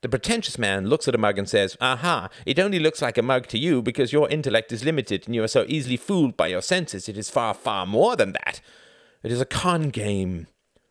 The 0.01 0.09
pretentious 0.09 0.57
man 0.57 0.87
looks 0.87 1.07
at 1.07 1.13
a 1.13 1.19
mug 1.19 1.37
and 1.37 1.47
says, 1.47 1.77
Aha, 1.79 2.29
it 2.45 2.57
only 2.57 2.79
looks 2.79 3.03
like 3.03 3.19
a 3.19 3.21
mug 3.21 3.45
to 3.47 3.59
you 3.59 3.83
because 3.83 4.11
your 4.11 4.27
intellect 4.29 4.71
is 4.71 4.83
limited 4.83 5.25
and 5.25 5.35
you 5.35 5.43
are 5.43 5.47
so 5.47 5.63
easily 5.67 5.97
fooled 5.97 6.35
by 6.35 6.47
your 6.47 6.63
senses. 6.63 7.07
It 7.07 7.17
is 7.17 7.29
far, 7.29 7.53
far 7.53 7.85
more 7.85 8.15
than 8.15 8.33
that. 8.33 8.61
It 9.21 9.31
is 9.31 9.39
a 9.39 9.45
con 9.45 9.89
game. 9.89 10.47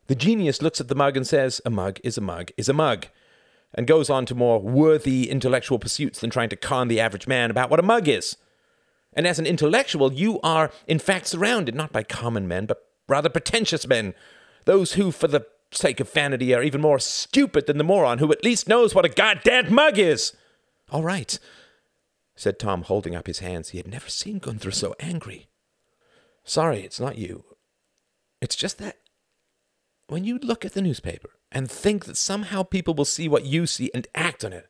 The 0.06 0.14
genius 0.14 0.62
looks 0.62 0.80
at 0.80 0.86
the 0.86 0.94
mug 0.94 1.16
and 1.16 1.26
says, 1.26 1.60
A 1.64 1.70
mug 1.70 1.98
is 2.04 2.16
a 2.16 2.20
mug 2.20 2.52
is 2.56 2.68
a 2.68 2.72
mug, 2.72 3.06
and 3.74 3.86
goes 3.86 4.10
on 4.10 4.26
to 4.26 4.34
more 4.34 4.60
worthy 4.60 5.28
intellectual 5.28 5.80
pursuits 5.80 6.20
than 6.20 6.30
trying 6.30 6.48
to 6.50 6.56
con 6.56 6.86
the 6.86 7.00
average 7.00 7.26
man 7.26 7.50
about 7.50 7.70
what 7.70 7.80
a 7.80 7.84
mug 7.84 8.06
is. 8.06 8.36
And 9.12 9.26
as 9.26 9.40
an 9.40 9.46
intellectual, 9.46 10.12
you 10.12 10.40
are 10.42 10.70
in 10.86 11.00
fact 11.00 11.26
surrounded 11.26 11.74
not 11.74 11.92
by 11.92 12.04
common 12.04 12.46
men, 12.46 12.66
but 12.66 12.78
rather 13.08 13.28
pretentious 13.28 13.88
men, 13.88 14.14
those 14.66 14.92
who, 14.92 15.10
for 15.10 15.26
the 15.26 15.46
sake 15.72 16.00
of 16.00 16.12
vanity, 16.12 16.54
are 16.54 16.62
even 16.62 16.80
more 16.80 16.98
stupid 16.98 17.66
than 17.66 17.78
the 17.78 17.84
moron 17.84 18.18
who 18.18 18.32
at 18.32 18.44
least 18.44 18.68
knows 18.68 18.94
what 18.94 19.04
a 19.04 19.08
goddamn 19.08 19.72
mug 19.72 19.98
is. 19.98 20.34
All 20.90 21.02
right, 21.02 21.38
said 22.34 22.58
Tom, 22.58 22.82
holding 22.82 23.14
up 23.14 23.26
his 23.26 23.38
hands. 23.40 23.70
He 23.70 23.78
had 23.78 23.88
never 23.88 24.08
seen 24.08 24.38
Gunther 24.38 24.70
so 24.70 24.94
angry. 24.98 25.48
Sorry, 26.44 26.80
it's 26.80 27.00
not 27.00 27.18
you. 27.18 27.44
It's 28.40 28.56
just 28.56 28.78
that 28.78 28.96
when 30.08 30.24
you 30.24 30.38
look 30.38 30.64
at 30.64 30.72
the 30.72 30.82
newspaper 30.82 31.30
and 31.52 31.70
think 31.70 32.06
that 32.06 32.16
somehow 32.16 32.62
people 32.62 32.94
will 32.94 33.04
see 33.04 33.28
what 33.28 33.44
you 33.44 33.66
see 33.66 33.90
and 33.94 34.08
act 34.14 34.44
on 34.44 34.52
it, 34.52 34.68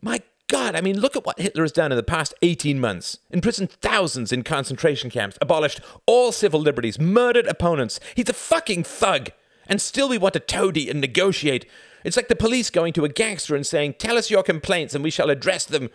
my 0.00 0.20
God, 0.48 0.76
I 0.76 0.80
mean, 0.82 1.00
look 1.00 1.16
at 1.16 1.24
what 1.24 1.40
Hitler 1.40 1.64
has 1.64 1.72
done 1.72 1.92
in 1.92 1.96
the 1.96 2.02
past 2.02 2.34
18 2.42 2.78
months. 2.78 3.18
Imprisoned 3.30 3.70
thousands 3.70 4.32
in 4.32 4.42
concentration 4.42 5.08
camps, 5.08 5.38
abolished 5.40 5.80
all 6.06 6.30
civil 6.30 6.60
liberties, 6.60 7.00
murdered 7.00 7.46
opponents. 7.46 7.98
He's 8.14 8.28
a 8.28 8.34
fucking 8.34 8.84
thug. 8.84 9.30
And 9.72 9.80
still 9.80 10.10
we 10.10 10.18
want 10.18 10.34
to 10.34 10.40
toady 10.40 10.90
and 10.90 11.00
negotiate. 11.00 11.64
It's 12.04 12.18
like 12.18 12.28
the 12.28 12.36
police 12.36 12.68
going 12.68 12.92
to 12.92 13.06
a 13.06 13.08
gangster 13.08 13.56
and 13.56 13.66
saying, 13.66 13.94
Tell 13.94 14.18
us 14.18 14.30
your 14.30 14.42
complaints 14.42 14.94
and 14.94 15.02
we 15.02 15.08
shall 15.08 15.30
address 15.30 15.64
them. 15.64 15.88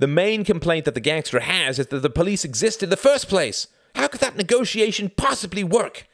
The 0.00 0.08
main 0.08 0.42
complaint 0.42 0.86
that 0.86 0.94
the 0.94 1.00
gangster 1.00 1.38
has 1.38 1.78
is 1.78 1.86
that 1.86 2.02
the 2.02 2.10
police 2.10 2.44
exist 2.44 2.82
in 2.82 2.90
the 2.90 2.96
first 2.96 3.28
place. 3.28 3.68
How 3.94 4.08
could 4.08 4.18
that 4.22 4.34
negotiation 4.34 5.12
possibly 5.16 5.62
work? 5.62 6.08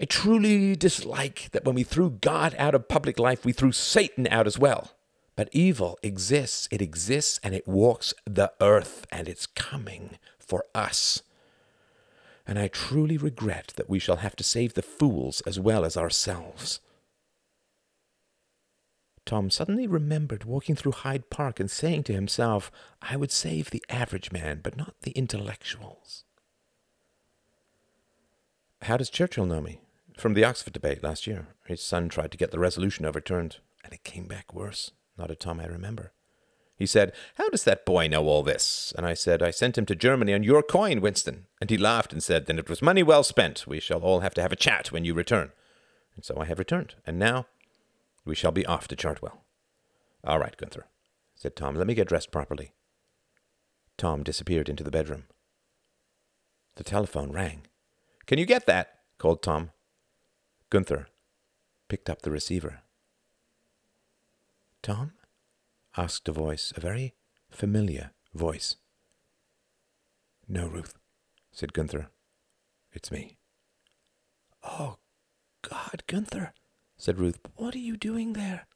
I 0.00 0.06
truly 0.06 0.76
dislike 0.76 1.50
that 1.52 1.66
when 1.66 1.74
we 1.74 1.82
threw 1.82 2.08
God 2.08 2.56
out 2.58 2.74
of 2.74 2.88
public 2.88 3.18
life, 3.18 3.44
we 3.44 3.52
threw 3.52 3.72
Satan 3.72 4.26
out 4.30 4.46
as 4.46 4.58
well. 4.58 4.92
But 5.36 5.50
evil 5.52 5.98
exists, 6.02 6.68
it 6.70 6.80
exists, 6.80 7.38
and 7.44 7.54
it 7.54 7.68
walks 7.68 8.14
the 8.24 8.50
earth, 8.62 9.06
and 9.12 9.28
it's 9.28 9.44
coming 9.44 10.16
for 10.38 10.64
us. 10.74 11.20
And 12.46 12.58
I 12.58 12.68
truly 12.68 13.16
regret 13.16 13.72
that 13.76 13.88
we 13.88 13.98
shall 13.98 14.16
have 14.16 14.36
to 14.36 14.44
save 14.44 14.74
the 14.74 14.82
fools 14.82 15.40
as 15.42 15.58
well 15.58 15.84
as 15.84 15.96
ourselves. 15.96 16.80
Tom 19.24 19.48
suddenly 19.48 19.86
remembered 19.86 20.44
walking 20.44 20.76
through 20.76 20.92
Hyde 20.92 21.30
Park 21.30 21.58
and 21.58 21.70
saying 21.70 22.02
to 22.04 22.12
himself, 22.12 22.70
I 23.00 23.16
would 23.16 23.32
save 23.32 23.70
the 23.70 23.82
average 23.88 24.30
man, 24.30 24.60
but 24.62 24.76
not 24.76 24.94
the 25.02 25.12
intellectuals. 25.12 26.24
How 28.82 28.98
does 28.98 29.08
Churchill 29.08 29.46
know 29.46 29.62
me? 29.62 29.80
From 30.18 30.34
the 30.34 30.44
Oxford 30.44 30.74
debate 30.74 31.02
last 31.02 31.26
year. 31.26 31.46
His 31.66 31.82
son 31.82 32.10
tried 32.10 32.30
to 32.32 32.38
get 32.38 32.50
the 32.50 32.58
resolution 32.58 33.06
overturned, 33.06 33.56
and 33.82 33.94
it 33.94 34.04
came 34.04 34.26
back 34.26 34.52
worse 34.52 34.90
nodded 35.16 35.40
Tom. 35.40 35.60
I 35.60 35.66
remember. 35.66 36.12
He 36.84 36.86
said, 36.86 37.14
How 37.36 37.48
does 37.48 37.64
that 37.64 37.86
boy 37.86 38.08
know 38.08 38.26
all 38.26 38.42
this? 38.42 38.92
And 38.94 39.06
I 39.06 39.14
said, 39.14 39.42
I 39.42 39.50
sent 39.50 39.78
him 39.78 39.86
to 39.86 39.94
Germany 39.94 40.34
on 40.34 40.42
your 40.42 40.62
coin, 40.62 41.00
Winston. 41.00 41.46
And 41.58 41.70
he 41.70 41.78
laughed 41.78 42.12
and 42.12 42.22
said, 42.22 42.44
Then 42.44 42.58
it 42.58 42.68
was 42.68 42.82
money 42.82 43.02
well 43.02 43.24
spent. 43.24 43.66
We 43.66 43.80
shall 43.80 44.00
all 44.00 44.20
have 44.20 44.34
to 44.34 44.42
have 44.42 44.52
a 44.52 44.56
chat 44.56 44.92
when 44.92 45.02
you 45.02 45.14
return. 45.14 45.50
And 46.14 46.26
so 46.26 46.36
I 46.36 46.44
have 46.44 46.58
returned. 46.58 46.96
And 47.06 47.18
now 47.18 47.46
we 48.26 48.34
shall 48.34 48.52
be 48.52 48.66
off 48.66 48.86
to 48.88 48.96
Chartwell. 48.96 49.38
All 50.24 50.38
right, 50.38 50.54
Gunther, 50.58 50.84
said 51.34 51.56
Tom. 51.56 51.74
Let 51.74 51.86
me 51.86 51.94
get 51.94 52.08
dressed 52.08 52.30
properly. 52.30 52.72
Tom 53.96 54.22
disappeared 54.22 54.68
into 54.68 54.84
the 54.84 54.90
bedroom. 54.90 55.24
The 56.74 56.84
telephone 56.84 57.32
rang. 57.32 57.62
Can 58.26 58.38
you 58.38 58.44
get 58.44 58.66
that? 58.66 58.98
called 59.16 59.42
Tom. 59.42 59.70
Gunther 60.68 61.06
picked 61.88 62.10
up 62.10 62.20
the 62.20 62.30
receiver. 62.30 62.82
Tom? 64.82 65.12
Asked 65.96 66.28
a 66.28 66.32
voice, 66.32 66.72
a 66.76 66.80
very 66.80 67.14
familiar 67.50 68.12
voice. 68.34 68.76
No, 70.48 70.66
Ruth, 70.66 70.94
said 71.52 71.72
Gunther. 71.72 72.08
It's 72.92 73.10
me. 73.10 73.36
Oh, 74.62 74.96
God, 75.62 76.02
Gunther, 76.06 76.52
said 76.96 77.18
Ruth. 77.18 77.38
What 77.56 77.74
are 77.74 77.78
you 77.78 77.96
doing 77.96 78.32
there? 78.32 78.66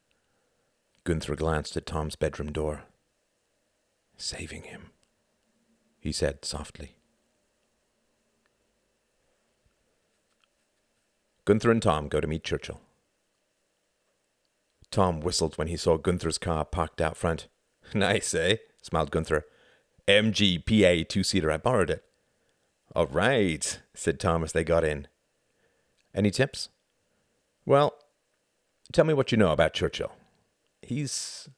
Gunther 1.04 1.36
glanced 1.36 1.76
at 1.76 1.86
Tom's 1.86 2.16
bedroom 2.16 2.52
door. 2.52 2.84
Saving 4.16 4.64
him, 4.64 4.90
he 6.00 6.10
said 6.10 6.44
softly. 6.44 6.96
Gunther 11.44 11.70
and 11.70 11.82
Tom 11.82 12.08
go 12.08 12.20
to 12.20 12.26
meet 12.26 12.44
Churchill. 12.44 12.80
Tom 14.90 15.20
whistled 15.20 15.56
when 15.56 15.68
he 15.68 15.76
saw 15.76 15.96
Gunther's 15.96 16.38
car 16.38 16.64
parked 16.64 17.00
out 17.00 17.16
front. 17.16 17.48
Nice, 17.94 18.34
eh? 18.34 18.56
smiled 18.82 19.10
Gunther. 19.10 19.46
MGPA 20.06 21.08
two 21.08 21.22
seater. 21.22 21.50
I 21.50 21.56
borrowed 21.56 21.88
it. 21.88 22.04
All 22.94 23.06
right, 23.06 23.80
said 23.94 24.20
Tom 24.20 24.42
as 24.44 24.52
they 24.52 24.64
got 24.64 24.84
in. 24.84 25.08
Any 26.14 26.30
tips? 26.30 26.68
Well, 27.64 27.94
tell 28.92 29.04
me 29.04 29.14
what 29.14 29.32
you 29.32 29.38
know 29.38 29.52
about 29.52 29.74
Churchill. 29.74 30.12
He's. 30.82 31.48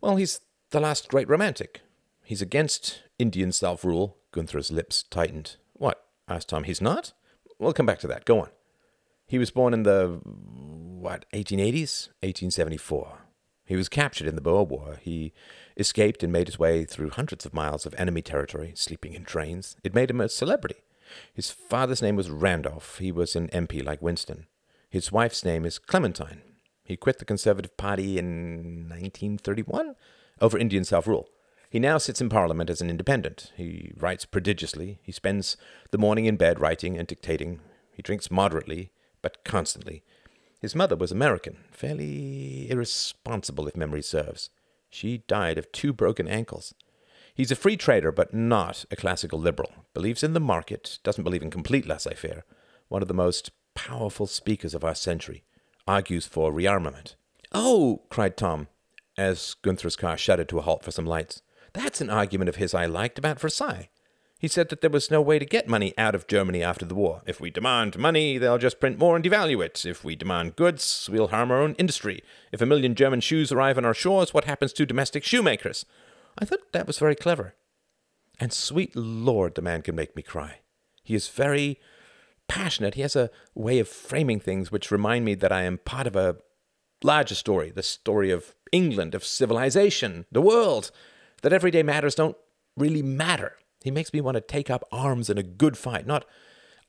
Well, 0.00 0.16
he's 0.16 0.40
the 0.70 0.80
last 0.80 1.08
great 1.08 1.28
romantic. 1.28 1.82
He's 2.24 2.42
against 2.42 3.02
Indian 3.18 3.52
self 3.52 3.84
rule. 3.84 4.16
Gunther's 4.32 4.70
lips 4.70 5.02
tightened. 5.02 5.56
What? 5.72 6.04
asked 6.28 6.48
Tom. 6.48 6.64
He's 6.64 6.80
not? 6.80 7.12
We'll 7.58 7.72
come 7.72 7.86
back 7.86 7.98
to 8.00 8.06
that. 8.08 8.24
Go 8.24 8.40
on. 8.40 8.48
He 9.26 9.38
was 9.38 9.50
born 9.50 9.74
in 9.74 9.84
the 9.84 10.20
what, 11.00 11.24
1880s? 11.32 12.08
1874. 12.20 13.18
He 13.64 13.76
was 13.76 13.88
captured 13.88 14.26
in 14.26 14.34
the 14.34 14.40
Boer 14.40 14.64
War. 14.64 14.98
He 15.00 15.32
escaped 15.76 16.22
and 16.22 16.32
made 16.32 16.48
his 16.48 16.58
way 16.58 16.84
through 16.84 17.10
hundreds 17.10 17.46
of 17.46 17.54
miles 17.54 17.86
of 17.86 17.94
enemy 17.96 18.20
territory, 18.20 18.72
sleeping 18.74 19.14
in 19.14 19.24
trains. 19.24 19.76
It 19.82 19.94
made 19.94 20.10
him 20.10 20.20
a 20.20 20.28
celebrity. 20.28 20.82
His 21.32 21.50
father's 21.50 22.02
name 22.02 22.16
was 22.16 22.30
Randolph. 22.30 22.98
He 22.98 23.10
was 23.10 23.34
an 23.34 23.48
MP 23.48 23.84
like 23.84 24.02
Winston. 24.02 24.46
His 24.90 25.10
wife's 25.10 25.44
name 25.44 25.64
is 25.64 25.78
Clementine. 25.78 26.42
He 26.84 26.96
quit 26.96 27.18
the 27.18 27.24
Conservative 27.24 27.76
Party 27.76 28.18
in 28.18 28.88
1931 28.88 29.94
over 30.40 30.58
Indian 30.58 30.84
self 30.84 31.06
rule. 31.06 31.28
He 31.70 31.78
now 31.78 31.98
sits 31.98 32.20
in 32.20 32.28
Parliament 32.28 32.68
as 32.68 32.80
an 32.80 32.90
independent. 32.90 33.52
He 33.56 33.92
writes 33.96 34.26
prodigiously. 34.26 34.98
He 35.02 35.12
spends 35.12 35.56
the 35.92 35.98
morning 35.98 36.26
in 36.26 36.36
bed 36.36 36.60
writing 36.60 36.98
and 36.98 37.06
dictating. 37.06 37.60
He 37.92 38.02
drinks 38.02 38.30
moderately, 38.30 38.90
but 39.22 39.44
constantly. 39.44 40.02
His 40.60 40.74
mother 40.74 40.94
was 40.94 41.10
American, 41.10 41.56
fairly 41.70 42.70
irresponsible 42.70 43.66
if 43.66 43.76
memory 43.76 44.02
serves. 44.02 44.50
She 44.90 45.24
died 45.26 45.56
of 45.56 45.72
two 45.72 45.92
broken 45.92 46.28
ankles. 46.28 46.74
He's 47.34 47.50
a 47.50 47.56
free 47.56 47.76
trader, 47.76 48.12
but 48.12 48.34
not 48.34 48.84
a 48.90 48.96
classical 48.96 49.38
liberal. 49.38 49.70
Believes 49.94 50.22
in 50.22 50.34
the 50.34 50.40
market, 50.40 50.98
doesn't 51.02 51.24
believe 51.24 51.42
in 51.42 51.50
complete 51.50 51.86
laissez 51.86 52.14
faire. 52.14 52.44
One 52.88 53.00
of 53.00 53.08
the 53.08 53.14
most 53.14 53.52
powerful 53.74 54.26
speakers 54.26 54.74
of 54.74 54.84
our 54.84 54.94
century. 54.94 55.44
Argues 55.86 56.26
for 56.26 56.52
rearmament. 56.52 57.14
Oh, 57.52 58.02
cried 58.10 58.36
Tom, 58.36 58.68
as 59.16 59.54
Gunther's 59.62 59.96
car 59.96 60.18
shuddered 60.18 60.48
to 60.50 60.58
a 60.58 60.62
halt 60.62 60.84
for 60.84 60.90
some 60.90 61.06
lights. 61.06 61.40
That's 61.72 62.00
an 62.00 62.10
argument 62.10 62.48
of 62.48 62.56
his 62.56 62.74
I 62.74 62.84
liked 62.86 63.18
about 63.18 63.40
Versailles. 63.40 63.88
He 64.40 64.48
said 64.48 64.70
that 64.70 64.80
there 64.80 64.88
was 64.88 65.10
no 65.10 65.20
way 65.20 65.38
to 65.38 65.44
get 65.44 65.68
money 65.68 65.92
out 65.98 66.14
of 66.14 66.26
Germany 66.26 66.62
after 66.62 66.86
the 66.86 66.94
war. 66.94 67.20
If 67.26 67.42
we 67.42 67.50
demand 67.50 67.98
money, 67.98 68.38
they'll 68.38 68.56
just 68.56 68.80
print 68.80 68.98
more 68.98 69.14
and 69.14 69.22
devalue 69.22 69.62
it. 69.62 69.84
If 69.84 70.02
we 70.02 70.16
demand 70.16 70.56
goods, 70.56 71.10
we'll 71.12 71.28
harm 71.28 71.50
our 71.50 71.60
own 71.60 71.74
industry. 71.74 72.22
If 72.50 72.62
a 72.62 72.66
million 72.66 72.94
German 72.94 73.20
shoes 73.20 73.52
arrive 73.52 73.76
on 73.76 73.84
our 73.84 73.92
shores, 73.92 74.32
what 74.32 74.46
happens 74.46 74.72
to 74.72 74.86
domestic 74.86 75.24
shoemakers? 75.24 75.84
I 76.38 76.46
thought 76.46 76.72
that 76.72 76.86
was 76.86 76.98
very 76.98 77.14
clever. 77.14 77.54
And 78.38 78.50
sweet 78.50 78.96
Lord, 78.96 79.56
the 79.56 79.62
man 79.62 79.82
can 79.82 79.94
make 79.94 80.16
me 80.16 80.22
cry. 80.22 80.60
He 81.04 81.14
is 81.14 81.28
very 81.28 81.78
passionate. 82.48 82.94
He 82.94 83.02
has 83.02 83.14
a 83.14 83.30
way 83.54 83.78
of 83.78 83.88
framing 83.88 84.40
things 84.40 84.72
which 84.72 84.90
remind 84.90 85.26
me 85.26 85.34
that 85.34 85.52
I 85.52 85.64
am 85.64 85.76
part 85.76 86.06
of 86.06 86.16
a 86.16 86.38
larger 87.04 87.34
story, 87.34 87.70
the 87.70 87.82
story 87.82 88.30
of 88.30 88.54
England, 88.72 89.14
of 89.14 89.22
civilization, 89.22 90.24
the 90.32 90.40
world, 90.40 90.90
that 91.42 91.52
everyday 91.52 91.82
matters 91.82 92.14
don't 92.14 92.38
really 92.74 93.02
matter. 93.02 93.56
He 93.82 93.90
makes 93.90 94.12
me 94.12 94.20
want 94.20 94.36
to 94.36 94.40
take 94.40 94.70
up 94.70 94.84
arms 94.92 95.30
in 95.30 95.38
a 95.38 95.42
good 95.42 95.76
fight, 95.76 96.06
not 96.06 96.24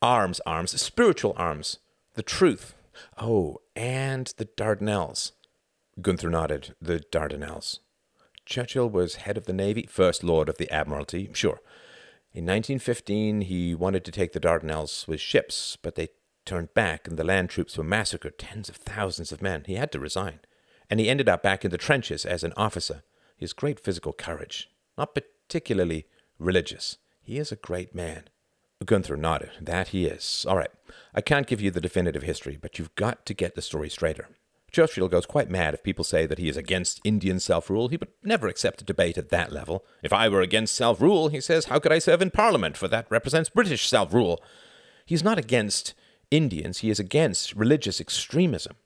arms, 0.01 0.41
arms, 0.45 0.80
spiritual 0.82 1.34
arms. 1.38 1.77
The 2.15 2.23
truth. 2.23 2.75
Oh, 3.17 3.60
and 3.75 4.34
the 4.38 4.45
Dardanelles. 4.45 5.32
Gunther 6.01 6.30
nodded. 6.30 6.75
The 6.82 6.99
Dardanelles. 6.99 7.80
Churchill 8.45 8.89
was 8.89 9.15
head 9.15 9.38
of 9.38 9.45
the 9.45 9.54
Navy, 9.54 9.88
First 9.89 10.23
Lord 10.23 10.49
of 10.49 10.58
the 10.58 10.69
Admiralty, 10.69 11.30
sure. 11.34 11.62
In 12.34 12.45
1915, 12.45 13.41
he 13.41 13.75
wanted 13.75 14.04
to 14.06 14.12
take 14.12 14.34
the 14.34 14.39
Dardanelles 14.39 15.08
with 15.08 15.21
ships, 15.21 15.77
but 15.82 15.95
they 15.95 16.10
turned 16.45 16.73
back 16.73 17.08
and 17.08 17.17
the 17.17 17.23
land 17.23 17.49
troops 17.49 17.77
were 17.77 17.84
massacred, 17.84 18.38
tens 18.38 18.67
of 18.67 18.75
thousands 18.75 19.32
of 19.32 19.41
men. 19.41 19.63
He 19.67 19.75
had 19.75 19.91
to 19.91 19.99
resign. 19.99 20.39
And 20.89 20.99
he 20.99 21.10
ended 21.10 21.30
up 21.30 21.43
back 21.43 21.63
in 21.63 21.71
the 21.71 21.77
trenches 21.77 22.25
as 22.25 22.43
an 22.43 22.54
officer. 22.58 23.04
His 23.38 23.54
great 23.54 23.80
physical 23.80 24.13
courage, 24.13 24.69
not 24.97 25.15
particularly 25.15 26.06
religious. 26.41 26.97
He 27.21 27.38
is 27.38 27.51
a 27.51 27.56
great 27.56 27.93
man. 27.95 28.23
Gunther 28.86 29.15
nodded. 29.15 29.51
That 29.62 29.89
he 29.89 30.06
is. 30.06 30.45
All 30.47 30.58
right. 30.58 30.71
I 31.13 31.21
can't 31.21 31.47
give 31.47 31.62
you 31.62 31.71
the 31.71 31.82
definitive 31.82 32.23
history, 32.23 32.58
but 32.60 32.80
you've 32.80 32.95
got 32.95 33.25
to 33.27 33.34
get 33.34 33.56
the 33.56 33.62
story 33.62 33.89
straighter. 33.89 34.27
Churchill 34.71 35.10
goes 35.10 35.25
quite 35.25 35.49
mad 35.49 35.73
if 35.73 35.84
people 35.84 36.06
say 36.06 36.25
that 36.25 36.39
he 36.39 36.47
is 36.47 36.56
against 36.56 37.01
Indian 37.04 37.39
self 37.39 37.69
rule. 37.69 37.89
He 37.89 37.97
would 37.97 38.10
never 38.23 38.47
accept 38.47 38.82
a 38.82 38.86
debate 38.86 39.17
at 39.17 39.30
that 39.30 39.51
level. 39.51 39.84
If 40.01 40.13
I 40.13 40.30
were 40.30 40.41
against 40.41 40.75
self 40.75 41.01
rule, 41.01 41.27
he 41.27 41.41
says, 41.41 41.65
how 41.65 41.80
could 41.80 41.91
I 41.91 41.99
serve 41.99 42.21
in 42.21 42.32
Parliament? 42.32 42.77
For 42.77 42.88
that 42.88 43.08
represents 43.10 43.49
British 43.49 43.88
self 43.88 44.13
rule. 44.13 44.41
He's 45.06 45.23
not 45.23 45.38
against 45.38 45.93
Indians, 46.32 46.77
he 46.77 46.89
is 46.89 46.99
against 46.99 47.54
religious 47.54 47.99
extremism. 47.99 48.77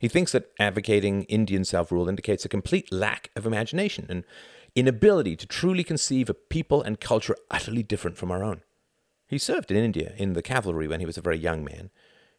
He 0.00 0.08
thinks 0.08 0.32
that 0.32 0.50
advocating 0.58 1.22
Indian 1.24 1.64
self 1.64 1.92
rule 1.92 2.08
indicates 2.08 2.44
a 2.44 2.48
complete 2.48 2.90
lack 2.90 3.30
of 3.36 3.46
imagination 3.46 4.06
and 4.08 4.24
inability 4.74 5.36
to 5.36 5.46
truly 5.46 5.84
conceive 5.84 6.30
a 6.30 6.34
people 6.34 6.82
and 6.82 7.00
culture 7.00 7.36
utterly 7.50 7.82
different 7.82 8.16
from 8.16 8.30
our 8.30 8.42
own. 8.42 8.62
He 9.26 9.38
served 9.38 9.70
in 9.70 9.76
India 9.76 10.12
in 10.16 10.32
the 10.32 10.42
cavalry 10.42 10.88
when 10.88 11.00
he 11.00 11.06
was 11.06 11.16
a 11.16 11.22
very 11.22 11.38
young 11.38 11.64
man. 11.64 11.90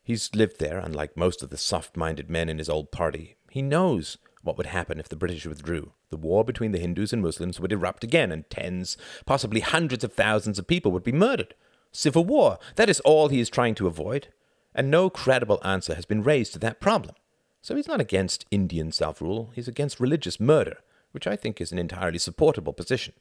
He's 0.03 0.33
lived 0.35 0.59
there, 0.59 0.79
unlike 0.79 1.15
most 1.15 1.41
of 1.41 1.49
the 1.49 1.57
soft 1.57 1.95
minded 1.95 2.29
men 2.29 2.49
in 2.49 2.57
his 2.57 2.69
old 2.69 2.91
party. 2.91 3.35
He 3.49 3.61
knows 3.61 4.17
what 4.41 4.57
would 4.57 4.67
happen 4.67 4.99
if 4.99 5.07
the 5.07 5.15
British 5.15 5.45
withdrew. 5.45 5.93
The 6.09 6.17
war 6.17 6.43
between 6.43 6.71
the 6.71 6.79
Hindus 6.79 7.13
and 7.13 7.21
Muslims 7.21 7.59
would 7.59 7.71
erupt 7.71 8.03
again, 8.03 8.31
and 8.31 8.49
tens, 8.49 8.97
possibly 9.25 9.61
hundreds 9.61 10.03
of 10.03 10.13
thousands 10.13 10.59
of 10.59 10.67
people 10.67 10.91
would 10.91 11.03
be 11.03 11.11
murdered. 11.11 11.53
Civil 11.91 12.25
war. 12.25 12.57
That 12.75 12.89
is 12.89 12.99
all 13.01 13.29
he 13.29 13.39
is 13.39 13.49
trying 13.49 13.75
to 13.75 13.87
avoid. 13.87 14.29
And 14.73 14.89
no 14.89 15.09
credible 15.09 15.59
answer 15.63 15.95
has 15.95 16.05
been 16.05 16.23
raised 16.23 16.53
to 16.53 16.59
that 16.59 16.81
problem. 16.81 17.15
So 17.61 17.75
he's 17.75 17.87
not 17.87 18.01
against 18.01 18.45
Indian 18.49 18.91
self 18.91 19.21
rule, 19.21 19.51
he's 19.53 19.67
against 19.67 19.99
religious 19.99 20.39
murder, 20.39 20.77
which 21.11 21.27
I 21.27 21.35
think 21.35 21.59
is 21.59 21.71
an 21.71 21.79
entirely 21.79 22.17
supportable 22.17 22.73
position. 22.73 23.13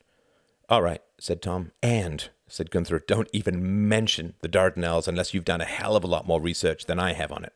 All 0.68 0.82
right, 0.82 1.02
said 1.18 1.42
Tom. 1.42 1.72
And, 1.82 2.30
said 2.46 2.70
Gunther, 2.70 3.02
don't 3.06 3.28
even 3.32 3.88
mention 3.88 4.34
the 4.40 4.48
Dardanelles 4.48 5.08
unless 5.08 5.34
you've 5.34 5.44
done 5.44 5.60
a 5.60 5.64
hell 5.64 5.96
of 5.96 6.04
a 6.04 6.08
lot 6.08 6.26
more 6.26 6.40
research 6.40 6.86
than 6.86 6.98
I 6.98 7.12
have 7.12 7.32
on 7.32 7.44
it. 7.44 7.52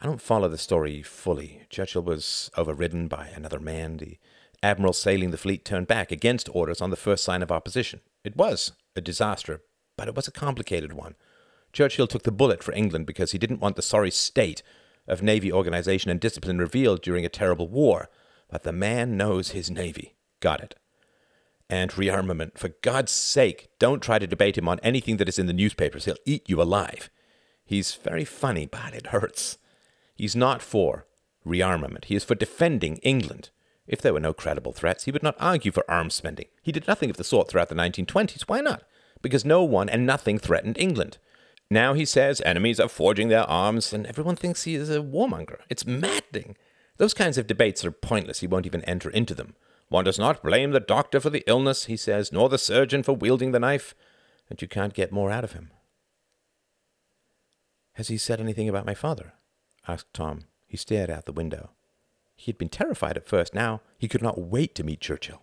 I 0.00 0.06
don't 0.06 0.20
follow 0.20 0.48
the 0.48 0.58
story 0.58 1.02
fully. 1.02 1.62
Churchill 1.68 2.02
was 2.02 2.50
overridden 2.56 3.06
by 3.06 3.28
another 3.28 3.60
man. 3.60 3.98
The 3.98 4.18
admiral 4.62 4.92
sailing 4.92 5.30
the 5.30 5.36
fleet 5.36 5.64
turned 5.64 5.86
back 5.86 6.10
against 6.10 6.48
orders 6.52 6.80
on 6.80 6.90
the 6.90 6.96
first 6.96 7.22
sign 7.22 7.42
of 7.42 7.52
opposition. 7.52 8.00
It 8.24 8.36
was 8.36 8.72
a 8.96 9.00
disaster, 9.00 9.62
but 9.96 10.08
it 10.08 10.16
was 10.16 10.26
a 10.26 10.32
complicated 10.32 10.92
one. 10.92 11.14
Churchill 11.72 12.06
took 12.06 12.24
the 12.24 12.32
bullet 12.32 12.62
for 12.62 12.72
England 12.72 13.06
because 13.06 13.32
he 13.32 13.38
didn't 13.38 13.60
want 13.60 13.76
the 13.76 13.82
sorry 13.82 14.10
state 14.10 14.62
of 15.06 15.22
Navy 15.22 15.52
organization 15.52 16.10
and 16.10 16.18
discipline 16.18 16.58
revealed 16.58 17.02
during 17.02 17.24
a 17.24 17.28
terrible 17.28 17.68
war. 17.68 18.08
But 18.50 18.64
the 18.64 18.72
man 18.72 19.16
knows 19.16 19.50
his 19.50 19.70
Navy. 19.70 20.16
Got 20.40 20.60
it. 20.60 20.74
And 21.68 21.92
rearmament. 21.92 22.58
For 22.58 22.70
God's 22.82 23.12
sake, 23.12 23.68
don't 23.78 24.02
try 24.02 24.18
to 24.18 24.26
debate 24.26 24.58
him 24.58 24.68
on 24.68 24.80
anything 24.80 25.18
that 25.18 25.28
is 25.28 25.38
in 25.38 25.46
the 25.46 25.52
newspapers. 25.52 26.04
He'll 26.04 26.16
eat 26.26 26.48
you 26.48 26.60
alive. 26.60 27.10
He's 27.64 27.94
very 27.94 28.24
funny, 28.24 28.66
but 28.66 28.94
it 28.94 29.08
hurts. 29.08 29.58
He's 30.16 30.34
not 30.34 30.62
for 30.62 31.06
rearmament. 31.46 32.06
He 32.06 32.16
is 32.16 32.24
for 32.24 32.34
defending 32.34 32.96
England. 32.96 33.50
If 33.86 34.02
there 34.02 34.12
were 34.12 34.20
no 34.20 34.32
credible 34.32 34.72
threats, 34.72 35.04
he 35.04 35.12
would 35.12 35.22
not 35.22 35.36
argue 35.38 35.72
for 35.72 35.88
arms 35.88 36.14
spending. 36.14 36.46
He 36.62 36.72
did 36.72 36.86
nothing 36.86 37.10
of 37.10 37.16
the 37.16 37.24
sort 37.24 37.48
throughout 37.48 37.68
the 37.68 37.74
1920s. 37.74 38.42
Why 38.42 38.60
not? 38.60 38.82
Because 39.22 39.44
no 39.44 39.62
one 39.62 39.88
and 39.88 40.06
nothing 40.06 40.38
threatened 40.38 40.78
England. 40.78 41.18
Now 41.70 41.94
he 41.94 42.04
says 42.04 42.42
enemies 42.44 42.80
are 42.80 42.88
forging 42.88 43.28
their 43.28 43.48
arms, 43.48 43.92
and 43.92 44.06
everyone 44.06 44.36
thinks 44.36 44.64
he 44.64 44.74
is 44.74 44.90
a 44.90 44.98
warmonger. 44.98 45.58
It's 45.68 45.86
maddening. 45.86 46.56
Those 47.00 47.14
kinds 47.14 47.38
of 47.38 47.46
debates 47.46 47.82
are 47.82 47.90
pointless. 47.90 48.40
He 48.40 48.46
won't 48.46 48.66
even 48.66 48.84
enter 48.84 49.08
into 49.08 49.34
them. 49.34 49.54
One 49.88 50.04
does 50.04 50.18
not 50.18 50.42
blame 50.42 50.72
the 50.72 50.80
doctor 50.80 51.18
for 51.18 51.30
the 51.30 51.42
illness, 51.46 51.86
he 51.86 51.96
says, 51.96 52.30
nor 52.30 52.50
the 52.50 52.58
surgeon 52.58 53.02
for 53.02 53.16
wielding 53.16 53.52
the 53.52 53.58
knife, 53.58 53.94
and 54.50 54.60
you 54.60 54.68
can't 54.68 54.92
get 54.92 55.10
more 55.10 55.30
out 55.30 55.42
of 55.42 55.52
him. 55.52 55.70
Has 57.94 58.08
he 58.08 58.18
said 58.18 58.38
anything 58.38 58.68
about 58.68 58.84
my 58.84 58.92
father? 58.92 59.32
asked 59.88 60.12
Tom. 60.12 60.40
He 60.66 60.76
stared 60.76 61.08
out 61.08 61.24
the 61.24 61.32
window. 61.32 61.70
He 62.36 62.52
had 62.52 62.58
been 62.58 62.68
terrified 62.68 63.16
at 63.16 63.26
first. 63.26 63.54
Now 63.54 63.80
he 63.96 64.06
could 64.06 64.22
not 64.22 64.38
wait 64.38 64.74
to 64.74 64.84
meet 64.84 65.00
Churchill. 65.00 65.40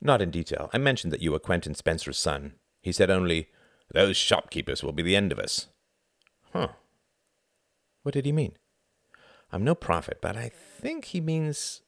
Not 0.00 0.22
in 0.22 0.30
detail. 0.30 0.70
I 0.72 0.78
mentioned 0.78 1.12
that 1.14 1.22
you 1.22 1.32
were 1.32 1.40
Quentin 1.40 1.74
Spencer's 1.74 2.16
son. 2.16 2.52
He 2.80 2.92
said 2.92 3.10
only, 3.10 3.48
Those 3.92 4.16
shopkeepers 4.16 4.84
will 4.84 4.92
be 4.92 5.02
the 5.02 5.16
end 5.16 5.32
of 5.32 5.40
us. 5.40 5.66
Huh. 6.52 6.68
What 8.04 8.12
did 8.12 8.24
he 8.24 8.30
mean? 8.30 8.52
I'm 9.52 9.64
no 9.64 9.74
prophet, 9.74 10.18
but 10.20 10.36
I 10.36 10.50
think 10.50 11.06
he 11.06 11.20
means. 11.20 11.82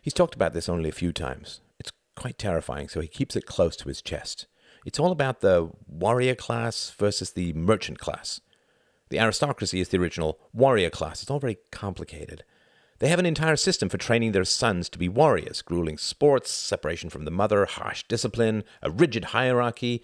He's 0.00 0.14
talked 0.14 0.34
about 0.34 0.52
this 0.52 0.68
only 0.68 0.88
a 0.88 0.92
few 0.92 1.12
times. 1.12 1.60
It's 1.78 1.92
quite 2.16 2.38
terrifying, 2.38 2.88
so 2.88 3.00
he 3.00 3.08
keeps 3.08 3.36
it 3.36 3.46
close 3.46 3.76
to 3.76 3.88
his 3.88 4.02
chest. 4.02 4.46
It's 4.84 4.98
all 4.98 5.12
about 5.12 5.40
the 5.40 5.70
warrior 5.86 6.34
class 6.34 6.90
versus 6.98 7.30
the 7.30 7.52
merchant 7.52 7.98
class. 7.98 8.40
The 9.10 9.20
aristocracy 9.20 9.80
is 9.80 9.88
the 9.88 9.98
original 9.98 10.38
warrior 10.52 10.90
class. 10.90 11.22
It's 11.22 11.30
all 11.30 11.38
very 11.38 11.58
complicated. 11.70 12.44
They 12.98 13.08
have 13.08 13.18
an 13.18 13.26
entire 13.26 13.56
system 13.56 13.88
for 13.88 13.98
training 13.98 14.32
their 14.32 14.44
sons 14.44 14.88
to 14.88 14.98
be 14.98 15.08
warriors 15.08 15.60
grueling 15.60 15.98
sports, 15.98 16.50
separation 16.50 17.10
from 17.10 17.24
the 17.24 17.30
mother, 17.30 17.66
harsh 17.66 18.04
discipline, 18.08 18.64
a 18.80 18.90
rigid 18.90 19.26
hierarchy. 19.26 20.02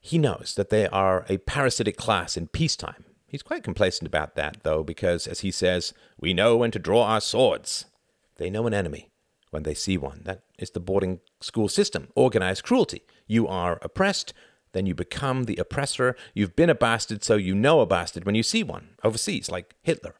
He 0.00 0.18
knows 0.18 0.54
that 0.56 0.68
they 0.70 0.88
are 0.88 1.24
a 1.28 1.38
parasitic 1.38 1.96
class 1.96 2.36
in 2.36 2.48
peacetime. 2.48 3.04
He's 3.28 3.42
quite 3.42 3.62
complacent 3.62 4.08
about 4.08 4.34
that, 4.36 4.58
though, 4.62 4.82
because, 4.82 5.26
as 5.26 5.40
he 5.40 5.50
says, 5.50 5.92
we 6.18 6.32
know 6.32 6.56
when 6.56 6.70
to 6.70 6.78
draw 6.78 7.04
our 7.04 7.20
swords. 7.20 7.84
They 8.36 8.48
know 8.48 8.66
an 8.66 8.72
enemy 8.72 9.10
when 9.50 9.64
they 9.64 9.74
see 9.74 9.98
one. 9.98 10.22
That 10.24 10.44
is 10.58 10.70
the 10.70 10.80
boarding 10.80 11.20
school 11.40 11.68
system, 11.68 12.08
organized 12.14 12.64
cruelty. 12.64 13.02
You 13.26 13.46
are 13.46 13.78
oppressed, 13.82 14.32
then 14.72 14.86
you 14.86 14.94
become 14.94 15.44
the 15.44 15.56
oppressor. 15.56 16.16
You've 16.32 16.56
been 16.56 16.70
a 16.70 16.74
bastard, 16.74 17.22
so 17.22 17.36
you 17.36 17.54
know 17.54 17.80
a 17.80 17.86
bastard 17.86 18.24
when 18.24 18.34
you 18.34 18.42
see 18.42 18.62
one 18.62 18.90
overseas, 19.04 19.50
like 19.50 19.74
Hitler. 19.82 20.14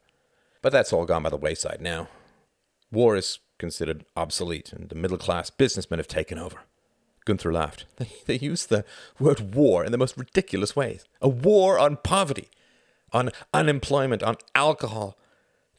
But 0.61 0.71
that's 0.71 0.93
all 0.93 1.05
gone 1.05 1.23
by 1.23 1.29
the 1.29 1.37
wayside 1.37 1.81
now. 1.81 2.09
War 2.91 3.15
is 3.15 3.39
considered 3.57 4.05
obsolete, 4.15 4.71
and 4.71 4.89
the 4.89 4.95
middle 4.95 5.17
class 5.17 5.49
businessmen 5.49 5.99
have 5.99 6.07
taken 6.07 6.37
over. 6.37 6.59
Gunther 7.25 7.53
laughed. 7.53 7.85
They, 7.97 8.11
they 8.25 8.37
use 8.37 8.65
the 8.65 8.85
word 9.19 9.53
war 9.53 9.83
in 9.83 9.91
the 9.91 9.97
most 9.97 10.17
ridiculous 10.17 10.75
ways. 10.75 11.05
A 11.21 11.29
war 11.29 11.77
on 11.77 11.97
poverty, 11.97 12.49
on 13.11 13.31
unemployment, 13.53 14.23
on 14.23 14.37
alcohol. 14.55 15.17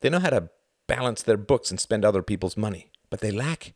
They 0.01 0.11
know 0.11 0.19
how 0.19 0.31
to 0.31 0.51
balance 0.87 1.23
their 1.23 1.37
books 1.37 1.71
and 1.71 1.79
spend 1.79 2.05
other 2.05 2.23
people's 2.23 2.57
money, 2.57 2.91
but 3.11 3.21
they 3.21 3.31
lack 3.31 3.75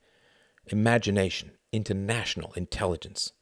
imagination, 0.67 1.53
international 1.73 2.53
intelligence. 2.55 3.33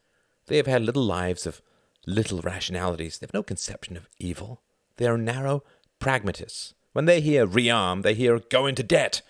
They 0.46 0.56
have 0.56 0.66
had 0.66 0.82
little 0.82 1.04
lives 1.04 1.46
of 1.46 1.62
little 2.06 2.40
rationalities. 2.40 3.18
They 3.18 3.24
have 3.24 3.34
no 3.34 3.42
conception 3.42 3.96
of 3.96 4.08
evil. 4.18 4.62
They 4.96 5.06
are 5.06 5.18
narrow 5.18 5.62
pragmatists. 5.98 6.74
When 6.92 7.06
they 7.06 7.20
hear 7.20 7.46
rearm, 7.46 8.02
they 8.02 8.14
hear 8.14 8.38
go 8.38 8.66
into 8.66 8.82
debt. 8.82 9.22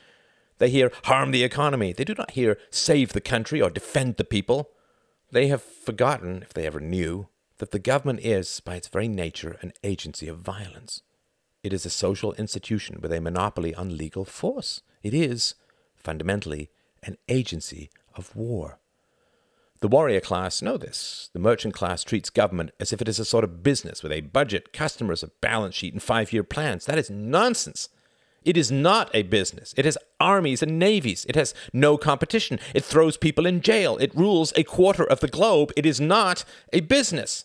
They 0.58 0.70
hear 0.70 0.90
harm 1.04 1.30
the 1.30 1.44
economy. 1.44 1.92
They 1.92 2.04
do 2.04 2.14
not 2.16 2.32
hear 2.32 2.58
save 2.70 3.12
the 3.12 3.20
country 3.20 3.60
or 3.60 3.70
defend 3.70 4.16
the 4.16 4.24
people. 4.24 4.70
They 5.30 5.48
have 5.48 5.62
forgotten, 5.62 6.42
if 6.42 6.52
they 6.52 6.66
ever 6.66 6.80
knew, 6.80 7.28
that 7.62 7.70
the 7.70 7.78
government 7.78 8.18
is, 8.24 8.58
by 8.58 8.74
its 8.74 8.88
very 8.88 9.06
nature, 9.06 9.56
an 9.60 9.72
agency 9.84 10.26
of 10.26 10.38
violence. 10.38 11.00
It 11.62 11.72
is 11.72 11.86
a 11.86 11.90
social 11.90 12.32
institution 12.32 12.98
with 13.00 13.12
a 13.12 13.20
monopoly 13.20 13.72
on 13.72 13.96
legal 13.96 14.24
force. 14.24 14.80
It 15.04 15.14
is, 15.14 15.54
fundamentally, 15.94 16.70
an 17.04 17.18
agency 17.28 17.88
of 18.16 18.34
war. 18.34 18.80
The 19.78 19.86
warrior 19.86 20.18
class 20.18 20.60
know 20.60 20.76
this. 20.76 21.30
The 21.34 21.38
merchant 21.38 21.72
class 21.72 22.02
treats 22.02 22.30
government 22.30 22.72
as 22.80 22.92
if 22.92 23.00
it 23.00 23.08
is 23.08 23.20
a 23.20 23.24
sort 23.24 23.44
of 23.44 23.62
business 23.62 24.02
with 24.02 24.10
a 24.10 24.22
budget, 24.22 24.72
customers, 24.72 25.22
a 25.22 25.30
balance 25.40 25.76
sheet, 25.76 25.92
and 25.92 26.02
five 26.02 26.32
year 26.32 26.42
plans. 26.42 26.86
That 26.86 26.98
is 26.98 27.10
nonsense. 27.10 27.88
It 28.42 28.56
is 28.56 28.72
not 28.72 29.08
a 29.14 29.22
business. 29.22 29.72
It 29.76 29.84
has 29.84 29.96
armies 30.18 30.64
and 30.64 30.80
navies. 30.80 31.24
It 31.28 31.36
has 31.36 31.54
no 31.72 31.96
competition. 31.96 32.58
It 32.74 32.82
throws 32.82 33.16
people 33.16 33.46
in 33.46 33.60
jail. 33.60 33.98
It 33.98 34.16
rules 34.16 34.52
a 34.56 34.64
quarter 34.64 35.04
of 35.04 35.20
the 35.20 35.28
globe. 35.28 35.70
It 35.76 35.86
is 35.86 36.00
not 36.00 36.44
a 36.72 36.80
business. 36.80 37.44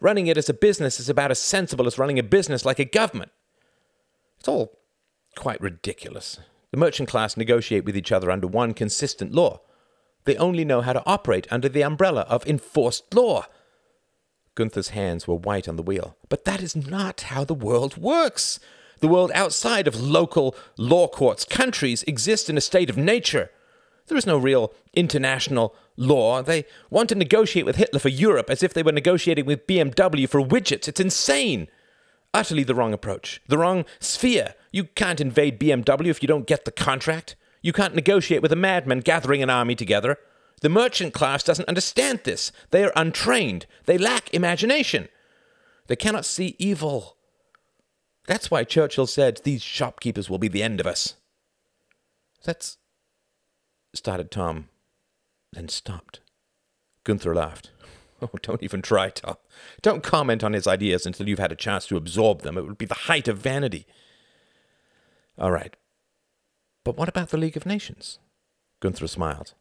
Running 0.00 0.26
it 0.26 0.36
as 0.36 0.48
a 0.48 0.54
business 0.54 1.00
is 1.00 1.08
about 1.08 1.30
as 1.30 1.38
sensible 1.38 1.86
as 1.86 1.98
running 1.98 2.18
a 2.18 2.22
business 2.22 2.64
like 2.64 2.78
a 2.78 2.84
government. 2.84 3.32
It's 4.38 4.48
all 4.48 4.78
quite 5.36 5.60
ridiculous. 5.60 6.38
The 6.70 6.78
merchant 6.78 7.08
class 7.08 7.36
negotiate 7.36 7.84
with 7.84 7.96
each 7.96 8.12
other 8.12 8.30
under 8.30 8.46
one 8.46 8.74
consistent 8.74 9.32
law. 9.32 9.60
They 10.24 10.36
only 10.36 10.64
know 10.64 10.80
how 10.80 10.92
to 10.92 11.02
operate 11.06 11.46
under 11.50 11.68
the 11.68 11.82
umbrella 11.82 12.22
of 12.28 12.46
enforced 12.46 13.14
law. 13.14 13.46
Gunther's 14.54 14.88
hands 14.88 15.28
were 15.28 15.36
white 15.36 15.68
on 15.68 15.76
the 15.76 15.82
wheel. 15.82 16.16
But 16.28 16.44
that 16.44 16.62
is 16.62 16.74
not 16.74 17.22
how 17.22 17.44
the 17.44 17.54
world 17.54 17.96
works. 17.96 18.58
The 19.00 19.08
world 19.08 19.30
outside 19.34 19.86
of 19.86 20.00
local 20.00 20.56
law 20.76 21.06
courts, 21.06 21.44
countries, 21.44 22.02
exist 22.04 22.50
in 22.50 22.56
a 22.56 22.62
state 22.62 22.90
of 22.90 22.96
nature. 22.96 23.50
There 24.06 24.16
is 24.16 24.26
no 24.26 24.38
real 24.38 24.72
international 24.94 25.74
law. 25.96 26.42
They 26.42 26.64
want 26.90 27.08
to 27.08 27.14
negotiate 27.14 27.66
with 27.66 27.76
Hitler 27.76 27.98
for 27.98 28.08
Europe 28.08 28.50
as 28.50 28.62
if 28.62 28.72
they 28.72 28.82
were 28.82 28.92
negotiating 28.92 29.46
with 29.46 29.66
BMW 29.66 30.28
for 30.28 30.40
widgets. 30.40 30.88
It's 30.88 31.00
insane. 31.00 31.68
Utterly 32.32 32.64
the 32.64 32.74
wrong 32.74 32.92
approach, 32.92 33.40
the 33.48 33.58
wrong 33.58 33.84
sphere. 33.98 34.54
You 34.70 34.84
can't 34.84 35.20
invade 35.20 35.58
BMW 35.58 36.08
if 36.08 36.22
you 36.22 36.28
don't 36.28 36.46
get 36.46 36.64
the 36.64 36.70
contract. 36.70 37.34
You 37.62 37.72
can't 37.72 37.94
negotiate 37.94 38.42
with 38.42 38.52
a 38.52 38.56
madman 38.56 39.00
gathering 39.00 39.42
an 39.42 39.50
army 39.50 39.74
together. 39.74 40.18
The 40.60 40.68
merchant 40.68 41.12
class 41.12 41.42
doesn't 41.42 41.68
understand 41.68 42.20
this. 42.24 42.52
They 42.70 42.84
are 42.84 42.92
untrained. 42.94 43.66
They 43.86 43.98
lack 43.98 44.32
imagination. 44.32 45.08
They 45.86 45.96
cannot 45.96 46.24
see 46.24 46.56
evil. 46.58 47.16
That's 48.26 48.50
why 48.50 48.64
Churchill 48.64 49.06
said, 49.06 49.40
These 49.44 49.62
shopkeepers 49.62 50.28
will 50.28 50.38
be 50.38 50.48
the 50.48 50.62
end 50.62 50.80
of 50.80 50.86
us. 50.86 51.14
That's. 52.44 52.78
Started 53.96 54.30
Tom, 54.30 54.68
then 55.52 55.68
stopped. 55.68 56.20
Gunther 57.04 57.34
laughed. 57.34 57.70
Oh, 58.22 58.30
don't 58.40 58.62
even 58.62 58.80
try, 58.80 59.10
Tom. 59.10 59.36
Don't 59.82 60.02
comment 60.02 60.42
on 60.42 60.54
his 60.54 60.66
ideas 60.66 61.04
until 61.04 61.28
you've 61.28 61.38
had 61.38 61.52
a 61.52 61.54
chance 61.54 61.86
to 61.86 61.98
absorb 61.98 62.40
them. 62.40 62.56
It 62.56 62.62
would 62.62 62.78
be 62.78 62.86
the 62.86 62.94
height 62.94 63.28
of 63.28 63.36
vanity. 63.36 63.86
All 65.38 65.50
right. 65.50 65.76
But 66.82 66.96
what 66.96 67.10
about 67.10 67.28
the 67.28 67.36
League 67.36 67.58
of 67.58 67.66
Nations? 67.66 68.18
Gunther 68.80 69.06
smiled. 69.06 69.52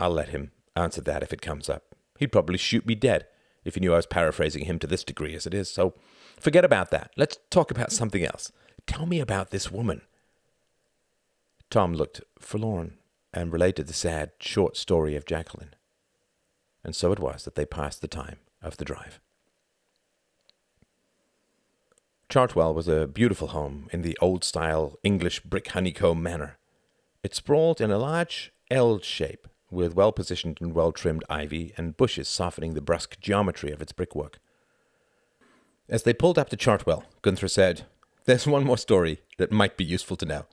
I'll 0.00 0.10
let 0.10 0.30
him 0.30 0.50
answer 0.74 1.00
that 1.02 1.22
if 1.22 1.32
it 1.32 1.40
comes 1.40 1.68
up. 1.68 1.94
He'd 2.18 2.32
probably 2.32 2.58
shoot 2.58 2.84
me 2.84 2.96
dead 2.96 3.26
if 3.64 3.74
he 3.74 3.80
knew 3.80 3.92
I 3.92 3.98
was 3.98 4.06
paraphrasing 4.06 4.64
him 4.64 4.80
to 4.80 4.88
this 4.88 5.04
degree 5.04 5.36
as 5.36 5.46
it 5.46 5.54
is. 5.54 5.70
So 5.70 5.94
forget 6.40 6.64
about 6.64 6.90
that. 6.90 7.12
Let's 7.16 7.38
talk 7.50 7.70
about 7.70 7.92
something 7.92 8.24
else. 8.24 8.50
Tell 8.88 9.06
me 9.06 9.20
about 9.20 9.50
this 9.50 9.70
woman. 9.70 10.02
Tom 11.70 11.94
looked 11.94 12.22
forlorn 12.40 12.94
and 13.32 13.52
related 13.52 13.86
the 13.86 13.92
sad, 13.92 14.32
short 14.40 14.76
story 14.76 15.16
of 15.16 15.24
Jacqueline. 15.24 15.74
And 16.82 16.96
so 16.96 17.12
it 17.12 17.18
was 17.18 17.44
that 17.44 17.54
they 17.54 17.66
passed 17.66 18.00
the 18.00 18.08
time 18.08 18.38
of 18.62 18.76
the 18.76 18.84
drive. 18.84 19.20
Chartwell 22.28 22.74
was 22.74 22.86
a 22.86 23.08
beautiful 23.08 23.48
home 23.48 23.88
in 23.92 24.02
the 24.02 24.16
old 24.20 24.44
style 24.44 24.96
English 25.02 25.40
brick 25.40 25.68
honeycomb 25.68 26.22
manner. 26.22 26.58
It 27.24 27.34
sprawled 27.34 27.80
in 27.80 27.90
a 27.90 27.98
large 27.98 28.52
L 28.70 29.00
shape, 29.00 29.48
with 29.70 29.94
well 29.94 30.12
positioned 30.12 30.58
and 30.60 30.72
well 30.72 30.92
trimmed 30.92 31.24
ivy 31.28 31.74
and 31.76 31.96
bushes 31.96 32.28
softening 32.28 32.74
the 32.74 32.80
brusque 32.80 33.18
geometry 33.20 33.72
of 33.72 33.82
its 33.82 33.92
brickwork. 33.92 34.38
As 35.88 36.04
they 36.04 36.12
pulled 36.12 36.38
up 36.38 36.48
to 36.50 36.56
Chartwell, 36.56 37.02
Gunther 37.22 37.48
said, 37.48 37.86
There's 38.24 38.46
one 38.46 38.64
more 38.64 38.78
story 38.78 39.22
that 39.38 39.50
might 39.50 39.76
be 39.76 39.84
useful 39.84 40.16
to 40.18 40.26
know. 40.26 40.46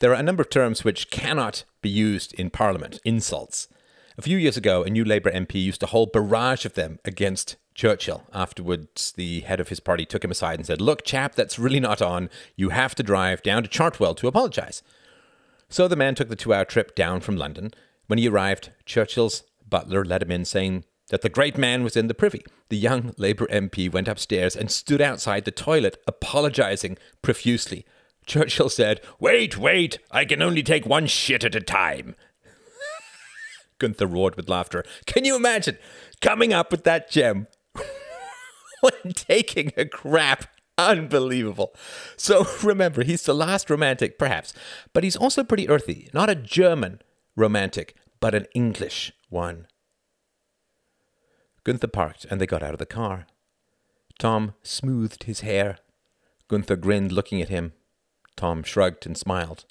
There 0.00 0.12
are 0.12 0.20
a 0.20 0.22
number 0.22 0.42
of 0.42 0.50
terms 0.50 0.84
which 0.84 1.10
cannot 1.10 1.64
be 1.82 1.88
used 1.88 2.32
in 2.34 2.50
Parliament, 2.50 3.00
insults. 3.04 3.66
A 4.16 4.22
few 4.22 4.38
years 4.38 4.56
ago, 4.56 4.84
a 4.84 4.90
new 4.90 5.04
Labour 5.04 5.30
MP 5.30 5.54
used 5.54 5.82
a 5.82 5.86
whole 5.86 6.06
barrage 6.06 6.64
of 6.64 6.74
them 6.74 7.00
against 7.04 7.56
Churchill. 7.74 8.24
Afterwards, 8.32 9.12
the 9.12 9.40
head 9.40 9.58
of 9.58 9.68
his 9.68 9.80
party 9.80 10.04
took 10.04 10.24
him 10.24 10.30
aside 10.30 10.58
and 10.58 10.66
said, 10.66 10.80
Look, 10.80 11.04
chap, 11.04 11.34
that's 11.34 11.58
really 11.58 11.80
not 11.80 12.00
on. 12.00 12.30
You 12.56 12.68
have 12.68 12.94
to 12.96 13.02
drive 13.02 13.42
down 13.42 13.64
to 13.64 13.68
Chartwell 13.68 14.16
to 14.16 14.28
apologise. 14.28 14.82
So 15.68 15.88
the 15.88 15.96
man 15.96 16.14
took 16.14 16.28
the 16.28 16.36
two 16.36 16.54
hour 16.54 16.64
trip 16.64 16.94
down 16.94 17.20
from 17.20 17.36
London. 17.36 17.72
When 18.06 18.18
he 18.18 18.28
arrived, 18.28 18.70
Churchill's 18.86 19.42
butler 19.68 20.04
let 20.04 20.22
him 20.22 20.30
in, 20.30 20.44
saying 20.44 20.84
that 21.10 21.22
the 21.22 21.28
great 21.28 21.58
man 21.58 21.82
was 21.82 21.96
in 21.96 22.06
the 22.06 22.14
privy. 22.14 22.44
The 22.68 22.76
young 22.76 23.14
Labour 23.18 23.46
MP 23.46 23.92
went 23.92 24.08
upstairs 24.08 24.54
and 24.54 24.70
stood 24.70 25.00
outside 25.00 25.44
the 25.44 25.50
toilet, 25.50 26.00
apologising 26.06 26.98
profusely. 27.22 27.84
Churchill 28.28 28.68
said, 28.68 29.00
Wait, 29.18 29.58
wait, 29.58 29.98
I 30.10 30.24
can 30.24 30.42
only 30.42 30.62
take 30.62 30.86
one 30.86 31.06
shit 31.06 31.42
at 31.42 31.54
a 31.54 31.60
time. 31.60 32.14
Gunther 33.78 34.06
roared 34.06 34.36
with 34.36 34.48
laughter. 34.48 34.84
Can 35.06 35.24
you 35.24 35.34
imagine 35.34 35.78
coming 36.20 36.52
up 36.52 36.70
with 36.70 36.84
that 36.84 37.10
gem 37.10 37.48
when 38.80 39.12
taking 39.14 39.72
a 39.76 39.86
crap? 39.86 40.44
Unbelievable. 40.76 41.74
So 42.16 42.46
remember, 42.62 43.02
he's 43.02 43.24
the 43.24 43.34
last 43.34 43.70
romantic, 43.70 44.18
perhaps, 44.18 44.52
but 44.92 45.02
he's 45.02 45.16
also 45.16 45.42
pretty 45.42 45.68
earthy. 45.68 46.08
Not 46.12 46.30
a 46.30 46.36
German 46.36 47.00
romantic, 47.34 47.96
but 48.20 48.34
an 48.34 48.46
English 48.54 49.12
one. 49.30 49.66
Gunther 51.64 51.88
parked 51.88 52.26
and 52.30 52.40
they 52.40 52.46
got 52.46 52.62
out 52.62 52.74
of 52.74 52.78
the 52.78 52.86
car. 52.86 53.26
Tom 54.18 54.54
smoothed 54.62 55.24
his 55.24 55.40
hair. 55.40 55.78
Gunther 56.48 56.76
grinned, 56.76 57.12
looking 57.12 57.40
at 57.42 57.48
him. 57.48 57.72
Tom 58.38 58.62
shrugged 58.62 59.04
and 59.04 59.18
smiled. 59.18 59.64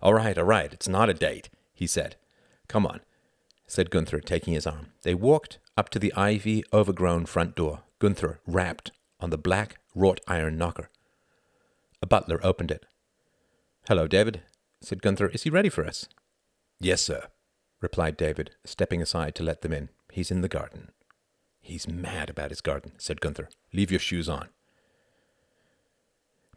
All 0.00 0.14
right, 0.14 0.38
all 0.38 0.44
right, 0.44 0.72
it's 0.72 0.88
not 0.88 1.10
a 1.10 1.14
date, 1.14 1.50
he 1.74 1.88
said. 1.88 2.14
Come 2.68 2.86
on, 2.86 3.00
said 3.66 3.90
Gunther, 3.90 4.20
taking 4.20 4.54
his 4.54 4.66
arm. 4.66 4.92
They 5.02 5.14
walked 5.14 5.58
up 5.76 5.90
to 5.90 5.98
the 5.98 6.14
ivy 6.14 6.62
overgrown 6.72 7.26
front 7.26 7.56
door. 7.56 7.80
Gunther 7.98 8.40
rapped 8.46 8.92
on 9.18 9.30
the 9.30 9.38
black 9.38 9.78
wrought 9.94 10.20
iron 10.28 10.56
knocker. 10.56 10.88
A 12.00 12.06
butler 12.06 12.40
opened 12.44 12.70
it. 12.70 12.86
Hello, 13.88 14.06
David, 14.06 14.42
said 14.80 15.02
Gunther. 15.02 15.28
Is 15.28 15.42
he 15.42 15.50
ready 15.50 15.68
for 15.68 15.84
us? 15.84 16.08
Yes, 16.80 17.02
sir, 17.02 17.26
replied 17.80 18.16
David, 18.16 18.52
stepping 18.64 19.02
aside 19.02 19.34
to 19.34 19.42
let 19.42 19.62
them 19.62 19.72
in. 19.72 19.88
He's 20.12 20.30
in 20.30 20.42
the 20.42 20.48
garden. 20.48 20.92
He's 21.60 21.88
mad 21.88 22.30
about 22.30 22.50
his 22.50 22.60
garden, 22.60 22.92
said 22.98 23.20
Gunther. 23.20 23.48
Leave 23.72 23.90
your 23.90 24.00
shoes 24.00 24.28
on. 24.28 24.48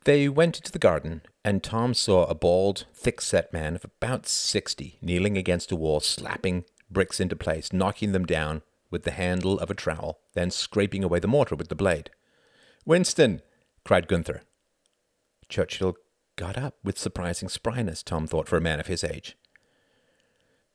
They 0.06 0.30
went 0.30 0.58
into 0.58 0.72
the 0.72 0.78
garden, 0.78 1.24
and 1.43 1.64
Tom 1.64 1.95
saw 1.95 2.26
a 2.26 2.36
bald, 2.36 2.86
thick 2.93 3.22
set 3.22 3.51
man 3.51 3.76
of 3.76 3.84
about 3.84 4.28
sixty 4.28 4.99
kneeling 5.01 5.36
against 5.36 5.72
a 5.72 5.76
wall, 5.76 5.99
slapping 5.99 6.64
bricks 6.91 7.20
into 7.20 7.36
place, 7.36 7.74
knocking 7.74 8.12
them 8.12 8.26
down 8.26 8.62
with 8.91 9.01
the 9.03 9.12
handle 9.12 9.60
of 9.60 9.72
a 9.72 9.76
trowel, 9.76 10.20
then 10.36 10.51
scraping 10.51 11.03
away 11.03 11.18
the 11.18 11.28
mortar 11.28 11.56
with 11.56 11.70
the 11.70 11.76
blade. 11.76 12.12
Winston! 12.86 13.41
cried 13.84 14.08
Gunther. 14.08 14.43
Churchill 15.49 15.95
got 16.36 16.56
up 16.56 16.76
with 16.84 16.99
surprising 16.99 17.49
spryness, 17.49 18.03
Tom 18.03 18.28
thought, 18.28 18.47
for 18.47 18.58
a 18.58 18.62
man 18.62 18.80
of 18.80 18.88
his 18.88 19.03
age. 19.03 19.36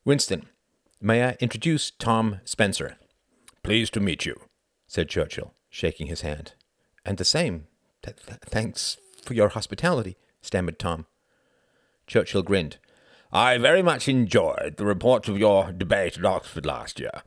Winston, 0.03 0.49
may 0.99 1.23
I 1.23 1.37
introduce 1.39 1.89
Tom 1.89 2.41
Spencer? 2.43 2.97
Pleased 3.63 3.93
to 3.93 4.01
meet 4.01 4.25
you, 4.25 4.41
said 4.87 5.07
Churchill, 5.07 5.53
shaking 5.69 6.07
his 6.07 6.19
hand. 6.19 6.53
And 7.05 7.17
the 7.17 7.23
same. 7.25 7.67
Th- 8.03 8.17
th- 8.17 8.39
thanks 8.41 8.97
for 9.23 9.33
your 9.33 9.49
hospitality, 9.49 10.17
stammered 10.41 10.79
Tom. 10.79 11.05
Churchill 12.07 12.43
grinned. 12.43 12.77
I 13.31 13.57
very 13.57 13.81
much 13.81 14.07
enjoyed 14.07 14.75
the 14.77 14.85
reports 14.85 15.29
of 15.29 15.37
your 15.37 15.71
debate 15.71 16.17
at 16.17 16.25
Oxford 16.25 16.65
last 16.65 16.99
year. 16.99 17.23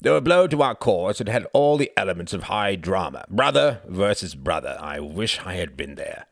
They 0.00 0.10
were 0.10 0.16
a 0.16 0.22
blow 0.22 0.46
to 0.46 0.62
our 0.62 0.74
cause 0.74 1.20
and 1.20 1.28
had 1.28 1.46
all 1.52 1.76
the 1.76 1.90
elements 1.96 2.32
of 2.32 2.44
high 2.44 2.76
drama. 2.76 3.24
Brother 3.28 3.80
versus 3.86 4.34
brother. 4.34 4.78
I 4.80 5.00
wish 5.00 5.40
I 5.44 5.54
had 5.54 5.76
been 5.76 5.96
there. 5.96 6.26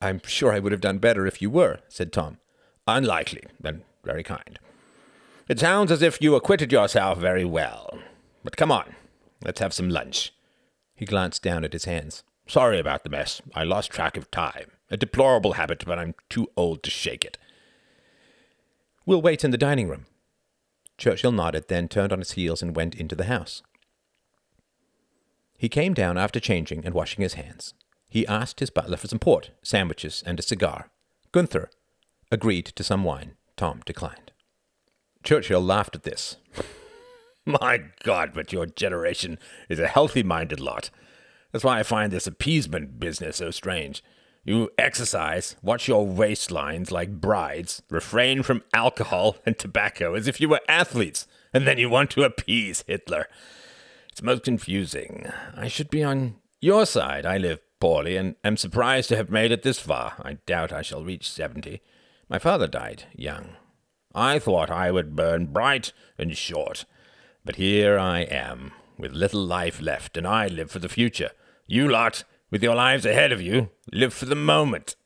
I'm 0.00 0.20
sure 0.26 0.52
I 0.52 0.58
would 0.58 0.72
have 0.72 0.82
done 0.82 0.98
better 0.98 1.26
if 1.26 1.40
you 1.40 1.48
were, 1.48 1.78
said 1.88 2.12
Tom. 2.12 2.38
Unlikely, 2.86 3.44
and 3.64 3.82
very 4.04 4.22
kind. 4.22 4.58
It 5.48 5.58
sounds 5.58 5.90
as 5.90 6.02
if 6.02 6.20
you 6.20 6.34
acquitted 6.34 6.72
yourself 6.72 7.18
very 7.18 7.44
well. 7.44 7.98
But 8.42 8.56
come 8.56 8.70
on, 8.70 8.94
let's 9.42 9.60
have 9.60 9.72
some 9.72 9.88
lunch. 9.88 10.32
He 10.94 11.06
glanced 11.06 11.42
down 11.42 11.64
at 11.64 11.72
his 11.72 11.86
hands. 11.86 12.22
Sorry 12.46 12.78
about 12.78 13.02
the 13.02 13.10
mess. 13.10 13.40
I 13.54 13.64
lost 13.64 13.90
track 13.90 14.16
of 14.16 14.30
time. 14.30 14.70
A 14.90 14.96
deplorable 14.96 15.54
habit, 15.54 15.84
but 15.86 15.98
I'm 15.98 16.14
too 16.28 16.48
old 16.56 16.82
to 16.82 16.90
shake 16.90 17.24
it. 17.24 17.38
We'll 19.06 19.22
wait 19.22 19.44
in 19.44 19.50
the 19.50 19.58
dining 19.58 19.88
room. 19.88 20.06
Churchill 20.98 21.32
nodded, 21.32 21.68
then 21.68 21.88
turned 21.88 22.12
on 22.12 22.20
his 22.20 22.32
heels 22.32 22.62
and 22.62 22.76
went 22.76 22.94
into 22.94 23.14
the 23.14 23.24
house. 23.24 23.62
He 25.56 25.68
came 25.68 25.94
down 25.94 26.18
after 26.18 26.40
changing 26.40 26.84
and 26.84 26.94
washing 26.94 27.22
his 27.22 27.34
hands. 27.34 27.74
He 28.08 28.26
asked 28.26 28.60
his 28.60 28.70
butler 28.70 28.96
for 28.96 29.08
some 29.08 29.18
port, 29.18 29.50
sandwiches, 29.62 30.22
and 30.26 30.38
a 30.38 30.42
cigar. 30.42 30.90
Gunther 31.32 31.70
agreed 32.30 32.66
to 32.66 32.84
some 32.84 33.02
wine. 33.04 33.32
Tom 33.56 33.80
declined. 33.84 34.32
Churchill 35.22 35.60
laughed 35.60 35.96
at 35.96 36.02
this. 36.02 36.36
My 37.46 37.82
God, 38.02 38.32
but 38.34 38.52
your 38.52 38.66
generation 38.66 39.38
is 39.68 39.78
a 39.78 39.88
healthy 39.88 40.22
minded 40.22 40.60
lot. 40.60 40.90
That's 41.54 41.62
why 41.62 41.78
I 41.78 41.84
find 41.84 42.10
this 42.10 42.26
appeasement 42.26 42.98
business 42.98 43.36
so 43.36 43.52
strange. 43.52 44.02
You 44.42 44.70
exercise, 44.76 45.54
watch 45.62 45.86
your 45.86 46.04
waistlines 46.04 46.90
like 46.90 47.20
brides, 47.20 47.80
refrain 47.88 48.42
from 48.42 48.64
alcohol 48.74 49.36
and 49.46 49.56
tobacco 49.56 50.16
as 50.16 50.26
if 50.26 50.40
you 50.40 50.48
were 50.48 50.60
athletes, 50.68 51.28
and 51.52 51.64
then 51.64 51.78
you 51.78 51.88
want 51.88 52.10
to 52.10 52.24
appease 52.24 52.82
Hitler. 52.88 53.28
It's 54.10 54.20
most 54.20 54.42
confusing. 54.42 55.30
I 55.56 55.68
should 55.68 55.90
be 55.90 56.02
on 56.02 56.34
your 56.60 56.86
side. 56.86 57.24
I 57.24 57.38
live 57.38 57.60
poorly 57.78 58.16
and 58.16 58.34
am 58.42 58.56
surprised 58.56 59.08
to 59.10 59.16
have 59.16 59.30
made 59.30 59.52
it 59.52 59.62
this 59.62 59.78
far. 59.78 60.14
I 60.20 60.38
doubt 60.46 60.72
I 60.72 60.82
shall 60.82 61.04
reach 61.04 61.30
seventy. 61.30 61.82
My 62.28 62.40
father 62.40 62.66
died 62.66 63.04
young. 63.14 63.50
I 64.12 64.40
thought 64.40 64.70
I 64.70 64.90
would 64.90 65.14
burn 65.14 65.46
bright 65.46 65.92
and 66.18 66.36
short, 66.36 66.84
but 67.44 67.54
here 67.54 67.96
I 67.96 68.22
am, 68.22 68.72
with 68.98 69.12
little 69.12 69.44
life 69.44 69.80
left, 69.80 70.16
and 70.16 70.26
I 70.26 70.48
live 70.48 70.72
for 70.72 70.80
the 70.80 70.88
future. 70.88 71.30
You 71.66 71.88
lot 71.88 72.24
with 72.50 72.62
your 72.62 72.74
lives 72.74 73.06
ahead 73.06 73.32
of 73.32 73.40
you, 73.40 73.70
live 73.90 74.12
for 74.12 74.26
the 74.26 74.34
moment. 74.34 74.96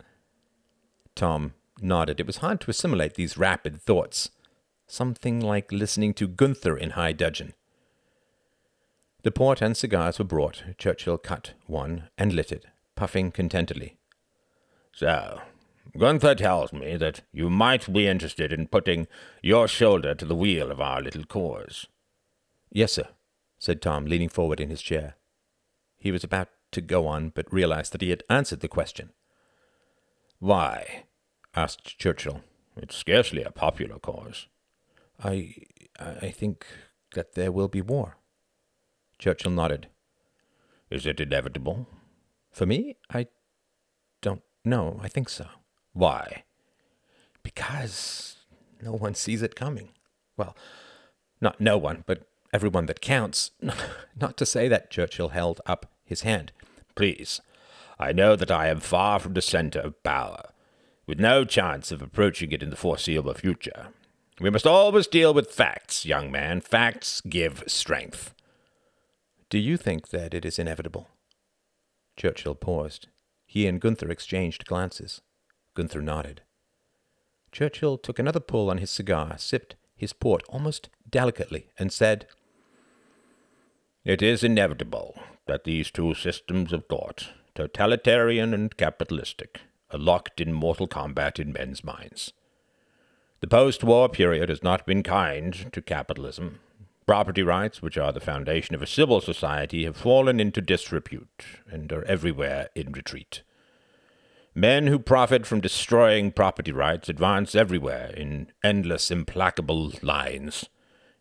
Tom 1.14 1.54
nodded. 1.80 2.20
It 2.20 2.26
was 2.26 2.38
hard 2.38 2.60
to 2.62 2.70
assimilate 2.70 3.14
these 3.14 3.38
rapid 3.38 3.80
thoughts. 3.80 4.30
Something 4.86 5.40
like 5.40 5.70
listening 5.70 6.14
to 6.14 6.26
Gunther 6.26 6.76
in 6.76 6.90
high 6.90 7.12
dudgeon. 7.12 7.54
The 9.22 9.30
port 9.30 9.60
and 9.60 9.76
cigars 9.76 10.18
were 10.18 10.24
brought. 10.24 10.64
Churchill 10.78 11.18
cut 11.18 11.52
one 11.66 12.08
and 12.16 12.32
lit 12.32 12.50
it, 12.50 12.66
puffing 12.96 13.30
contentedly. 13.30 13.96
So, 14.92 15.40
Gunther 15.96 16.36
tells 16.36 16.72
me 16.72 16.96
that 16.96 17.22
you 17.32 17.50
might 17.50 17.92
be 17.92 18.06
interested 18.06 18.52
in 18.52 18.68
putting 18.68 19.06
your 19.42 19.68
shoulder 19.68 20.14
to 20.14 20.24
the 20.24 20.34
wheel 20.34 20.70
of 20.70 20.80
our 20.80 21.00
little 21.00 21.24
cause. 21.24 21.86
Yes, 22.70 22.92
sir, 22.94 23.08
said 23.58 23.80
Tom, 23.80 24.06
leaning 24.06 24.28
forward 24.28 24.60
in 24.60 24.70
his 24.70 24.82
chair. 24.82 25.14
He 25.98 26.12
was 26.12 26.24
about 26.24 26.48
to 26.72 26.80
go 26.80 27.06
on, 27.06 27.30
but 27.30 27.52
realized 27.52 27.92
that 27.92 28.00
he 28.00 28.10
had 28.10 28.24
answered 28.30 28.60
the 28.60 28.68
question. 28.68 29.10
Why? 30.38 31.04
asked 31.54 31.98
Churchill. 31.98 32.42
It's 32.76 32.94
scarcely 32.96 33.42
a 33.42 33.50
popular 33.50 33.98
cause. 33.98 34.46
I 35.22 35.54
I 35.98 36.30
think 36.30 36.64
that 37.14 37.34
there 37.34 37.50
will 37.50 37.68
be 37.68 37.82
war, 37.82 38.18
Churchill 39.18 39.50
nodded. 39.50 39.88
Is 40.90 41.06
it 41.06 41.20
inevitable? 41.20 41.88
For 42.52 42.66
me, 42.66 42.96
I 43.10 43.26
don't 44.22 44.42
know. 44.64 45.00
I 45.02 45.08
think 45.08 45.28
so. 45.28 45.46
Why? 45.92 46.44
Because 47.42 48.36
no 48.80 48.92
one 48.92 49.14
sees 49.14 49.42
it 49.42 49.56
coming. 49.56 49.90
Well, 50.36 50.56
not 51.40 51.60
no 51.60 51.76
one, 51.76 52.04
but 52.06 52.27
everyone 52.52 52.86
that 52.86 53.00
counts. 53.00 53.50
Not 54.20 54.36
to 54.36 54.46
say 54.46 54.68
that 54.68 54.90
Churchill 54.90 55.30
held 55.30 55.60
up 55.66 55.86
his 56.04 56.22
hand. 56.22 56.52
Please, 56.94 57.40
I 57.98 58.12
know 58.12 58.36
that 58.36 58.50
I 58.50 58.68
am 58.68 58.80
far 58.80 59.18
from 59.18 59.34
the 59.34 59.42
center 59.42 59.80
of 59.80 60.02
power, 60.02 60.50
with 61.06 61.18
no 61.20 61.44
chance 61.44 61.90
of 61.90 62.02
approaching 62.02 62.52
it 62.52 62.62
in 62.62 62.70
the 62.70 62.76
foreseeable 62.76 63.34
future. 63.34 63.88
We 64.40 64.50
must 64.50 64.66
always 64.66 65.06
deal 65.06 65.34
with 65.34 65.50
facts, 65.50 66.06
young 66.06 66.30
man. 66.30 66.60
Facts 66.60 67.20
give 67.22 67.64
strength. 67.66 68.34
Do 69.50 69.58
you 69.58 69.76
think 69.76 70.08
that 70.08 70.34
it 70.34 70.44
is 70.44 70.58
inevitable? 70.58 71.08
Churchill 72.16 72.54
paused. 72.54 73.08
He 73.46 73.66
and 73.66 73.80
Gunther 73.80 74.10
exchanged 74.10 74.66
glances. 74.66 75.22
Gunther 75.74 76.02
nodded. 76.02 76.42
Churchill 77.50 77.98
took 77.98 78.18
another 78.18 78.40
pull 78.40 78.70
on 78.70 78.78
his 78.78 78.90
cigar, 78.90 79.36
sipped 79.38 79.74
his 79.98 80.12
port 80.12 80.42
almost 80.48 80.88
delicately, 81.10 81.66
and 81.78 81.92
said, 81.92 82.26
It 84.04 84.22
is 84.22 84.42
inevitable 84.42 85.18
that 85.46 85.64
these 85.64 85.90
two 85.90 86.14
systems 86.14 86.72
of 86.72 86.86
thought, 86.86 87.30
totalitarian 87.54 88.54
and 88.54 88.74
capitalistic, 88.76 89.60
are 89.90 89.98
locked 89.98 90.40
in 90.40 90.52
mortal 90.52 90.86
combat 90.86 91.38
in 91.38 91.52
men's 91.52 91.82
minds. 91.82 92.32
The 93.40 93.46
post 93.46 93.84
war 93.84 94.08
period 94.08 94.48
has 94.48 94.62
not 94.62 94.86
been 94.86 95.02
kind 95.02 95.72
to 95.72 95.82
capitalism. 95.82 96.60
Property 97.06 97.42
rights, 97.42 97.80
which 97.80 97.96
are 97.96 98.12
the 98.12 98.20
foundation 98.20 98.74
of 98.74 98.82
a 98.82 98.86
civil 98.86 99.20
society, 99.20 99.84
have 99.84 99.96
fallen 99.96 100.40
into 100.40 100.60
disrepute 100.60 101.44
and 101.70 101.90
are 101.92 102.04
everywhere 102.04 102.68
in 102.74 102.92
retreat. 102.92 103.42
Men 104.58 104.88
who 104.88 104.98
profit 104.98 105.46
from 105.46 105.60
destroying 105.60 106.32
property 106.32 106.72
rights 106.72 107.08
advance 107.08 107.54
everywhere 107.54 108.12
in 108.16 108.50
endless, 108.64 109.08
implacable 109.08 109.92
lines. 110.02 110.68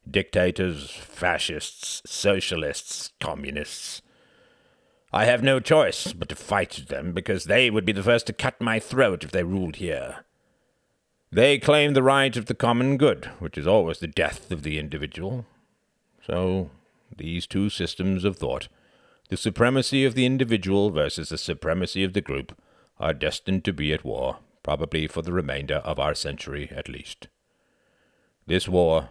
Dictators, 0.10 0.90
fascists, 0.90 2.02
socialists, 2.04 3.12
communists. 3.20 4.02
I 5.14 5.26
have 5.26 5.44
no 5.44 5.60
choice 5.60 6.14
but 6.14 6.30
to 6.30 6.36
fight 6.36 6.86
them 6.88 7.14
because 7.14 7.44
they 7.44 7.70
would 7.70 7.86
be 7.86 7.92
the 7.92 8.02
first 8.02 8.26
to 8.26 8.34
cut 8.34 8.60
my 8.60 8.80
throat 8.80 9.24
if 9.24 9.30
they 9.30 9.44
ruled 9.44 9.76
here. 9.76 10.26
They 11.32 11.60
claim 11.60 11.94
the 11.94 12.02
right 12.02 12.36
of 12.36 12.48
the 12.48 12.56
common 12.56 12.98
good, 12.98 13.26
which 13.38 13.56
is 13.56 13.68
always 13.68 14.00
the 14.00 14.08
death 14.08 14.50
of 14.50 14.64
the 14.64 14.80
individual. 14.80 15.46
So, 16.26 16.72
these 17.16 17.46
two 17.46 17.70
systems 17.70 18.26
of 18.26 18.38
thought, 18.38 18.68
the 19.30 19.38
supremacy 19.38 20.06
of 20.06 20.16
the 20.16 20.26
individual 20.26 20.90
versus 20.90 21.30
the 21.30 21.38
supremacy 21.38 22.04
of 22.04 22.14
the 22.14 22.22
group, 22.22 22.60
are 23.00 23.14
destined 23.14 23.64
to 23.66 23.74
be 23.74 23.94
at 23.94 24.04
war, 24.04 24.40
probably 24.64 25.08
for 25.08 25.22
the 25.22 25.34
remainder 25.34 25.76
of 25.78 26.00
our 26.00 26.14
century 26.14 26.70
at 26.72 26.90
least. 26.90 27.28
This 28.46 28.68
war 28.68 29.10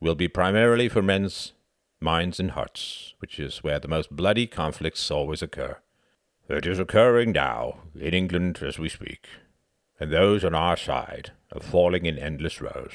will 0.00 0.14
be 0.14 0.28
primarily 0.28 0.88
for 0.88 1.02
men's 1.02 1.52
minds 2.00 2.38
and 2.38 2.52
hearts, 2.52 3.14
which 3.18 3.40
is 3.40 3.62
where 3.62 3.80
the 3.80 3.88
most 3.88 4.14
bloody 4.14 4.46
conflicts 4.46 5.10
always 5.10 5.42
occur. 5.42 5.78
It 6.48 6.66
is 6.66 6.78
occurring 6.78 7.32
now, 7.32 7.80
in 7.94 8.14
England 8.14 8.60
as 8.62 8.78
we 8.78 8.88
speak, 8.88 9.28
and 10.00 10.12
those 10.12 10.44
on 10.44 10.54
our 10.54 10.76
side 10.76 11.32
are 11.52 11.60
falling 11.60 12.06
in 12.06 12.18
endless 12.18 12.60
rows. 12.60 12.92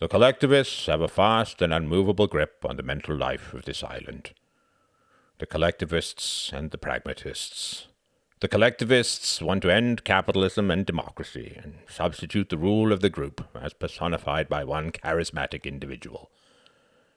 The 0.00 0.08
collectivists 0.08 0.86
have 0.86 1.00
a 1.00 1.08
fast 1.08 1.60
and 1.62 1.72
unmovable 1.72 2.26
grip 2.26 2.64
on 2.68 2.76
the 2.76 2.82
mental 2.82 3.16
life 3.16 3.54
of 3.54 3.64
this 3.64 3.82
island. 3.82 4.32
The 5.38 5.46
collectivists 5.46 6.52
and 6.52 6.70
the 6.70 6.78
pragmatists 6.78 7.88
the 8.40 8.48
collectivists 8.48 9.42
want 9.42 9.62
to 9.62 9.70
end 9.72 10.04
capitalism 10.04 10.70
and 10.70 10.86
democracy 10.86 11.58
and 11.62 11.74
substitute 11.88 12.48
the 12.48 12.58
rule 12.58 12.92
of 12.92 13.00
the 13.00 13.10
group 13.10 13.46
as 13.60 13.72
personified 13.72 14.48
by 14.48 14.62
one 14.62 14.92
charismatic 14.92 15.64
individual. 15.64 16.30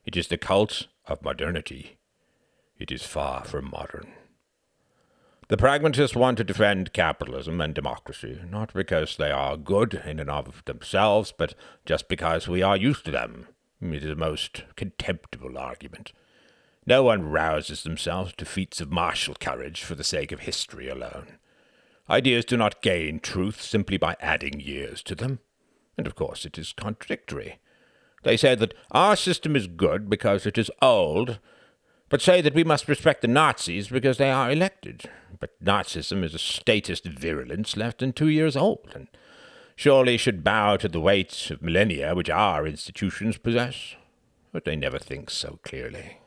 It 0.03 0.17
is 0.17 0.27
the 0.27 0.37
cult 0.37 0.87
of 1.07 1.21
modernity. 1.21 1.97
It 2.79 2.91
is 2.91 3.03
far 3.03 3.43
from 3.43 3.69
modern. 3.69 4.13
The 5.49 5.57
pragmatists 5.57 6.15
want 6.15 6.37
to 6.37 6.43
defend 6.43 6.93
capitalism 6.93 7.61
and 7.61 7.75
democracy, 7.75 8.39
not 8.49 8.73
because 8.73 9.17
they 9.17 9.29
are 9.29 9.57
good 9.57 10.01
in 10.05 10.19
and 10.19 10.29
of 10.29 10.63
themselves, 10.65 11.33
but 11.37 11.53
just 11.85 12.07
because 12.07 12.47
we 12.47 12.63
are 12.63 12.77
used 12.77 13.05
to 13.05 13.11
them. 13.11 13.47
It 13.81 14.03
is 14.03 14.11
a 14.11 14.15
most 14.15 14.63
contemptible 14.75 15.57
argument. 15.57 16.13
No 16.85 17.03
one 17.03 17.29
rouses 17.29 17.83
themselves 17.83 18.33
to 18.37 18.45
feats 18.45 18.81
of 18.81 18.91
martial 18.91 19.35
courage 19.35 19.83
for 19.83 19.93
the 19.93 20.03
sake 20.03 20.31
of 20.31 20.41
history 20.41 20.89
alone. 20.89 21.37
Ideas 22.09 22.43
do 22.43 22.57
not 22.57 22.81
gain 22.81 23.19
truth 23.19 23.61
simply 23.61 23.97
by 23.97 24.15
adding 24.19 24.59
years 24.59 25.03
to 25.03 25.15
them. 25.15 25.39
And 25.97 26.07
of 26.07 26.15
course 26.15 26.45
it 26.45 26.57
is 26.57 26.73
contradictory. 26.73 27.59
They 28.23 28.35
say 28.35 28.55
that 28.55 28.73
our 28.91 29.15
system 29.15 29.55
is 29.55 29.67
good 29.67 30.09
because 30.09 30.45
it 30.45 30.57
is 30.57 30.71
old, 30.81 31.39
but 32.09 32.21
say 32.21 32.41
that 32.41 32.53
we 32.53 32.63
must 32.63 32.87
respect 32.87 33.21
the 33.21 33.27
Nazis 33.27 33.87
because 33.89 34.17
they 34.17 34.31
are 34.31 34.51
elected. 34.51 35.09
But 35.39 35.63
Nazism 35.63 36.23
is 36.23 36.33
a 36.33 36.39
statist 36.39 37.05
virulence 37.05 37.77
less 37.77 37.95
than 37.97 38.13
two 38.13 38.27
years 38.27 38.55
old, 38.55 38.89
and 38.93 39.07
surely 39.75 40.17
should 40.17 40.43
bow 40.43 40.77
to 40.77 40.87
the 40.87 40.99
weight 40.99 41.49
of 41.51 41.61
millennia 41.61 42.13
which 42.13 42.29
our 42.29 42.67
institutions 42.67 43.37
possess. 43.37 43.95
But 44.51 44.65
they 44.65 44.75
never 44.75 44.99
think 44.99 45.29
so 45.29 45.59
clearly. 45.63 46.20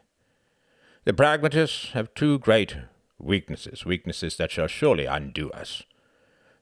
The 1.04 1.12
pragmatists 1.12 1.90
have 1.90 2.14
two 2.14 2.38
great 2.38 2.76
weaknesses, 3.18 3.84
weaknesses 3.84 4.38
that 4.38 4.50
shall 4.50 4.68
surely 4.68 5.04
undo 5.04 5.50
us. 5.50 5.82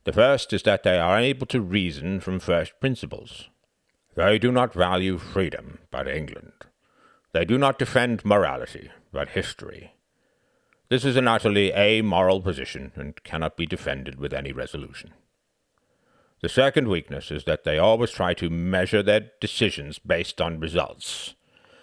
The 0.03 0.13
first 0.13 0.53
is 0.53 0.65
that 0.65 0.83
they 0.83 0.99
are 0.99 1.17
unable 1.17 1.47
to 1.47 1.61
reason 1.61 2.19
from 2.19 2.41
first 2.41 2.73
principles. 2.81 3.49
They 4.17 4.41
do 4.41 4.51
not 4.51 4.75
value 4.75 5.19
freedom, 5.19 5.79
but 5.93 6.09
England. 6.09 6.53
They 7.33 7.45
do 7.45 7.57
not 7.57 7.79
defend 7.79 8.25
morality, 8.25 8.91
but 9.13 9.29
history. 9.29 9.95
This 10.89 11.05
is 11.05 11.17
an 11.17 11.29
utterly 11.29 11.73
amoral 11.73 12.41
position 12.41 12.91
and 12.97 13.23
cannot 13.23 13.57
be 13.57 13.65
defended 13.65 14.19
with 14.19 14.35
any 14.35 14.51
resolution. 14.51 15.13
The 16.41 16.49
second 16.49 16.89
weakness 16.89 17.31
is 17.31 17.45
that 17.45 17.63
they 17.63 17.79
always 17.79 18.11
try 18.11 18.35
to 18.35 18.51
measure 18.51 19.05
their 19.05 19.31
decisions 19.41 20.01
based 20.01 20.41
on 20.41 20.59
results. 20.59 21.37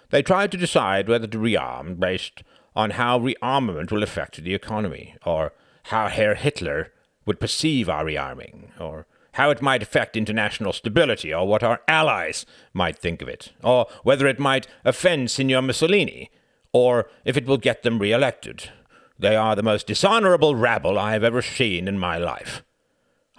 They 0.10 0.22
try 0.22 0.48
to 0.48 0.58
decide 0.58 1.08
whether 1.08 1.28
to 1.28 1.38
rearm 1.38 2.00
based 2.00 2.44
on 2.76 2.92
how 2.92 3.20
rearmament 3.20 3.92
will 3.92 4.04
affect 4.04 4.44
the 4.44 4.54
economy, 4.54 5.16
or 5.26 5.54
how 5.84 6.08
Herr 6.08 6.36
Hitler 6.36 6.92
would 7.26 7.40
perceive 7.40 7.90
our 7.90 8.06
rearming, 8.06 8.70
or 8.80 9.06
how 9.34 9.50
it 9.52 9.62
might 9.62 9.84
affect 9.84 10.18
international 10.18 10.74
stability, 10.74 11.34
or 11.34 11.48
what 11.48 11.64
our 11.64 11.82
allies 11.88 12.46
might 12.74 12.98
think 12.98 13.22
of 13.22 13.28
it, 13.28 13.52
or 13.64 13.88
whether 14.04 14.28
it 14.28 14.40
might 14.40 14.68
offend 14.84 15.30
Signor 15.32 15.62
Mussolini, 15.62 16.32
or 16.74 17.10
if 17.26 17.38
it 17.38 17.46
will 17.46 17.58
get 17.58 17.84
them 17.84 18.00
re-elected. 18.00 18.70
They 19.18 19.36
are 19.36 19.56
the 19.56 19.64
most 19.64 19.88
dishonorable 19.88 20.56
rabble 20.56 20.98
I 20.98 21.14
have 21.14 21.24
ever 21.24 21.42
seen 21.42 21.88
in 21.88 22.00
my 22.00 22.18
life. 22.18 22.64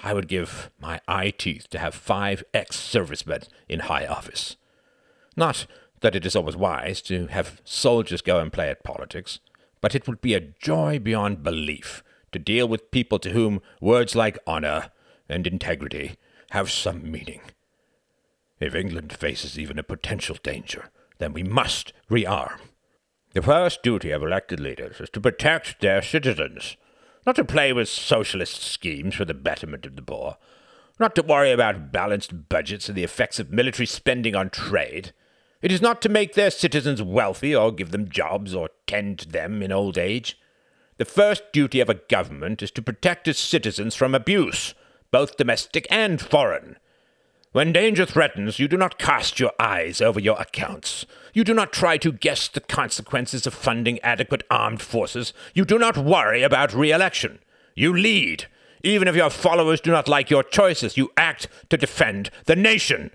I 0.03 0.15
would 0.15 0.29
give 0.29 0.71
my 0.81 1.01
eye 1.07 1.31
teeth 1.31 1.69
to 1.71 1.79
have 1.79 1.95
five 1.95 2.43
ex-servicemen 2.55 3.43
in 3.69 3.81
high 3.81 4.07
office. 4.07 4.57
Not 5.37 5.67
that 6.01 6.15
it 6.15 6.25
is 6.27 6.35
always 6.37 6.57
wise 6.57 7.03
to 7.03 7.27
have 7.29 7.61
soldiers 7.65 8.23
go 8.23 8.41
and 8.41 8.53
play 8.53 8.71
at 8.71 8.85
politics, 8.85 9.41
but 9.81 9.95
it 9.95 10.07
would 10.07 10.21
be 10.21 10.35
a 10.35 10.41
joy 10.41 10.99
beyond 10.99 11.43
belief 11.43 12.03
to 12.33 12.39
deal 12.39 12.69
with 12.69 12.91
people 12.91 13.19
to 13.19 13.31
whom 13.31 13.61
words 13.81 14.15
like 14.15 14.39
honor 14.47 14.91
and 15.29 15.47
integrity 15.47 16.17
have 16.51 16.71
some 16.71 17.11
meaning. 17.11 17.41
If 18.59 18.75
England 18.75 19.13
faces 19.13 19.59
even 19.59 19.79
a 19.79 19.83
potential 19.83 20.37
danger, 20.43 20.91
then 21.19 21.33
we 21.33 21.43
must 21.43 21.93
rearm. 22.11 22.59
The 23.33 23.43
first 23.43 23.83
duty 23.83 24.11
of 24.11 24.23
elected 24.23 24.59
leaders 24.59 25.01
is 25.01 25.11
to 25.11 25.21
protect 25.21 25.81
their 25.81 26.03
citizens, 26.03 26.77
not 27.25 27.37
to 27.37 27.45
play 27.45 27.73
with 27.73 27.89
socialist 27.89 28.63
schemes 28.63 29.15
for 29.15 29.25
the 29.25 29.35
betterment 29.35 29.87
of 29.87 29.97
the 29.97 30.03
poor, 30.03 30.37
not 30.99 31.15
to 31.15 31.23
worry 31.23 31.53
about 31.53 31.93
balanced 31.93 32.49
budgets 32.49 32.89
and 32.89 32.99
the 32.99 33.05
effects 33.05 33.39
of 33.39 33.51
military 33.51 33.87
spending 33.87 34.35
on 34.35 34.51
trade. 34.51 35.13
It 35.63 35.71
is 35.71 35.83
not 35.83 36.01
to 36.03 36.09
make 36.09 36.35
their 36.35 36.51
citizens 36.51 37.03
wealthy 37.03 37.55
or 37.55 37.73
give 37.73 37.91
them 37.91 38.09
jobs 38.09 38.55
or 38.55 38.71
tend 38.87 39.19
to 39.19 39.29
them 39.29 39.63
in 39.63 39.71
old 39.73 39.99
age. 39.99 40.39
The 40.97 41.05
first 41.05 41.53
duty 41.53 41.81
of 41.81 41.89
a 41.89 41.95
government 41.95 42.63
is 42.63 42.71
to 42.73 42.83
protect 42.83 43.29
its 43.29 43.39
citizens 43.39 43.95
from 43.95 44.15
abuse, 44.15 44.75
both 45.11 45.37
domestic 45.37 45.87
and 45.91 46.21
foreign. 46.21 46.77
When 47.53 47.73
danger 47.73 48.07
threatens, 48.07 48.59
you 48.61 48.69
do 48.69 48.77
not 48.77 48.99
cast 48.99 49.41
your 49.41 49.53
eyes 49.59 50.01
over 50.01 50.21
your 50.21 50.41
accounts. 50.41 51.05
You 51.35 51.43
do 51.43 51.53
not 51.53 51.73
try 51.73 51.99
to 51.99 52.13
guess 52.13 52.47
the 52.47 52.61
consequences 52.61 53.45
of 53.47 53.55
funding 53.55 53.99
adequate 54.01 54.45
armed 54.51 54.81
forces. 54.81 55.33
You 55.53 55.65
do 55.65 55.77
not 55.79 55.99
worry 55.99 56.43
about 56.43 56.73
re 56.73 56.93
election. 56.93 57.41
You 57.75 57.93
lead. 57.93 58.47
Even 58.85 59.09
if 59.09 59.17
your 59.17 59.31
followers 59.31 59.81
do 59.81 59.91
not 59.91 60.07
like 60.07 60.31
your 60.31 60.45
choices, 60.45 60.97
you 60.97 61.11
act 61.17 61.49
to 61.71 61.77
defend 61.77 62.31
the 62.47 62.57
nation. 62.57 63.11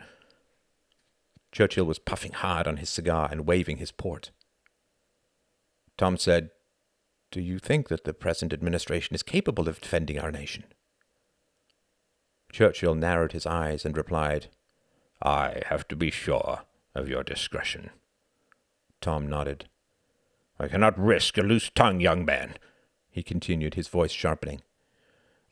Churchill 1.56 1.86
was 1.86 1.99
puffing 1.99 2.34
hard 2.34 2.68
on 2.68 2.76
his 2.76 2.89
cigar 2.89 3.30
and 3.32 3.47
waving 3.47 3.78
his 3.78 3.93
port. 3.93 4.32
Tom 5.97 6.18
said, 6.18 6.49
Do 7.32 7.39
you 7.39 7.60
think 7.60 7.88
that 7.88 8.03
the 8.03 8.14
present 8.14 8.51
administration 8.51 9.16
is 9.16 9.24
capable 9.24 9.70
of 9.70 9.80
defending 9.80 10.20
our 10.20 10.34
nation? 10.34 10.66
Churchill 12.51 12.93
narrowed 12.93 13.32
his 13.32 13.45
eyes 13.45 13.86
and 13.86 13.95
replied, 13.95 14.47
I 15.22 15.62
have 15.68 15.88
to 15.88 15.95
be 15.95 16.12
sure 16.12 16.64
of 16.93 17.08
your 17.08 17.24
discretion. 17.24 17.91
Tom 18.99 19.26
nodded. 19.26 19.70
I 20.60 20.68
cannot 20.68 20.99
risk 20.99 21.38
a 21.38 21.41
loose 21.41 21.70
tongue, 21.74 22.01
young 22.01 22.26
man, 22.26 22.56
he 23.10 23.24
continued, 23.24 23.76
his 23.76 23.88
voice 23.88 24.12
sharpening. 24.12 24.62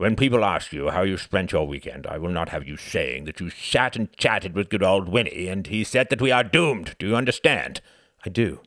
When 0.04 0.18
people 0.18 0.43
ask 0.43 0.74
you 0.74 0.89
how 0.89 1.04
you 1.04 1.16
spent 1.16 1.54
your 1.54 1.66
weekend, 1.66 2.06
I 2.08 2.18
will 2.18 2.28
not 2.28 2.49
have 2.49 2.68
you 2.68 2.76
saying 2.76 3.24
that 3.24 3.39
you 3.39 3.49
sat 3.49 3.95
and 3.95 4.12
chatted 4.18 4.54
with 4.54 4.68
good 4.68 4.84
old 4.84 5.08
Winnie, 5.08 5.47
and 5.47 5.66
he 5.66 5.86
said 5.86 6.10
that 6.10 6.20
we 6.22 6.30
are 6.30 6.43
doomed. 6.43 6.97
Do 6.99 7.08
you 7.08 7.16
understand? 7.16 7.80
I 8.26 8.30
do. 8.30 8.60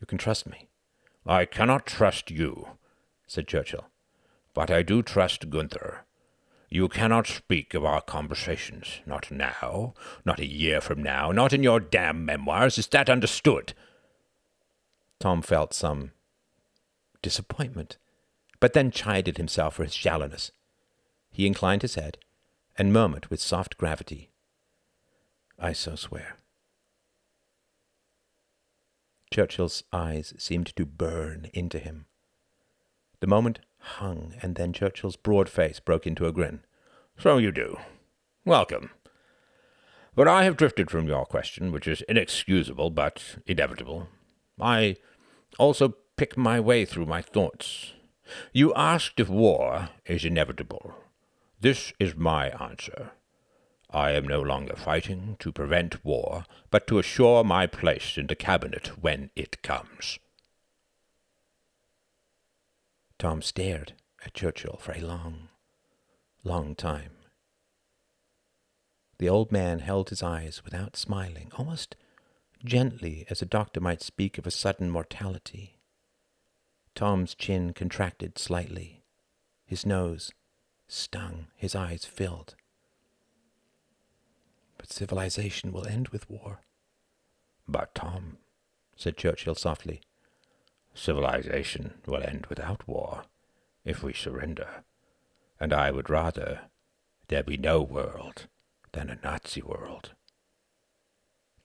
You 0.00 0.08
can 0.08 0.18
trust 0.18 0.48
me. 0.48 0.66
I 1.24 1.44
cannot 1.44 1.86
trust 1.86 2.28
you, 2.28 2.70
said 3.28 3.46
Churchill, 3.46 3.86
but 4.52 4.68
I 4.68 4.82
do 4.82 5.00
trust 5.00 5.48
Gunther. 5.48 6.06
You 6.68 6.88
cannot 6.88 7.28
speak 7.28 7.72
of 7.74 7.84
our 7.84 8.00
conversations. 8.00 9.00
Not 9.06 9.30
now. 9.30 9.94
Not 10.24 10.40
a 10.40 10.52
year 10.52 10.80
from 10.80 11.04
now. 11.04 11.30
Not 11.30 11.52
in 11.52 11.62
your 11.62 11.78
damn 11.78 12.24
memoirs. 12.24 12.78
Is 12.78 12.88
that 12.88 13.08
understood? 13.08 13.74
Tom 15.20 15.40
felt 15.40 15.72
some 15.72 16.10
disappointment, 17.22 17.96
but 18.58 18.72
then 18.72 18.90
chided 18.90 19.36
himself 19.36 19.76
for 19.76 19.84
his 19.84 19.94
shallowness. 19.94 20.50
He 21.34 21.48
inclined 21.48 21.82
his 21.82 21.96
head 21.96 22.18
and 22.76 22.92
murmured 22.92 23.26
with 23.26 23.40
soft 23.40 23.76
gravity, 23.76 24.30
I 25.58 25.72
so 25.72 25.96
swear. 25.96 26.36
Churchill's 29.32 29.82
eyes 29.92 30.32
seemed 30.38 30.74
to 30.76 30.86
burn 30.86 31.50
into 31.52 31.80
him. 31.80 32.06
The 33.18 33.26
moment 33.26 33.58
hung, 33.78 34.34
and 34.42 34.54
then 34.54 34.72
Churchill's 34.72 35.16
broad 35.16 35.48
face 35.48 35.80
broke 35.80 36.06
into 36.06 36.28
a 36.28 36.32
grin. 36.32 36.60
So 37.18 37.38
you 37.38 37.50
do. 37.50 37.78
Welcome. 38.44 38.90
But 40.14 40.28
I 40.28 40.44
have 40.44 40.56
drifted 40.56 40.88
from 40.88 41.08
your 41.08 41.26
question, 41.26 41.72
which 41.72 41.88
is 41.88 42.02
inexcusable 42.02 42.90
but 42.90 43.38
inevitable. 43.44 44.06
I 44.60 44.98
also 45.58 45.96
pick 46.16 46.36
my 46.36 46.60
way 46.60 46.84
through 46.84 47.06
my 47.06 47.22
thoughts. 47.22 47.92
You 48.52 48.72
asked 48.74 49.18
if 49.18 49.28
war 49.28 49.88
is 50.06 50.24
inevitable. 50.24 50.94
This 51.60 51.92
is 51.98 52.14
my 52.14 52.48
answer. 52.50 53.12
I 53.90 54.10
am 54.10 54.26
no 54.26 54.40
longer 54.40 54.74
fighting 54.76 55.36
to 55.38 55.52
prevent 55.52 56.04
war, 56.04 56.44
but 56.70 56.86
to 56.88 56.98
assure 56.98 57.44
my 57.44 57.66
place 57.66 58.18
in 58.18 58.26
the 58.26 58.34
cabinet 58.34 58.88
when 59.00 59.30
it 59.36 59.62
comes. 59.62 60.18
Tom 63.18 63.40
stared 63.40 63.92
at 64.24 64.34
Churchill 64.34 64.78
for 64.80 64.92
a 64.92 65.00
long, 65.00 65.48
long 66.42 66.74
time. 66.74 67.12
The 69.18 69.28
old 69.28 69.52
man 69.52 69.78
held 69.78 70.10
his 70.10 70.22
eyes 70.22 70.62
without 70.64 70.96
smiling, 70.96 71.52
almost 71.56 71.94
gently 72.64 73.24
as 73.30 73.40
a 73.40 73.46
doctor 73.46 73.80
might 73.80 74.02
speak 74.02 74.38
of 74.38 74.46
a 74.46 74.50
sudden 74.50 74.90
mortality. 74.90 75.78
Tom's 76.94 77.34
chin 77.34 77.72
contracted 77.72 78.38
slightly. 78.38 79.04
His 79.64 79.86
nose 79.86 80.32
stung. 80.88 81.46
His 81.56 81.74
eyes 81.74 82.04
filled. 82.04 82.54
But 84.78 84.92
civilization 84.92 85.72
will 85.72 85.86
end 85.86 86.08
with 86.08 86.28
war. 86.28 86.60
But, 87.66 87.94
Tom, 87.94 88.38
said 88.96 89.16
Churchill 89.16 89.54
softly, 89.54 90.00
civilization 90.94 91.94
will 92.06 92.22
end 92.22 92.46
without 92.46 92.86
war 92.86 93.24
if 93.84 94.02
we 94.02 94.12
surrender, 94.12 94.84
and 95.58 95.72
I 95.72 95.90
would 95.90 96.10
rather 96.10 96.62
there 97.28 97.42
be 97.42 97.56
no 97.56 97.82
world 97.82 98.46
than 98.92 99.10
a 99.10 99.18
Nazi 99.22 99.62
world. 99.62 100.12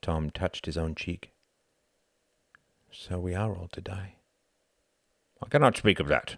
Tom 0.01 0.29
touched 0.29 0.65
his 0.65 0.77
own 0.77 0.95
cheek. 0.95 1.33
So 2.91 3.19
we 3.19 3.35
are 3.35 3.55
all 3.55 3.67
to 3.73 3.81
die. 3.81 4.15
I 5.43 5.47
cannot 5.47 5.77
speak 5.77 5.99
of 5.99 6.07
that 6.07 6.37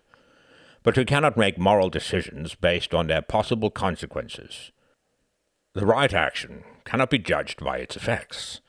but 0.84 0.98
we 0.98 1.06
cannot 1.06 1.38
make 1.38 1.58
moral 1.58 1.90
decisions 1.90 2.56
based 2.56 2.94
on 2.94 3.08
their 3.08 3.22
possible 3.22 3.70
consequences. 3.70 4.72
The 5.74 5.86
right 5.86 6.14
action 6.14 6.64
cannot 6.84 7.10
be 7.10 7.20
judged 7.20 7.64
by 7.64 7.78
its 7.78 7.96
effects. 7.96 8.62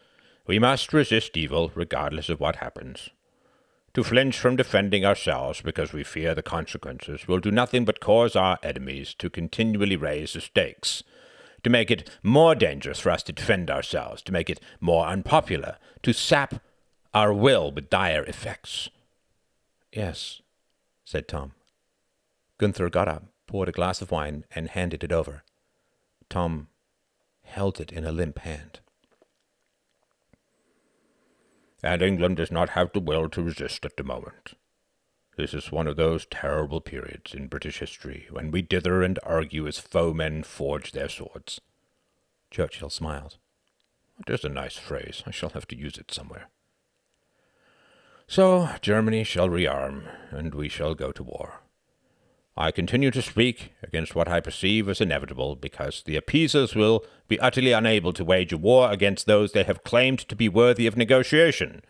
We 0.46 0.58
must 0.58 0.92
resist 0.92 1.36
evil 1.36 1.72
regardless 1.74 2.28
of 2.28 2.40
what 2.40 2.56
happens. 2.56 3.10
To 3.94 4.04
flinch 4.04 4.38
from 4.38 4.56
defending 4.56 5.04
ourselves 5.04 5.60
because 5.60 5.92
we 5.92 6.04
fear 6.04 6.34
the 6.34 6.42
consequences 6.42 7.28
will 7.28 7.40
do 7.40 7.50
nothing 7.50 7.84
but 7.84 8.00
cause 8.00 8.34
our 8.36 8.58
enemies 8.62 9.14
to 9.18 9.28
continually 9.28 9.96
raise 9.96 10.32
the 10.32 10.40
stakes, 10.40 11.02
to 11.62 11.70
make 11.70 11.90
it 11.90 12.08
more 12.22 12.54
dangerous 12.54 13.00
for 13.00 13.10
us 13.10 13.22
to 13.24 13.32
defend 13.32 13.70
ourselves, 13.70 14.22
to 14.22 14.32
make 14.32 14.48
it 14.48 14.60
more 14.80 15.06
unpopular, 15.06 15.76
to 16.02 16.12
sap 16.12 16.62
our 17.12 17.32
will 17.32 17.70
with 17.70 17.90
dire 17.90 18.24
effects. 18.24 18.88
Yes, 19.92 20.40
said 21.04 21.28
Tom. 21.28 21.52
Gunther 22.62 22.90
got 22.90 23.08
up, 23.08 23.24
poured 23.48 23.68
a 23.68 23.72
glass 23.72 24.00
of 24.00 24.12
wine, 24.12 24.44
and 24.54 24.70
handed 24.70 25.02
it 25.02 25.10
over. 25.10 25.42
Tom 26.30 26.68
held 27.42 27.80
it 27.80 27.90
in 27.90 28.04
a 28.04 28.12
limp 28.12 28.38
hand. 28.38 28.78
And 31.82 32.00
England 32.00 32.36
does 32.36 32.52
not 32.52 32.70
have 32.70 32.92
the 32.92 33.00
will 33.00 33.28
to 33.30 33.42
resist 33.42 33.84
at 33.84 33.96
the 33.96 34.04
moment. 34.04 34.54
This 35.36 35.54
is 35.54 35.72
one 35.72 35.88
of 35.88 35.96
those 35.96 36.24
terrible 36.26 36.80
periods 36.80 37.34
in 37.34 37.48
British 37.48 37.80
history 37.80 38.28
when 38.30 38.52
we 38.52 38.62
dither 38.62 39.02
and 39.02 39.18
argue 39.24 39.66
as 39.66 39.80
foemen 39.80 40.44
forge 40.44 40.92
their 40.92 41.08
swords. 41.08 41.60
Churchill 42.52 42.90
smiled. 42.90 43.38
It 44.20 44.32
is 44.32 44.44
a 44.44 44.48
nice 44.48 44.76
phrase. 44.76 45.24
I 45.26 45.32
shall 45.32 45.50
have 45.50 45.66
to 45.66 45.76
use 45.76 45.98
it 45.98 46.12
somewhere. 46.12 46.46
So 48.28 48.68
Germany 48.80 49.24
shall 49.24 49.48
rearm, 49.48 50.04
and 50.30 50.54
we 50.54 50.68
shall 50.68 50.94
go 50.94 51.10
to 51.10 51.24
war. 51.24 51.61
I 52.56 52.70
continue 52.70 53.10
to 53.12 53.22
speak 53.22 53.72
against 53.82 54.14
what 54.14 54.28
I 54.28 54.40
perceive 54.40 54.88
as 54.88 55.00
inevitable, 55.00 55.56
because 55.56 56.02
the 56.02 56.16
appeasers 56.16 56.74
will 56.74 57.04
be 57.26 57.40
utterly 57.40 57.72
unable 57.72 58.12
to 58.12 58.24
wage 58.24 58.52
a 58.52 58.58
war 58.58 58.90
against 58.90 59.26
those 59.26 59.52
they 59.52 59.62
have 59.62 59.84
claimed 59.84 60.18
to 60.28 60.36
be 60.36 60.50
worthy 60.50 60.86
of 60.86 60.96
negotiation. 60.96 61.82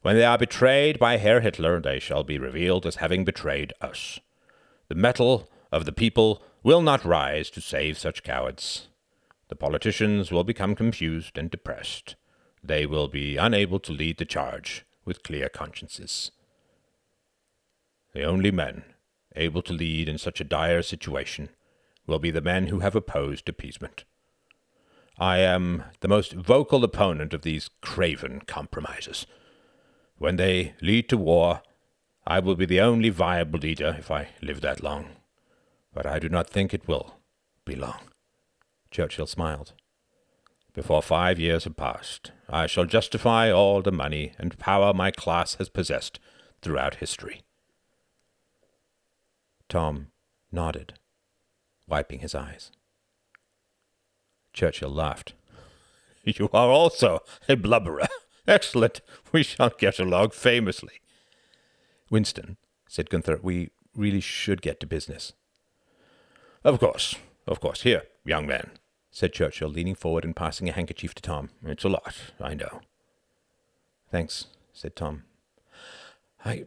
When 0.00 0.16
they 0.16 0.24
are 0.24 0.38
betrayed 0.38 0.98
by 0.98 1.18
Herr 1.18 1.40
Hitler, 1.40 1.78
they 1.78 1.98
shall 1.98 2.24
be 2.24 2.38
revealed 2.38 2.86
as 2.86 2.96
having 2.96 3.24
betrayed 3.24 3.74
us. 3.82 4.18
The 4.88 4.94
mettle 4.94 5.50
of 5.70 5.84
the 5.84 5.92
people 5.92 6.42
will 6.62 6.80
not 6.80 7.04
rise 7.04 7.50
to 7.50 7.60
save 7.60 7.98
such 7.98 8.22
cowards. 8.22 8.88
The 9.48 9.56
politicians 9.56 10.32
will 10.32 10.44
become 10.44 10.74
confused 10.74 11.36
and 11.36 11.50
depressed. 11.50 12.16
They 12.64 12.86
will 12.86 13.08
be 13.08 13.36
unable 13.36 13.78
to 13.80 13.92
lead 13.92 14.16
the 14.16 14.24
charge 14.24 14.86
with 15.04 15.22
clear 15.22 15.50
consciences. 15.50 16.30
The 18.14 18.22
only 18.22 18.50
men 18.50 18.84
able 19.36 19.62
to 19.62 19.72
lead 19.72 20.08
in 20.08 20.18
such 20.18 20.40
a 20.40 20.44
dire 20.44 20.82
situation 20.82 21.50
will 22.06 22.18
be 22.18 22.30
the 22.30 22.40
men 22.40 22.66
who 22.66 22.80
have 22.80 22.96
opposed 22.96 23.48
appeasement. 23.48 24.04
I 25.18 25.38
am 25.38 25.84
the 26.00 26.08
most 26.08 26.32
vocal 26.32 26.82
opponent 26.82 27.34
of 27.34 27.42
these 27.42 27.70
craven 27.80 28.40
compromises. 28.46 29.26
When 30.16 30.36
they 30.36 30.74
lead 30.80 31.08
to 31.10 31.16
war, 31.16 31.62
I 32.26 32.40
will 32.40 32.56
be 32.56 32.66
the 32.66 32.80
only 32.80 33.10
viable 33.10 33.58
leader 33.58 33.96
if 33.98 34.10
I 34.10 34.28
live 34.42 34.60
that 34.62 34.82
long. 34.82 35.10
But 35.92 36.06
I 36.06 36.18
do 36.18 36.28
not 36.28 36.48
think 36.48 36.72
it 36.72 36.88
will 36.88 37.16
be 37.64 37.74
long. 37.74 38.00
Churchill 38.90 39.26
smiled. 39.26 39.72
Before 40.72 41.02
five 41.02 41.38
years 41.38 41.64
have 41.64 41.76
passed, 41.76 42.32
I 42.48 42.66
shall 42.66 42.84
justify 42.84 43.50
all 43.50 43.82
the 43.82 43.92
money 43.92 44.32
and 44.38 44.58
power 44.58 44.94
my 44.94 45.10
class 45.10 45.54
has 45.54 45.68
possessed 45.68 46.20
throughout 46.62 46.96
history. 46.96 47.42
Tom 49.70 50.08
nodded, 50.50 50.94
wiping 51.86 52.18
his 52.18 52.34
eyes. 52.34 52.72
Churchill 54.52 54.90
laughed. 54.90 55.32
You 56.22 56.50
are 56.52 56.68
also 56.68 57.20
a 57.48 57.56
blubberer. 57.56 58.06
Excellent. 58.46 59.00
We 59.32 59.42
shall 59.42 59.70
get 59.70 59.98
along 59.98 60.30
famously. 60.30 61.00
Winston, 62.10 62.58
said 62.86 63.08
Gunther, 63.08 63.40
we 63.42 63.70
really 63.96 64.20
should 64.20 64.60
get 64.60 64.80
to 64.80 64.86
business. 64.86 65.32
Of 66.62 66.78
course, 66.78 67.14
of 67.46 67.58
course. 67.58 67.82
Here, 67.82 68.02
young 68.22 68.46
man, 68.46 68.72
said 69.10 69.32
Churchill, 69.32 69.70
leaning 69.70 69.94
forward 69.94 70.26
and 70.26 70.36
passing 70.36 70.68
a 70.68 70.72
handkerchief 70.72 71.14
to 71.14 71.22
Tom. 71.22 71.48
It's 71.64 71.84
a 71.84 71.88
lot, 71.88 72.14
I 72.38 72.52
know. 72.52 72.82
Thanks, 74.10 74.44
said 74.74 74.94
Tom. 74.94 75.24
I. 76.44 76.66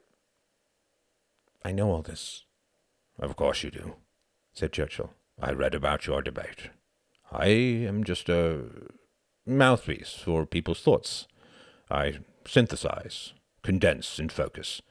I 1.64 1.72
know 1.72 1.92
all 1.92 2.02
this. 2.02 2.44
Of 3.20 3.36
course 3.36 3.64
you 3.64 3.72
do, 3.72 3.96
said 4.54 4.74
Churchill. 4.74 5.14
I 5.42 5.52
read 5.52 5.76
about 5.76 6.08
your 6.08 6.22
debate. 6.22 6.70
I 7.32 7.48
am 7.48 8.04
just 8.04 8.30
a 8.30 8.66
mouthpiece 9.46 10.14
for 10.14 10.46
people's 10.46 10.82
thoughts. 10.82 11.28
I 11.90 12.20
synthesize, 12.46 13.34
condense 13.62 14.20
and 14.20 14.32
focus. 14.32 14.82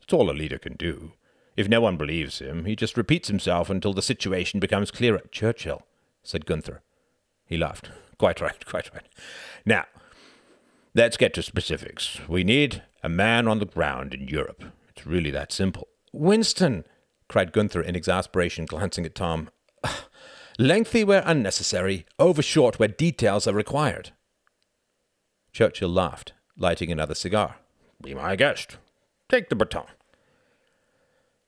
That's 0.00 0.12
all 0.12 0.30
a 0.30 0.32
leader 0.32 0.58
can 0.58 0.74
do. 0.74 1.12
If 1.56 1.68
no 1.68 1.80
one 1.80 1.96
believes 1.96 2.38
him, 2.38 2.64
he 2.64 2.74
just 2.76 2.96
repeats 2.96 3.28
himself 3.28 3.68
until 3.70 3.92
the 3.92 4.02
situation 4.02 4.60
becomes 4.60 4.90
clearer. 4.90 5.22
Churchill, 5.30 5.82
said 6.22 6.46
Gunther. 6.46 6.82
He 7.44 7.56
laughed. 7.56 7.90
Quite 8.18 8.40
right, 8.40 8.64
quite 8.66 8.92
right. 8.94 9.06
Now, 9.64 9.84
let's 10.94 11.16
get 11.16 11.34
to 11.34 11.42
specifics. 11.42 12.20
We 12.28 12.44
need 12.44 12.82
a 13.02 13.08
man 13.08 13.48
on 13.48 13.58
the 13.58 13.66
ground 13.66 14.14
in 14.14 14.28
Europe. 14.28 14.64
It's 14.88 15.06
really 15.06 15.30
that 15.30 15.52
simple. 15.52 15.88
Winston, 16.12 16.84
cried 17.30 17.52
Gunther 17.52 17.80
in 17.80 17.94
exasperation, 17.94 18.66
glancing 18.66 19.06
at 19.06 19.14
Tom. 19.14 19.50
Lengthy 20.58 21.04
where 21.04 21.22
unnecessary, 21.24 22.04
over 22.18 22.42
short 22.42 22.80
where 22.80 22.88
details 22.88 23.46
are 23.46 23.54
required. 23.54 24.10
Churchill 25.52 25.88
laughed, 25.88 26.32
lighting 26.56 26.90
another 26.90 27.14
cigar. 27.14 27.58
Be 28.02 28.14
my 28.14 28.34
guest. 28.34 28.78
Take 29.28 29.48
the 29.48 29.54
baton. 29.54 29.86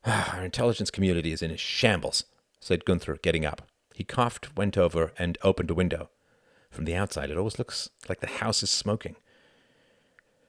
Our 0.06 0.44
intelligence 0.44 0.92
community 0.92 1.32
is 1.32 1.42
in 1.42 1.50
a 1.50 1.56
shambles, 1.56 2.26
said 2.60 2.84
Gunther, 2.84 3.18
getting 3.20 3.44
up. 3.44 3.68
He 3.92 4.04
coughed, 4.04 4.56
went 4.56 4.78
over, 4.78 5.12
and 5.18 5.36
opened 5.42 5.72
a 5.72 5.74
window. 5.74 6.10
From 6.70 6.84
the 6.84 6.94
outside, 6.94 7.28
it 7.28 7.36
always 7.36 7.58
looks 7.58 7.90
like 8.08 8.20
the 8.20 8.28
house 8.28 8.62
is 8.62 8.70
smoking. 8.70 9.16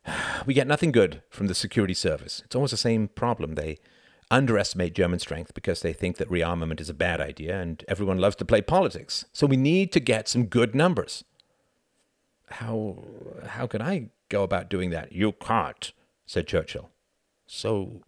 We 0.45 0.53
get 0.53 0.67
nothing 0.67 0.91
good 0.91 1.23
from 1.29 1.47
the 1.47 1.55
security 1.55 1.93
service. 1.95 2.41
It's 2.45 2.55
always 2.55 2.71
the 2.71 2.77
same 2.77 3.07
problem. 3.07 3.55
They 3.55 3.77
underestimate 4.33 4.95
German 4.95 5.19
strength 5.19 5.53
because 5.53 5.81
they 5.81 5.93
think 5.93 6.17
that 6.17 6.29
rearmament 6.29 6.81
is 6.81 6.89
a 6.89 6.93
bad 6.93 7.21
idea, 7.21 7.61
and 7.61 7.85
everyone 7.87 8.17
loves 8.17 8.35
to 8.37 8.45
play 8.45 8.61
politics. 8.61 9.25
So 9.31 9.45
we 9.45 9.57
need 9.57 9.91
to 9.91 9.99
get 9.99 10.27
some 10.27 10.45
good 10.45 10.73
numbers. 10.73 11.23
How 12.49 13.03
how 13.47 13.67
can 13.67 13.81
I 13.81 14.09
go 14.29 14.43
about 14.43 14.69
doing 14.69 14.89
that? 14.89 15.11
You 15.11 15.33
can't, 15.33 15.91
said 16.25 16.47
Churchill. 16.47 16.89
So 17.45 18.01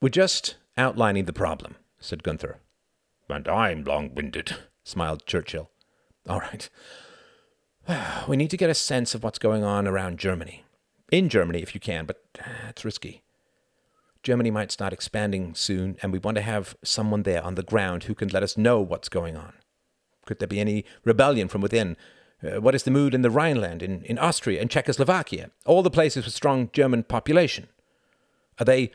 we're 0.00 0.08
just 0.10 0.56
outlining 0.76 1.24
the 1.24 1.32
problem, 1.32 1.74
said 1.98 2.22
Gunther. 2.22 2.58
And 3.28 3.48
I'm 3.48 3.82
long 3.82 4.14
winded, 4.14 4.56
smiled 4.84 5.26
Churchill. 5.26 5.70
All 6.28 6.40
right. 6.40 6.68
We 8.28 8.36
need 8.36 8.50
to 8.50 8.56
get 8.56 8.70
a 8.70 8.74
sense 8.74 9.14
of 9.14 9.22
what's 9.22 9.38
going 9.38 9.62
on 9.62 9.86
around 9.86 10.18
Germany. 10.18 10.64
In 11.12 11.28
Germany, 11.28 11.62
if 11.62 11.72
you 11.72 11.80
can, 11.80 12.04
but 12.04 12.20
uh, 12.40 12.70
it's 12.70 12.84
risky. 12.84 13.22
Germany 14.26 14.50
might 14.50 14.72
start 14.72 14.92
expanding 14.92 15.54
soon, 15.54 15.96
and 16.02 16.12
we 16.12 16.18
want 16.18 16.34
to 16.34 16.42
have 16.42 16.76
someone 16.82 17.22
there 17.22 17.44
on 17.44 17.54
the 17.54 17.62
ground 17.62 18.02
who 18.04 18.14
can 18.14 18.26
let 18.30 18.42
us 18.42 18.56
know 18.56 18.80
what's 18.80 19.08
going 19.08 19.36
on. 19.36 19.52
Could 20.26 20.40
there 20.40 20.48
be 20.48 20.58
any 20.58 20.84
rebellion 21.04 21.46
from 21.46 21.60
within? 21.60 21.96
Uh, 22.42 22.60
what 22.60 22.74
is 22.74 22.82
the 22.82 22.90
mood 22.90 23.14
in 23.14 23.22
the 23.22 23.30
Rhineland, 23.30 23.84
in, 23.84 24.02
in 24.02 24.18
Austria, 24.18 24.60
in 24.60 24.66
Czechoslovakia, 24.66 25.52
all 25.64 25.84
the 25.84 25.92
places 25.92 26.24
with 26.24 26.34
strong 26.34 26.70
German 26.72 27.04
population? 27.04 27.68
Are 28.58 28.64
they 28.64 28.90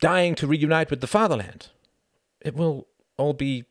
dying 0.00 0.34
to 0.36 0.46
reunite 0.46 0.88
with 0.88 1.02
the 1.02 1.06
fatherland? 1.06 1.68
It 2.40 2.56
will 2.56 2.86
all 3.18 3.34
be 3.34 3.66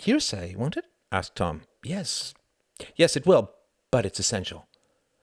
hearsay, 0.00 0.56
won't 0.56 0.76
it? 0.76 0.86
asked 1.12 1.36
Tom. 1.36 1.62
Yes, 1.84 2.34
yes, 2.96 3.16
it 3.16 3.24
will, 3.24 3.52
but 3.92 4.04
it's 4.04 4.18
essential. 4.18 4.66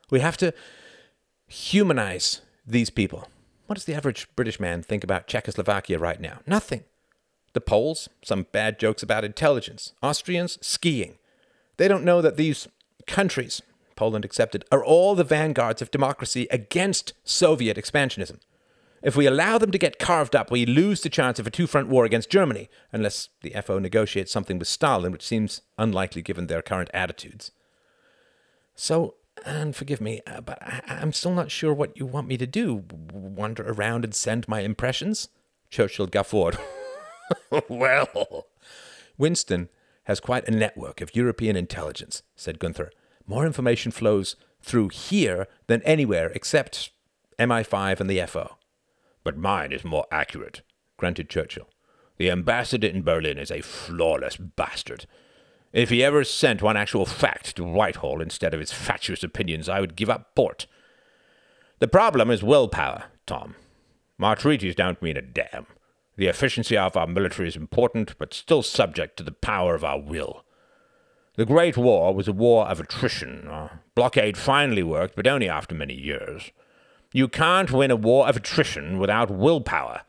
We 0.09 0.21
have 0.21 0.37
to 0.37 0.53
humanize 1.49 2.39
these 2.65 2.89
people. 2.89 3.27
What 3.69 3.75
does 3.75 3.85
the 3.85 3.93
average 3.93 4.27
British 4.35 4.59
man 4.59 4.81
think 4.81 5.03
about 5.03 5.27
Czechoslovakia 5.27 5.99
right 5.99 6.19
now? 6.19 6.39
Nothing. 6.47 6.85
The 7.53 7.61
Poles, 7.61 8.09
some 8.23 8.47
bad 8.51 8.79
jokes 8.79 9.03
about 9.03 9.23
intelligence. 9.23 9.93
Austrians, 10.01 10.57
skiing. 10.59 11.19
They 11.77 11.87
don't 11.87 12.03
know 12.03 12.19
that 12.19 12.35
these 12.35 12.67
countries, 13.05 13.61
Poland 13.95 14.25
accepted, 14.25 14.65
are 14.71 14.83
all 14.83 15.13
the 15.13 15.23
vanguards 15.23 15.83
of 15.83 15.91
democracy 15.91 16.47
against 16.49 17.13
Soviet 17.23 17.77
expansionism. 17.77 18.39
If 19.03 19.15
we 19.15 19.27
allow 19.27 19.59
them 19.59 19.69
to 19.69 19.77
get 19.77 19.99
carved 19.99 20.35
up, 20.35 20.49
we 20.49 20.65
lose 20.65 21.01
the 21.01 21.09
chance 21.09 21.37
of 21.37 21.45
a 21.45 21.51
two 21.51 21.67
front 21.67 21.89
war 21.89 22.05
against 22.05 22.31
Germany, 22.31 22.71
unless 22.91 23.29
the 23.41 23.53
FO 23.63 23.77
negotiates 23.77 24.31
something 24.31 24.57
with 24.57 24.67
Stalin, 24.67 25.11
which 25.11 25.27
seems 25.27 25.61
unlikely 25.77 26.23
given 26.23 26.47
their 26.47 26.63
current 26.63 26.89
attitudes. 26.91 27.51
So, 28.73 29.13
and 29.45 29.75
forgive 29.75 30.01
me, 30.01 30.21
uh, 30.27 30.41
but 30.41 30.61
I, 30.61 30.81
am 30.87 31.13
still 31.13 31.33
not 31.33 31.51
sure 31.51 31.73
what 31.73 31.97
you 31.97 32.05
want 32.05 32.27
me 32.27 32.37
to 32.37 32.47
do. 32.47 32.85
Wander 33.11 33.63
around 33.67 34.03
and 34.03 34.13
send 34.13 34.47
my 34.47 34.61
impressions? 34.61 35.29
Churchill 35.69 36.07
guffawed. 36.07 36.57
well, 37.69 38.47
Winston 39.17 39.69
has 40.05 40.19
quite 40.19 40.47
a 40.47 40.51
network 40.51 41.01
of 41.01 41.15
European 41.15 41.55
intelligence, 41.55 42.23
said 42.35 42.59
Gunther. 42.59 42.91
More 43.27 43.45
information 43.45 43.91
flows 43.91 44.35
through 44.61 44.89
here 44.89 45.47
than 45.67 45.81
anywhere 45.83 46.31
except 46.33 46.91
MI5 47.37 47.99
and 47.99 48.09
the 48.09 48.25
FO. 48.25 48.57
But 49.23 49.37
mine 49.37 49.71
is 49.71 49.83
more 49.83 50.05
accurate, 50.11 50.61
grunted 50.97 51.29
Churchill. 51.29 51.69
The 52.17 52.31
ambassador 52.31 52.87
in 52.87 53.03
Berlin 53.03 53.37
is 53.37 53.51
a 53.51 53.61
flawless 53.61 54.35
bastard. 54.35 55.05
If 55.71 55.89
he 55.89 56.03
ever 56.03 56.23
sent 56.23 56.61
one 56.61 56.77
actual 56.77 57.05
fact 57.05 57.55
to 57.55 57.63
Whitehall 57.63 58.21
instead 58.21 58.53
of 58.53 58.59
his 58.59 58.71
fatuous 58.71 59.23
opinions, 59.23 59.69
I 59.69 59.79
would 59.79 59.95
give 59.95 60.09
up 60.09 60.33
port. 60.35 60.65
The 61.79 61.87
problem 61.87 62.31
is 62.31 62.43
willpower, 62.43 63.05
Tom. 63.25 63.55
Our 64.19 64.35
treaties 64.35 64.75
don't 64.75 65.01
mean 65.01 65.15
a 65.15 65.21
damn. 65.21 65.67
The 66.17 66.27
efficiency 66.27 66.75
of 66.75 66.97
our 66.97 67.07
military 67.07 67.47
is 67.47 67.55
important, 67.55 68.17
but 68.17 68.33
still 68.33 68.63
subject 68.63 69.15
to 69.17 69.23
the 69.23 69.31
power 69.31 69.75
of 69.75 69.83
our 69.83 69.99
will. 69.99 70.43
The 71.35 71.45
Great 71.45 71.77
War 71.77 72.13
was 72.13 72.27
a 72.27 72.33
war 72.33 72.67
of 72.67 72.81
attrition. 72.81 73.47
Our 73.47 73.79
blockade 73.95 74.37
finally 74.37 74.83
worked, 74.83 75.15
but 75.15 75.27
only 75.27 75.47
after 75.47 75.73
many 75.73 75.93
years. 75.93 76.51
You 77.13 77.29
can't 77.29 77.71
win 77.71 77.91
a 77.91 77.95
war 77.95 78.27
of 78.27 78.35
attrition 78.35 78.99
without 78.99 79.31
willpower. 79.31 80.01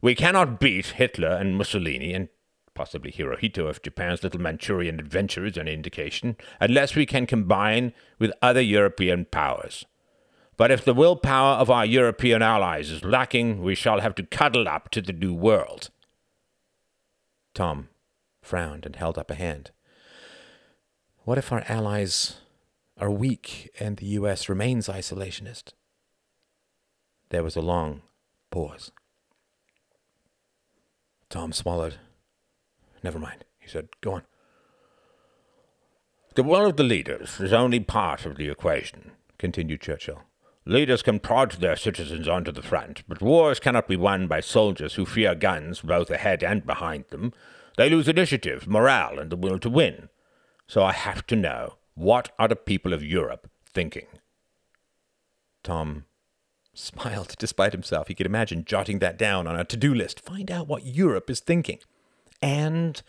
We 0.00 0.14
cannot 0.14 0.58
beat 0.58 0.86
Hitler 0.86 1.28
and 1.28 1.58
Mussolini 1.58 2.14
and 2.14 2.28
possibly 2.76 3.10
Hirohito 3.10 3.68
if 3.68 3.82
Japan's 3.82 4.22
little 4.22 4.40
Manchurian 4.40 5.00
adventure 5.00 5.44
is 5.44 5.58
any 5.58 5.72
indication, 5.72 6.36
unless 6.60 6.94
we 6.94 7.06
can 7.06 7.26
combine 7.26 7.92
with 8.20 8.30
other 8.40 8.60
European 8.60 9.24
powers. 9.24 9.84
But 10.56 10.70
if 10.70 10.84
the 10.84 10.94
willpower 10.94 11.56
of 11.56 11.70
our 11.70 11.84
European 11.84 12.42
allies 12.42 12.90
is 12.90 13.04
lacking, 13.04 13.62
we 13.62 13.74
shall 13.74 14.00
have 14.00 14.14
to 14.14 14.22
cuddle 14.22 14.68
up 14.68 14.90
to 14.90 15.02
the 15.02 15.12
New 15.12 15.34
World. 15.34 15.90
Tom 17.54 17.88
frowned 18.42 18.86
and 18.86 18.94
held 18.94 19.18
up 19.18 19.30
a 19.30 19.34
hand. 19.34 19.70
What 21.24 21.38
if 21.38 21.50
our 21.50 21.64
allies 21.68 22.36
are 22.98 23.10
weak 23.10 23.70
and 23.80 23.96
the 23.96 24.06
U.S. 24.20 24.48
remains 24.48 24.86
isolationist? 24.86 25.72
There 27.30 27.42
was 27.42 27.56
a 27.56 27.60
long 27.60 28.02
pause. 28.50 28.92
Tom 31.28 31.52
swallowed. 31.52 31.96
Never 33.02 33.18
mind, 33.18 33.44
he 33.58 33.68
said. 33.68 33.88
Go 34.00 34.12
on. 34.12 34.22
The 36.34 36.42
will 36.42 36.66
of 36.66 36.76
the 36.76 36.82
leaders 36.82 37.40
is 37.40 37.52
only 37.52 37.80
part 37.80 38.26
of 38.26 38.36
the 38.36 38.50
equation, 38.50 39.12
continued 39.38 39.80
Churchill. 39.80 40.22
Leaders 40.66 41.00
can 41.00 41.20
prod 41.20 41.52
their 41.52 41.76
citizens 41.76 42.26
onto 42.26 42.50
the 42.50 42.62
front, 42.62 43.04
but 43.08 43.22
wars 43.22 43.60
cannot 43.60 43.86
be 43.86 43.96
won 43.96 44.26
by 44.26 44.40
soldiers 44.40 44.94
who 44.94 45.06
fear 45.06 45.34
guns 45.34 45.80
both 45.80 46.10
ahead 46.10 46.42
and 46.42 46.66
behind 46.66 47.04
them. 47.10 47.32
They 47.76 47.88
lose 47.88 48.08
initiative, 48.08 48.66
morale, 48.66 49.18
and 49.18 49.30
the 49.30 49.36
will 49.36 49.58
to 49.60 49.70
win. 49.70 50.08
So 50.66 50.82
I 50.82 50.92
have 50.92 51.26
to 51.28 51.36
know 51.36 51.76
what 51.94 52.32
are 52.38 52.48
the 52.48 52.56
people 52.56 52.92
of 52.92 53.02
Europe 53.04 53.48
thinking? 53.64 54.06
Tom 55.62 56.04
smiled 56.74 57.36
despite 57.38 57.72
himself. 57.72 58.08
He 58.08 58.14
could 58.14 58.26
imagine 58.26 58.64
jotting 58.64 58.98
that 58.98 59.16
down 59.16 59.46
on 59.46 59.58
a 59.58 59.64
to 59.64 59.76
do 59.76 59.94
list. 59.94 60.20
Find 60.20 60.50
out 60.50 60.68
what 60.68 60.84
Europe 60.84 61.30
is 61.30 61.40
thinking. 61.40 61.78
And 62.46 63.02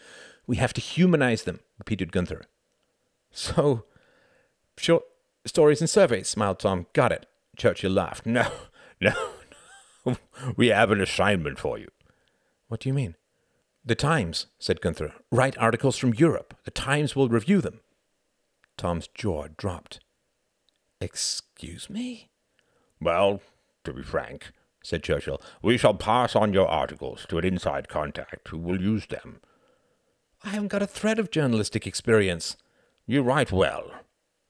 we 0.48 0.56
have 0.56 0.74
to 0.74 0.82
humanize 0.82 1.44
them, 1.44 1.60
repeated 1.78 2.12
Gunther. 2.12 2.46
So, 3.30 3.84
short 4.78 5.04
stories 5.46 5.80
and 5.80 5.88
surveys, 5.88 6.28
smiled 6.28 6.58
Tom. 6.58 6.88
Got 6.94 7.12
it. 7.12 7.28
Churchill 7.56 7.92
laughed. 7.92 8.26
No, 8.26 8.52
no, 9.00 9.14
no. 10.04 10.18
We 10.56 10.70
have 10.70 10.90
an 10.90 11.02
assignment 11.02 11.60
for 11.60 11.78
you. 11.78 11.90
What 12.68 12.80
do 12.80 12.90
you 12.90 12.96
mean? 12.96 13.14
The 13.86 13.94
Times, 13.94 14.48
said 14.58 14.82
Gunther. 14.82 15.14
Write 15.32 15.58
articles 15.60 15.98
from 15.98 16.16
Europe. 16.16 16.58
The 16.66 16.72
Times 16.72 17.16
will 17.16 17.30
review 17.30 17.62
them. 17.62 17.82
Tom's 18.76 19.08
jaw 19.08 19.50
dropped. 19.56 20.00
Excuse 21.00 21.92
me? 21.92 22.32
Well, 23.00 23.42
to 23.84 23.94
be 23.94 24.02
frank, 24.02 24.52
said 24.88 25.04
Churchill, 25.04 25.42
we 25.62 25.78
shall 25.78 25.94
pass 25.94 26.34
on 26.34 26.54
your 26.54 26.68
articles 26.68 27.26
to 27.28 27.38
an 27.38 27.44
inside 27.44 27.90
contact 27.90 28.48
who 28.48 28.58
will 28.58 28.82
use 28.82 29.06
them. 29.08 29.42
I 30.46 30.50
haven't 30.50 30.70
got 30.70 30.82
a 30.82 30.88
thread 30.88 31.20
of 31.20 31.30
journalistic 31.30 31.86
experience. 31.86 32.56
You 33.06 33.22
write 33.22 33.52
well, 33.52 33.92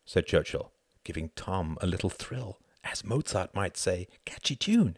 said 0.05 0.27
Churchill, 0.27 0.71
giving 1.03 1.31
Tom 1.35 1.75
a 1.81 1.87
little 1.87 2.11
thrill, 2.11 2.59
as 2.83 3.03
Mozart 3.03 3.55
might 3.55 3.77
say, 3.77 4.07
catchy 4.25 4.55
tune. 4.55 4.97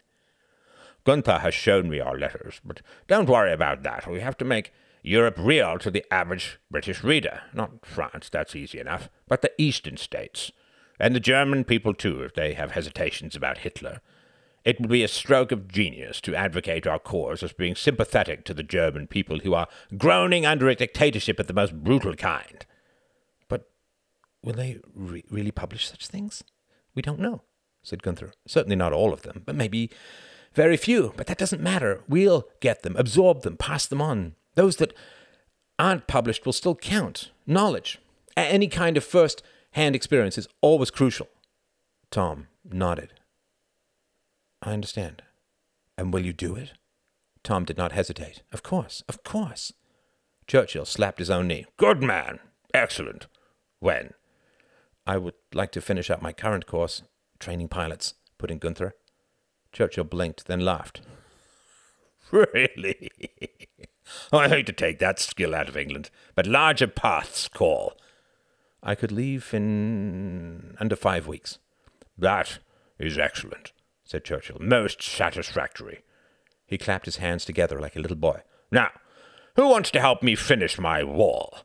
Gunther 1.04 1.38
has 1.38 1.54
shown 1.54 1.88
me 1.88 2.00
our 2.00 2.18
letters, 2.18 2.60
but 2.62 2.82
don't 3.08 3.28
worry 3.28 3.52
about 3.52 3.82
that. 3.82 4.06
We 4.06 4.20
have 4.20 4.36
to 4.38 4.44
make 4.44 4.74
Europe 5.02 5.36
real 5.38 5.78
to 5.78 5.90
the 5.90 6.04
average 6.12 6.58
British 6.70 7.02
reader. 7.02 7.40
Not 7.54 7.86
France, 7.86 8.28
that's 8.28 8.54
easy 8.54 8.78
enough, 8.78 9.08
but 9.26 9.40
the 9.40 9.52
eastern 9.56 9.96
states. 9.96 10.52
And 10.98 11.14
the 11.14 11.20
German 11.20 11.64
people, 11.64 11.94
too, 11.94 12.20
if 12.20 12.34
they 12.34 12.52
have 12.52 12.72
hesitations 12.72 13.34
about 13.34 13.58
Hitler. 13.58 14.02
It 14.64 14.78
would 14.80 14.90
be 14.90 15.02
a 15.02 15.08
stroke 15.08 15.52
of 15.52 15.68
genius 15.68 16.20
to 16.22 16.34
advocate 16.34 16.86
our 16.86 16.98
cause 16.98 17.42
as 17.42 17.52
being 17.52 17.74
sympathetic 17.74 18.44
to 18.44 18.54
the 18.54 18.62
German 18.62 19.06
people 19.06 19.38
who 19.38 19.54
are 19.54 19.68
groaning 19.96 20.44
under 20.44 20.68
a 20.68 20.74
dictatorship 20.74 21.40
of 21.40 21.46
the 21.46 21.54
most 21.54 21.82
brutal 21.82 22.14
kind. 22.14 22.66
But 23.48 23.70
will 24.42 24.52
they 24.52 24.78
re- 24.94 25.24
really 25.30 25.50
publish 25.50 25.88
such 25.88 26.06
things? 26.06 26.44
We 26.94 27.00
don't 27.00 27.20
know, 27.20 27.42
said 27.82 28.02
Gunther. 28.02 28.32
Certainly 28.46 28.76
not 28.76 28.92
all 28.92 29.14
of 29.14 29.22
them, 29.22 29.42
but 29.46 29.54
maybe 29.54 29.90
very 30.52 30.76
few. 30.76 31.14
But 31.16 31.26
that 31.28 31.38
doesn't 31.38 31.62
matter. 31.62 32.02
We'll 32.06 32.46
get 32.60 32.82
them, 32.82 32.96
absorb 32.96 33.42
them, 33.42 33.56
pass 33.56 33.86
them 33.86 34.02
on. 34.02 34.34
Those 34.56 34.76
that 34.76 34.92
aren't 35.78 36.06
published 36.06 36.44
will 36.44 36.52
still 36.52 36.74
count. 36.74 37.30
Knowledge, 37.46 37.98
any 38.36 38.68
kind 38.68 38.98
of 38.98 39.04
first 39.04 39.42
hand 39.72 39.96
experience 39.96 40.36
is 40.36 40.48
always 40.60 40.90
crucial. 40.90 41.28
Tom 42.10 42.48
nodded. 42.70 43.14
I 44.62 44.72
understand. 44.72 45.22
And 45.96 46.12
will 46.12 46.24
you 46.24 46.32
do 46.32 46.54
it? 46.56 46.72
Tom 47.42 47.64
did 47.64 47.78
not 47.78 47.92
hesitate. 47.92 48.42
Of 48.52 48.62
course, 48.62 49.02
of 49.08 49.22
course. 49.24 49.72
Churchill 50.46 50.84
slapped 50.84 51.18
his 51.18 51.30
own 51.30 51.48
knee. 51.48 51.66
Good 51.76 52.02
man. 52.02 52.40
Excellent. 52.74 53.26
When? 53.78 54.14
I 55.06 55.16
would 55.16 55.34
like 55.54 55.72
to 55.72 55.80
finish 55.80 56.10
up 56.10 56.22
my 56.22 56.32
current 56.32 56.66
course, 56.66 57.02
training 57.38 57.68
pilots, 57.68 58.14
put 58.38 58.50
in 58.50 58.58
Gunther. 58.58 58.94
Churchill 59.72 60.04
blinked, 60.04 60.46
then 60.46 60.60
laughed. 60.60 61.00
Really? 62.32 63.10
I 64.32 64.48
hate 64.48 64.66
to 64.66 64.72
take 64.72 65.00
that 65.00 65.18
skill 65.18 65.52
out 65.52 65.68
of 65.68 65.76
England, 65.76 66.10
but 66.36 66.46
larger 66.46 66.86
paths 66.86 67.48
call. 67.48 67.94
I 68.84 68.94
could 68.94 69.10
leave 69.10 69.52
in 69.52 70.76
under 70.78 70.94
five 70.94 71.26
weeks. 71.26 71.58
That 72.16 72.60
is 73.00 73.18
excellent, 73.18 73.72
said 74.10 74.24
Churchill. 74.24 74.58
Most 74.60 75.02
satisfactory. 75.02 76.00
He 76.66 76.76
clapped 76.76 77.04
his 77.04 77.18
hands 77.18 77.44
together 77.44 77.78
like 77.78 77.94
a 77.94 78.00
little 78.00 78.16
boy. 78.16 78.40
Now, 78.72 78.90
who 79.54 79.68
wants 79.68 79.92
to 79.92 80.00
help 80.00 80.20
me 80.20 80.34
finish 80.34 80.80
my 80.80 81.04
wall? 81.04 81.58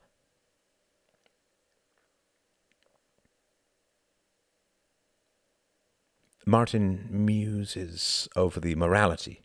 Martin 6.45 7.07
muses 7.09 8.29
over 8.35 8.59
the 8.59 8.75
morality 8.75 9.41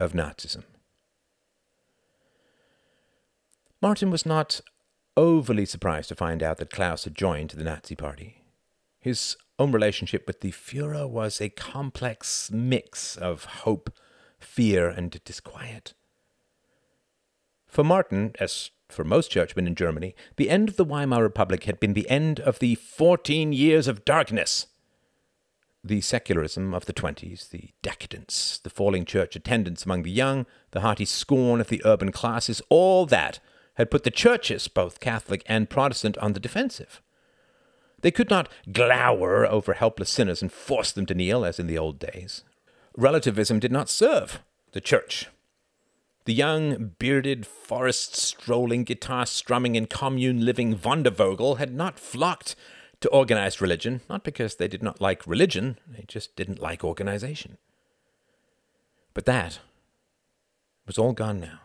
of 0.00 0.12
Nazism. 0.12 0.64
Martin 3.80 4.10
was 4.10 4.26
not 4.26 4.60
overly 5.16 5.64
surprised 5.64 6.08
to 6.08 6.16
find 6.16 6.42
out 6.42 6.56
that 6.56 6.70
Klaus 6.70 7.04
had 7.04 7.14
joined 7.14 7.50
the 7.50 7.62
Nazi 7.62 7.94
Party. 7.94 8.41
His 9.02 9.36
own 9.58 9.72
relationship 9.72 10.26
with 10.26 10.40
the 10.40 10.52
Fuhrer 10.52 11.08
was 11.08 11.40
a 11.40 11.50
complex 11.50 12.50
mix 12.50 13.16
of 13.16 13.44
hope, 13.44 13.92
fear, 14.38 14.88
and 14.88 15.22
disquiet. 15.24 15.92
For 17.66 17.84
Martin, 17.84 18.32
as 18.38 18.70
for 18.88 19.04
most 19.04 19.30
churchmen 19.30 19.66
in 19.66 19.74
Germany, 19.74 20.14
the 20.36 20.48
end 20.48 20.68
of 20.68 20.76
the 20.76 20.84
Weimar 20.84 21.22
Republic 21.22 21.64
had 21.64 21.80
been 21.80 21.94
the 21.94 22.08
end 22.08 22.40
of 22.40 22.60
the 22.60 22.76
fourteen 22.76 23.52
years 23.52 23.88
of 23.88 24.04
darkness 24.04 24.66
the 25.84 26.00
secularism 26.00 26.72
of 26.72 26.86
the 26.86 26.92
twenties, 26.92 27.48
the 27.50 27.70
decadence, 27.82 28.58
the 28.62 28.70
falling 28.70 29.04
church 29.04 29.34
attendance 29.34 29.84
among 29.84 30.04
the 30.04 30.10
young, 30.10 30.46
the 30.70 30.80
hearty 30.80 31.04
scorn 31.04 31.60
of 31.60 31.68
the 31.68 31.82
urban 31.84 32.12
classes, 32.12 32.62
all 32.68 33.04
that 33.06 33.40
had 33.74 33.90
put 33.90 34.04
the 34.04 34.10
churches, 34.10 34.68
both 34.68 35.00
Catholic 35.00 35.42
and 35.46 35.68
Protestant, 35.68 36.16
on 36.18 36.34
the 36.34 36.40
defensive. 36.40 37.02
They 38.02 38.10
could 38.10 38.30
not 38.30 38.48
glower 38.70 39.46
over 39.46 39.72
helpless 39.72 40.10
sinners 40.10 40.42
and 40.42 40.52
force 40.52 40.92
them 40.92 41.06
to 41.06 41.14
kneel, 41.14 41.44
as 41.44 41.58
in 41.58 41.66
the 41.66 41.78
old 41.78 41.98
days. 41.98 42.44
Relativism 42.96 43.58
did 43.58 43.72
not 43.72 43.88
serve 43.88 44.42
the 44.72 44.80
church. 44.80 45.28
The 46.24 46.34
young, 46.34 46.92
bearded, 46.98 47.46
forest 47.46 48.16
strolling, 48.16 48.84
guitar 48.84 49.26
strumming, 49.26 49.76
and 49.76 49.88
commune 49.88 50.44
living 50.44 50.76
Wandervogel 50.76 51.58
had 51.58 51.74
not 51.74 51.98
flocked 51.98 52.54
to 53.00 53.08
organized 53.08 53.60
religion, 53.60 54.02
not 54.08 54.22
because 54.22 54.56
they 54.56 54.68
did 54.68 54.82
not 54.82 55.00
like 55.00 55.26
religion, 55.26 55.78
they 55.88 56.04
just 56.06 56.36
didn't 56.36 56.60
like 56.60 56.84
organization. 56.84 57.58
But 59.14 59.26
that 59.26 59.58
was 60.86 60.98
all 60.98 61.12
gone 61.12 61.40
now. 61.40 61.60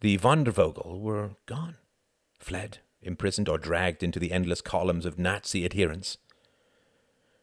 The 0.00 0.18
Wandervogel 0.18 1.00
were 1.00 1.32
gone, 1.46 1.76
fled, 2.38 2.78
imprisoned, 3.02 3.48
or 3.48 3.58
dragged 3.58 4.02
into 4.02 4.18
the 4.18 4.32
endless 4.32 4.60
columns 4.60 5.06
of 5.06 5.18
Nazi 5.18 5.64
adherents. 5.64 6.18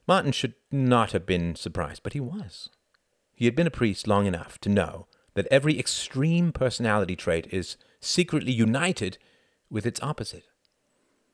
Martin 0.07 0.31
should 0.31 0.55
not 0.71 1.11
have 1.11 1.25
been 1.25 1.55
surprised, 1.55 2.01
but 2.03 2.13
he 2.13 2.19
was. 2.19 2.69
He 3.35 3.45
had 3.45 3.55
been 3.55 3.67
a 3.67 3.71
priest 3.71 4.07
long 4.07 4.25
enough 4.25 4.59
to 4.61 4.69
know 4.69 5.07
that 5.35 5.47
every 5.51 5.79
extreme 5.79 6.51
personality 6.51 7.15
trait 7.15 7.47
is 7.51 7.77
secretly 7.99 8.51
united 8.51 9.17
with 9.69 9.85
its 9.85 10.01
opposite. 10.01 10.45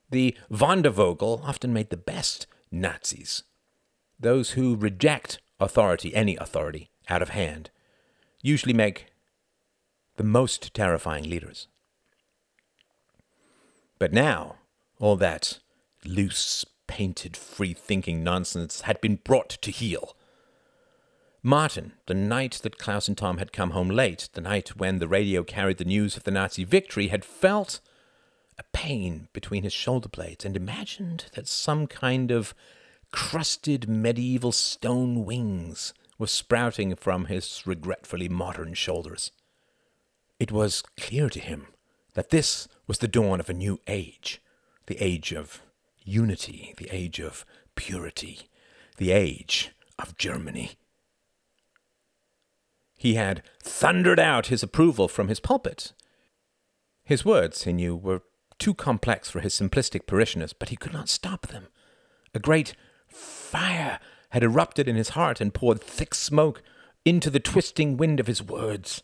The 0.10 0.38
Wandervogel 0.52 1.42
often 1.44 1.74
made 1.74 1.90
the 1.90 1.98
best 1.98 2.48
Nazis. 2.72 3.44
Those 4.20 4.52
who 4.52 4.76
reject 4.76 5.40
authority, 5.60 6.14
any 6.14 6.36
authority, 6.36 6.90
out 7.10 7.22
of 7.22 7.30
hand, 7.30 7.70
usually 8.42 8.74
make 8.74 9.08
the 10.18 10.24
most 10.24 10.74
terrifying 10.74 11.30
leaders. 11.30 11.68
But 14.00 14.14
now, 14.14 14.58
all 15.00 15.16
that 15.18 15.60
loose, 16.06 16.66
painted, 16.88 17.36
free 17.38 17.74
thinking 17.74 18.24
nonsense 18.24 18.82
had 18.82 19.02
been 19.02 19.16
brought 19.18 19.50
to 19.50 19.72
heel. 19.72 20.16
Martin, 21.42 21.94
the 22.08 22.14
night 22.14 22.60
that 22.64 22.78
Klaus 22.78 23.08
and 23.08 23.18
Tom 23.18 23.38
had 23.38 23.54
come 23.54 23.72
home 23.72 23.90
late, 23.90 24.30
the 24.34 24.42
night 24.42 24.76
when 24.76 25.00
the 25.00 25.08
radio 25.08 25.44
carried 25.44 25.78
the 25.78 25.86
news 25.86 26.18
of 26.18 26.24
the 26.24 26.32
Nazi 26.32 26.64
victory, 26.64 27.10
had 27.10 27.24
felt 27.24 27.82
a 28.58 28.64
pain 28.74 29.28
between 29.32 29.64
his 29.64 29.74
shoulder 29.74 30.10
blades 30.10 30.44
and 30.44 30.56
imagined 30.56 31.26
that 31.34 31.48
some 31.48 31.88
kind 31.88 32.32
of 32.32 32.54
crusted 33.12 33.88
medieval 33.88 34.52
stone 34.52 35.24
wings 35.24 35.94
were 36.18 36.28
sprouting 36.28 36.96
from 36.96 37.26
his 37.26 37.62
regretfully 37.66 38.28
modern 38.28 38.74
shoulders. 38.74 39.32
It 40.40 40.52
was 40.52 40.84
clear 40.98 41.30
to 41.30 41.40
him 41.40 41.68
that 42.16 42.32
this 42.32 42.68
was 42.88 42.98
the 42.98 43.08
dawn 43.08 43.40
of 43.40 43.50
a 43.50 43.54
new 43.54 43.80
age, 43.88 44.42
the 44.88 44.98
age 45.02 45.32
of 45.32 45.62
unity, 46.04 46.74
the 46.78 46.90
age 46.92 47.20
of 47.20 47.46
purity, 47.76 48.50
the 48.98 49.12
age 49.12 49.72
of 50.00 50.18
Germany. 50.18 50.72
He 52.98 53.16
had 53.16 53.44
thundered 53.62 54.20
out 54.20 54.48
his 54.48 54.64
approval 54.64 55.08
from 55.08 55.28
his 55.28 55.40
pulpit. 55.40 55.94
His 57.04 57.26
words, 57.26 57.64
he 57.64 57.74
knew, 57.74 57.96
were 57.96 58.24
too 58.58 58.74
complex 58.74 59.30
for 59.30 59.42
his 59.42 59.54
simplistic 59.54 60.08
parishioners, 60.08 60.54
but 60.54 60.70
he 60.70 60.76
could 60.76 60.94
not 60.94 61.10
stop 61.10 61.48
them. 61.48 61.68
A 62.34 62.40
great 62.40 62.74
fire 63.08 64.00
had 64.30 64.44
erupted 64.44 64.88
in 64.88 64.96
his 64.96 65.10
heart 65.10 65.42
and 65.42 65.54
poured 65.54 65.82
thick 65.82 66.16
smoke 66.16 66.64
into 67.04 67.30
the 67.30 67.40
twisting 67.40 67.98
wind 67.98 68.20
of 68.20 68.28
his 68.28 68.42
words. 68.42 69.04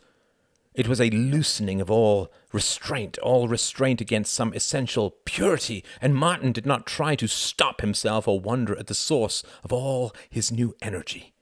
It 0.74 0.88
was 0.88 1.02
a 1.02 1.10
loosening 1.10 1.82
of 1.82 1.92
all 1.92 2.32
restraint, 2.54 3.18
all 3.20 3.48
restraint 3.48 4.00
against 4.00 4.34
some 4.34 4.54
essential 4.54 5.12
purity, 5.26 5.84
and 6.02 6.16
Martin 6.16 6.52
did 6.52 6.66
not 6.66 6.86
try 6.86 7.16
to 7.16 7.28
stop 7.28 7.82
himself 7.82 8.28
or 8.28 8.40
wonder 8.40 8.78
at 8.78 8.88
the 8.88 8.94
source 8.94 9.44
of 9.64 9.74
all 9.74 10.14
his 10.30 10.52
new 10.52 10.76
energy. 10.82 11.34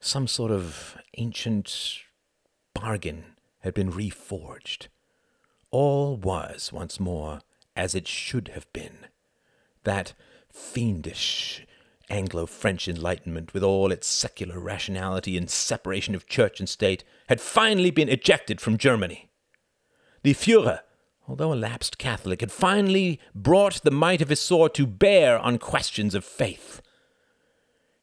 Some 0.00 0.26
sort 0.26 0.50
of 0.50 0.96
ancient 1.16 1.98
bargain 2.72 3.36
had 3.60 3.74
been 3.74 3.92
reforged 3.92 4.88
all 5.70 6.16
was 6.16 6.72
once 6.72 6.98
more 6.98 7.40
as 7.76 7.94
it 7.94 8.08
should 8.08 8.48
have 8.48 8.70
been. 8.72 9.06
That 9.84 10.14
fiendish 10.52 11.66
Anglo 12.10 12.46
French 12.46 12.88
Enlightenment, 12.88 13.52
with 13.52 13.62
all 13.62 13.92
its 13.92 14.06
secular 14.06 14.58
rationality 14.58 15.36
and 15.36 15.50
separation 15.50 16.14
of 16.14 16.26
church 16.26 16.58
and 16.58 16.68
state, 16.68 17.04
had 17.28 17.40
finally 17.40 17.90
been 17.90 18.08
ejected 18.08 18.60
from 18.60 18.78
Germany. 18.78 19.30
The 20.22 20.34
Fuhrer, 20.34 20.80
although 21.26 21.52
a 21.52 21.54
lapsed 21.54 21.98
Catholic, 21.98 22.40
had 22.40 22.50
finally 22.50 23.20
brought 23.34 23.82
the 23.82 23.90
might 23.90 24.22
of 24.22 24.30
his 24.30 24.40
sword 24.40 24.74
to 24.74 24.86
bear 24.86 25.38
on 25.38 25.58
questions 25.58 26.14
of 26.14 26.24
faith. 26.24 26.80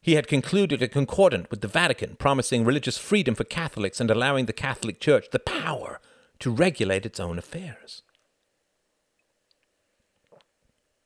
He 0.00 0.14
had 0.14 0.28
concluded 0.28 0.80
a 0.82 0.88
concordat 0.88 1.50
with 1.50 1.60
the 1.60 1.68
Vatican, 1.68 2.14
promising 2.16 2.64
religious 2.64 2.96
freedom 2.96 3.34
for 3.34 3.42
Catholics 3.42 4.00
and 4.00 4.08
allowing 4.08 4.46
the 4.46 4.52
Catholic 4.52 5.00
Church 5.00 5.26
the 5.32 5.40
power 5.40 6.00
to 6.38 6.50
regulate 6.50 7.04
its 7.04 7.18
own 7.18 7.38
affairs. 7.38 8.02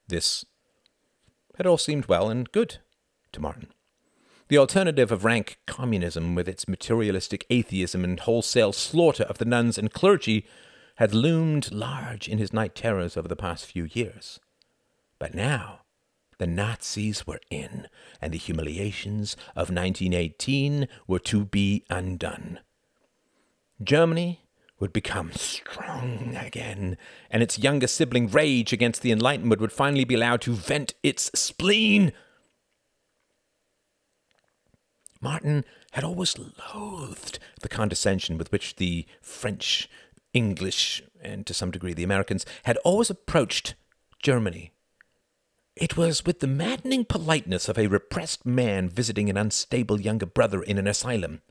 This 0.06 0.44
had 1.56 1.66
all 1.66 1.78
seemed 1.78 2.06
well 2.06 2.28
and 2.28 2.50
good 2.52 2.78
to 3.32 3.40
Martin. 3.40 3.68
The 4.48 4.58
alternative 4.58 5.12
of 5.12 5.24
rank 5.24 5.58
communism, 5.66 6.34
with 6.34 6.48
its 6.48 6.66
materialistic 6.66 7.46
atheism 7.50 8.02
and 8.02 8.18
wholesale 8.18 8.72
slaughter 8.72 9.24
of 9.24 9.38
the 9.38 9.44
nuns 9.44 9.78
and 9.78 9.92
clergy, 9.92 10.46
had 10.96 11.14
loomed 11.14 11.70
large 11.70 12.28
in 12.28 12.38
his 12.38 12.52
night 12.52 12.74
terrors 12.74 13.16
over 13.16 13.28
the 13.28 13.36
past 13.36 13.66
few 13.66 13.84
years. 13.84 14.40
But 15.18 15.34
now, 15.34 15.80
the 16.38 16.46
Nazis 16.46 17.26
were 17.26 17.40
in, 17.50 17.86
and 18.20 18.32
the 18.32 18.38
humiliations 18.38 19.36
of 19.54 19.70
1918 19.70 20.88
were 21.06 21.18
to 21.20 21.44
be 21.44 21.84
undone. 21.90 22.60
Germany 23.82 24.40
would 24.80 24.92
become 24.92 25.30
strong 25.32 26.34
again, 26.34 26.96
and 27.30 27.42
its 27.42 27.58
younger 27.58 27.86
sibling, 27.86 28.28
rage 28.28 28.72
against 28.72 29.02
the 29.02 29.12
Enlightenment, 29.12 29.60
would 29.60 29.72
finally 29.72 30.04
be 30.04 30.14
allowed 30.14 30.40
to 30.40 30.54
vent 30.54 30.94
its 31.02 31.30
spleen. 31.34 32.12
Martin 35.20 35.64
had 35.92 36.04
always 36.04 36.36
loathed 36.38 37.38
the 37.60 37.68
condescension 37.68 38.38
with 38.38 38.50
which 38.50 38.76
the 38.76 39.06
French, 39.20 39.88
English, 40.32 41.02
and 41.22 41.46
to 41.46 41.54
some 41.54 41.70
degree 41.70 41.92
the 41.92 42.04
Americans 42.04 42.46
had 42.64 42.76
always 42.78 43.10
approached 43.10 43.74
Germany. 44.22 44.72
It 45.76 45.96
was 45.96 46.24
with 46.24 46.40
the 46.40 46.46
maddening 46.46 47.04
politeness 47.04 47.68
of 47.68 47.78
a 47.78 47.86
repressed 47.86 48.44
man 48.44 48.88
visiting 48.88 49.30
an 49.30 49.36
unstable 49.36 50.00
younger 50.00 50.26
brother 50.26 50.62
in 50.62 50.78
an 50.78 50.86
asylum. 50.86 51.42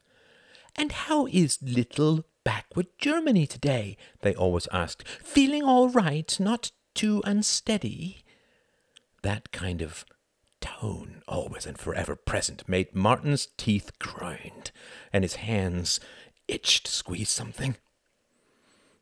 And 0.76 0.92
how 0.92 1.26
is 1.28 1.60
little 1.62 2.26
backward 2.44 2.88
Germany 2.98 3.48
today? 3.48 3.98
They 4.22 4.36
always 4.36 4.68
asked. 4.72 5.08
Feeling 5.08 5.64
all 5.64 5.90
right, 5.90 6.40
not 6.40 6.72
too 6.94 7.22
unsteady? 7.26 8.24
That 9.24 9.52
kind 9.52 9.82
of 9.82 10.06
tone, 10.62 11.22
always 11.28 11.66
and 11.66 11.78
forever 11.78 12.16
present, 12.16 12.68
made 12.68 12.96
Martin's 12.96 13.48
teeth 13.58 13.98
grind, 14.00 14.72
and 15.14 15.24
his 15.24 15.36
hands 15.36 16.00
itched 16.48 16.86
to 16.86 16.92
squeeze 16.92 17.30
something. 17.30 17.76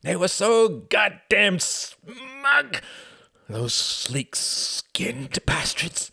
They 0.02 0.16
were 0.16 0.28
so 0.28 0.70
goddamn 0.70 1.60
smug, 1.60 2.82
those 3.50 3.74
sleek 3.74 4.36
skinned 4.36 5.40
bastards. 5.46 6.12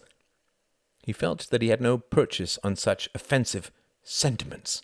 He 1.04 1.12
felt 1.12 1.48
that 1.50 1.62
he 1.62 1.68
had 1.68 1.80
no 1.80 1.98
purchase 1.98 2.58
on 2.64 2.76
such 2.76 3.08
offensive 3.14 3.70
sentiments. 4.02 4.82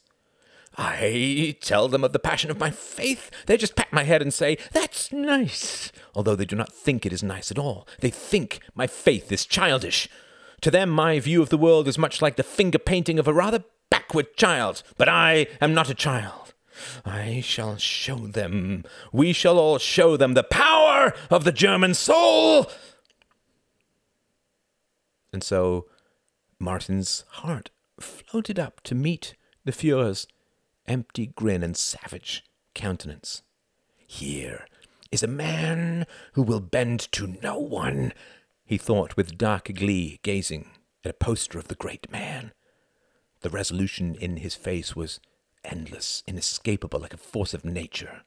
I 0.76 1.56
tell 1.60 1.88
them 1.88 2.04
of 2.04 2.12
the 2.12 2.18
passion 2.18 2.50
of 2.50 2.58
my 2.58 2.70
faith. 2.70 3.30
They 3.46 3.56
just 3.56 3.74
pat 3.74 3.92
my 3.92 4.04
head 4.04 4.22
and 4.22 4.32
say, 4.32 4.56
That's 4.72 5.12
nice. 5.12 5.90
Although 6.14 6.36
they 6.36 6.44
do 6.44 6.56
not 6.56 6.72
think 6.72 7.04
it 7.04 7.12
is 7.12 7.22
nice 7.22 7.50
at 7.50 7.58
all. 7.58 7.88
They 8.00 8.10
think 8.10 8.60
my 8.74 8.86
faith 8.86 9.32
is 9.32 9.46
childish. 9.46 10.08
To 10.62 10.70
them, 10.70 10.90
my 10.90 11.18
view 11.20 11.42
of 11.42 11.48
the 11.48 11.58
world 11.58 11.88
is 11.88 11.98
much 11.98 12.20
like 12.20 12.36
the 12.36 12.42
finger 12.42 12.78
painting 12.78 13.18
of 13.18 13.26
a 13.26 13.34
rather 13.34 13.64
backward 13.90 14.36
child. 14.36 14.82
But 14.96 15.08
I 15.08 15.46
am 15.60 15.74
not 15.74 15.90
a 15.90 15.94
child. 15.94 16.54
I 17.04 17.40
shall 17.40 17.76
show 17.76 18.26
them, 18.26 18.84
we 19.12 19.32
shall 19.32 19.58
all 19.58 19.78
show 19.78 20.16
them 20.16 20.34
the 20.34 20.42
power 20.42 21.12
of 21.30 21.44
the 21.44 21.52
German 21.52 21.94
soul. 21.94 22.70
And 25.32 25.42
so 25.42 25.86
Martin's 26.58 27.24
heart 27.28 27.70
floated 28.00 28.58
up 28.58 28.80
to 28.84 28.94
meet 28.94 29.34
the 29.64 29.72
Fuhrer's 29.72 30.26
empty 30.86 31.26
grin 31.26 31.62
and 31.62 31.76
savage 31.76 32.44
countenance. 32.74 33.42
Here 34.06 34.66
is 35.12 35.22
a 35.22 35.28
man 35.28 36.06
who 36.32 36.42
will 36.42 36.60
bend 36.60 37.00
to 37.12 37.36
no 37.42 37.58
one, 37.58 38.12
he 38.70 38.78
thought 38.78 39.16
with 39.16 39.36
dark 39.36 39.64
glee, 39.74 40.20
gazing 40.22 40.70
at 41.04 41.10
a 41.10 41.14
poster 41.14 41.58
of 41.58 41.66
the 41.66 41.74
great 41.74 42.08
man. 42.08 42.52
The 43.40 43.50
resolution 43.50 44.14
in 44.14 44.36
his 44.36 44.54
face 44.54 44.94
was 44.94 45.18
endless, 45.64 46.22
inescapable, 46.24 47.00
like 47.00 47.12
a 47.12 47.16
force 47.16 47.52
of 47.52 47.64
nature. 47.64 48.22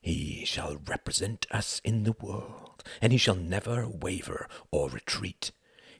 He 0.00 0.44
shall 0.44 0.76
represent 0.86 1.48
us 1.50 1.80
in 1.82 2.04
the 2.04 2.14
world, 2.20 2.84
and 3.02 3.10
he 3.10 3.18
shall 3.18 3.34
never 3.34 3.88
waver 3.88 4.46
or 4.70 4.88
retreat. 4.88 5.50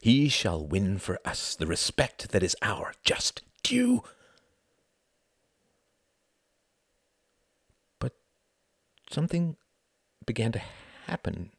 He 0.00 0.28
shall 0.28 0.64
win 0.64 0.98
for 0.98 1.18
us 1.24 1.56
the 1.56 1.66
respect 1.66 2.28
that 2.30 2.44
is 2.44 2.54
our 2.62 2.94
just 3.02 3.42
due. 3.64 4.04
But 7.98 8.12
something 9.10 9.56
began 10.24 10.52
to 10.52 10.62
happen 11.08 11.50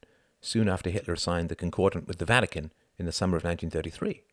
soon 0.45 0.69
after 0.69 0.89
Hitler 0.89 1.15
signed 1.15 1.49
the 1.49 1.55
Concordat 1.55 2.07
with 2.07 2.19
the 2.19 2.25
Vatican 2.25 2.71
in 2.97 3.05
the 3.05 3.11
summer 3.11 3.35
of 3.37 3.43
1933. 3.43 4.23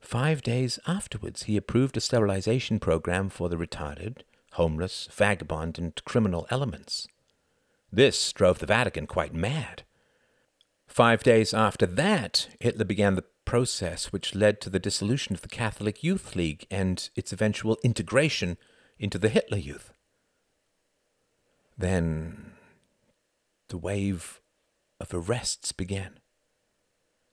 Five 0.00 0.42
days 0.42 0.78
afterwards, 0.86 1.44
he 1.44 1.56
approved 1.56 1.96
a 1.96 2.00
sterilization 2.00 2.80
program 2.80 3.28
for 3.28 3.48
the 3.48 3.56
retarded, 3.56 4.22
homeless, 4.52 5.08
vagabond, 5.12 5.78
and 5.78 6.04
criminal 6.04 6.46
elements. 6.50 7.06
This 7.92 8.32
drove 8.32 8.58
the 8.58 8.66
Vatican 8.66 9.06
quite 9.06 9.32
mad. 9.32 9.84
Five 10.88 11.22
days 11.22 11.54
after 11.54 11.86
that, 11.86 12.48
Hitler 12.58 12.84
began 12.84 13.14
the 13.14 13.24
process 13.44 14.12
which 14.12 14.34
led 14.34 14.60
to 14.60 14.70
the 14.70 14.80
dissolution 14.80 15.34
of 15.34 15.42
the 15.42 15.48
Catholic 15.48 16.02
Youth 16.02 16.34
League 16.34 16.66
and 16.70 17.08
its 17.14 17.32
eventual 17.32 17.78
integration 17.82 18.58
into 18.98 19.18
the 19.18 19.28
Hitler 19.28 19.58
Youth. 19.58 19.92
Then 21.78 22.52
the 23.68 23.78
wave 23.78 24.41
of 25.02 25.12
arrests 25.12 25.72
began. 25.72 26.18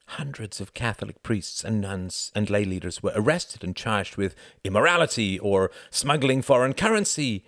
Hundreds 0.07 0.59
of 0.59 0.73
Catholic 0.73 1.21
priests 1.21 1.63
and 1.63 1.79
nuns 1.79 2.31
and 2.35 2.49
lay 2.49 2.65
leaders 2.65 3.03
were 3.03 3.13
arrested 3.15 3.63
and 3.63 3.75
charged 3.75 4.17
with 4.17 4.35
immorality 4.63 5.37
or 5.39 5.69
smuggling 5.91 6.41
foreign 6.41 6.73
currency. 6.73 7.45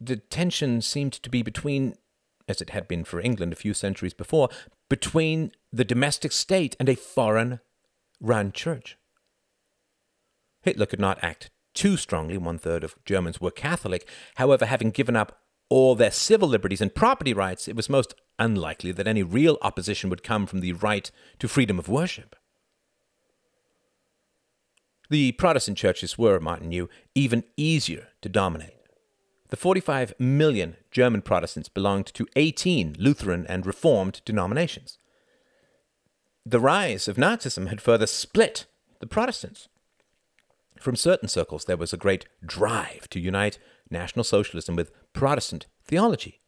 The 0.00 0.16
tension 0.16 0.82
seemed 0.82 1.12
to 1.12 1.30
be 1.30 1.42
between, 1.42 1.94
as 2.48 2.60
it 2.60 2.70
had 2.70 2.88
been 2.88 3.04
for 3.04 3.20
England 3.20 3.52
a 3.52 3.56
few 3.56 3.74
centuries 3.74 4.12
before, 4.12 4.48
between 4.88 5.52
the 5.72 5.84
domestic 5.84 6.32
state 6.32 6.74
and 6.80 6.88
a 6.88 6.96
foreign 6.96 7.60
run 8.20 8.50
church. 8.50 8.98
Hitler 10.62 10.86
could 10.86 11.00
not 11.00 11.22
act 11.22 11.50
too 11.74 11.96
strongly. 11.96 12.36
One 12.38 12.58
third 12.58 12.82
of 12.82 12.96
Germans 13.04 13.40
were 13.40 13.52
Catholic. 13.52 14.08
However, 14.34 14.66
having 14.66 14.90
given 14.90 15.14
up 15.14 15.40
all 15.68 15.94
their 15.94 16.10
civil 16.10 16.48
liberties 16.48 16.80
and 16.80 16.94
property 16.94 17.32
rights, 17.32 17.68
it 17.68 17.76
was 17.76 17.88
most 17.88 18.14
unlikely 18.38 18.92
that 18.92 19.06
any 19.06 19.22
real 19.22 19.58
opposition 19.62 20.10
would 20.10 20.22
come 20.22 20.46
from 20.46 20.60
the 20.60 20.72
right 20.72 21.10
to 21.38 21.48
freedom 21.48 21.78
of 21.78 21.88
worship. 21.88 22.36
The 25.08 25.32
Protestant 25.32 25.78
churches 25.78 26.18
were, 26.18 26.40
Martin 26.40 26.68
knew, 26.68 26.88
even 27.14 27.44
easier 27.56 28.08
to 28.22 28.28
dominate. 28.28 28.72
The 29.48 29.56
45 29.56 30.14
million 30.18 30.76
German 30.90 31.22
Protestants 31.22 31.68
belonged 31.68 32.06
to 32.14 32.26
18 32.34 32.96
Lutheran 32.98 33.46
and 33.46 33.64
Reformed 33.64 34.20
denominations. 34.24 34.98
The 36.44 36.60
rise 36.60 37.06
of 37.06 37.16
Nazism 37.16 37.68
had 37.68 37.80
further 37.80 38.06
split 38.06 38.66
the 39.00 39.06
Protestants. 39.06 39.68
From 40.80 40.96
certain 40.96 41.28
circles, 41.28 41.64
there 41.64 41.76
was 41.76 41.92
a 41.92 41.96
great 41.96 42.26
drive 42.44 43.08
to 43.10 43.20
unite 43.20 43.58
National 43.90 44.24
Socialism 44.24 44.74
with 44.74 44.90
Protestant 45.16 45.64
theology. 45.82 46.42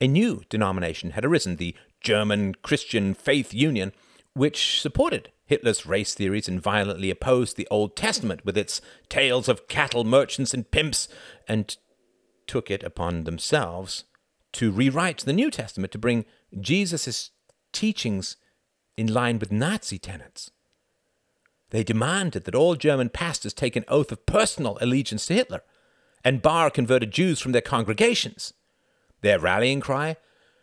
A 0.00 0.08
new 0.08 0.42
denomination 0.48 1.12
had 1.12 1.24
arisen, 1.24 1.56
the 1.56 1.76
German 2.00 2.56
Christian 2.56 3.14
Faith 3.14 3.54
Union, 3.54 3.92
which 4.34 4.80
supported 4.80 5.30
Hitler's 5.46 5.86
race 5.86 6.12
theories 6.12 6.48
and 6.48 6.60
violently 6.60 7.08
opposed 7.08 7.56
the 7.56 7.68
Old 7.70 7.94
Testament 7.94 8.44
with 8.44 8.58
its 8.58 8.80
tales 9.08 9.48
of 9.48 9.68
cattle 9.68 10.02
merchants 10.02 10.52
and 10.52 10.68
pimps, 10.68 11.06
and 11.46 11.76
took 12.48 12.68
it 12.68 12.82
upon 12.82 13.24
themselves 13.24 14.04
to 14.54 14.72
rewrite 14.72 15.18
the 15.18 15.32
New 15.32 15.50
Testament 15.50 15.92
to 15.92 15.98
bring 15.98 16.24
Jesus' 16.60 17.30
teachings 17.72 18.36
in 18.96 19.14
line 19.14 19.38
with 19.38 19.52
Nazi 19.52 20.00
tenets. 20.00 20.50
They 21.70 21.84
demanded 21.84 22.42
that 22.44 22.56
all 22.56 22.74
German 22.74 23.10
pastors 23.10 23.54
take 23.54 23.76
an 23.76 23.84
oath 23.86 24.10
of 24.10 24.26
personal 24.26 24.78
allegiance 24.80 25.26
to 25.26 25.34
Hitler 25.34 25.62
and 26.24 26.42
bar 26.42 26.70
converted 26.70 27.10
Jews 27.10 27.40
from 27.40 27.52
their 27.52 27.60
congregations. 27.60 28.54
Their 29.20 29.38
rallying 29.38 29.80
cry 29.80 30.16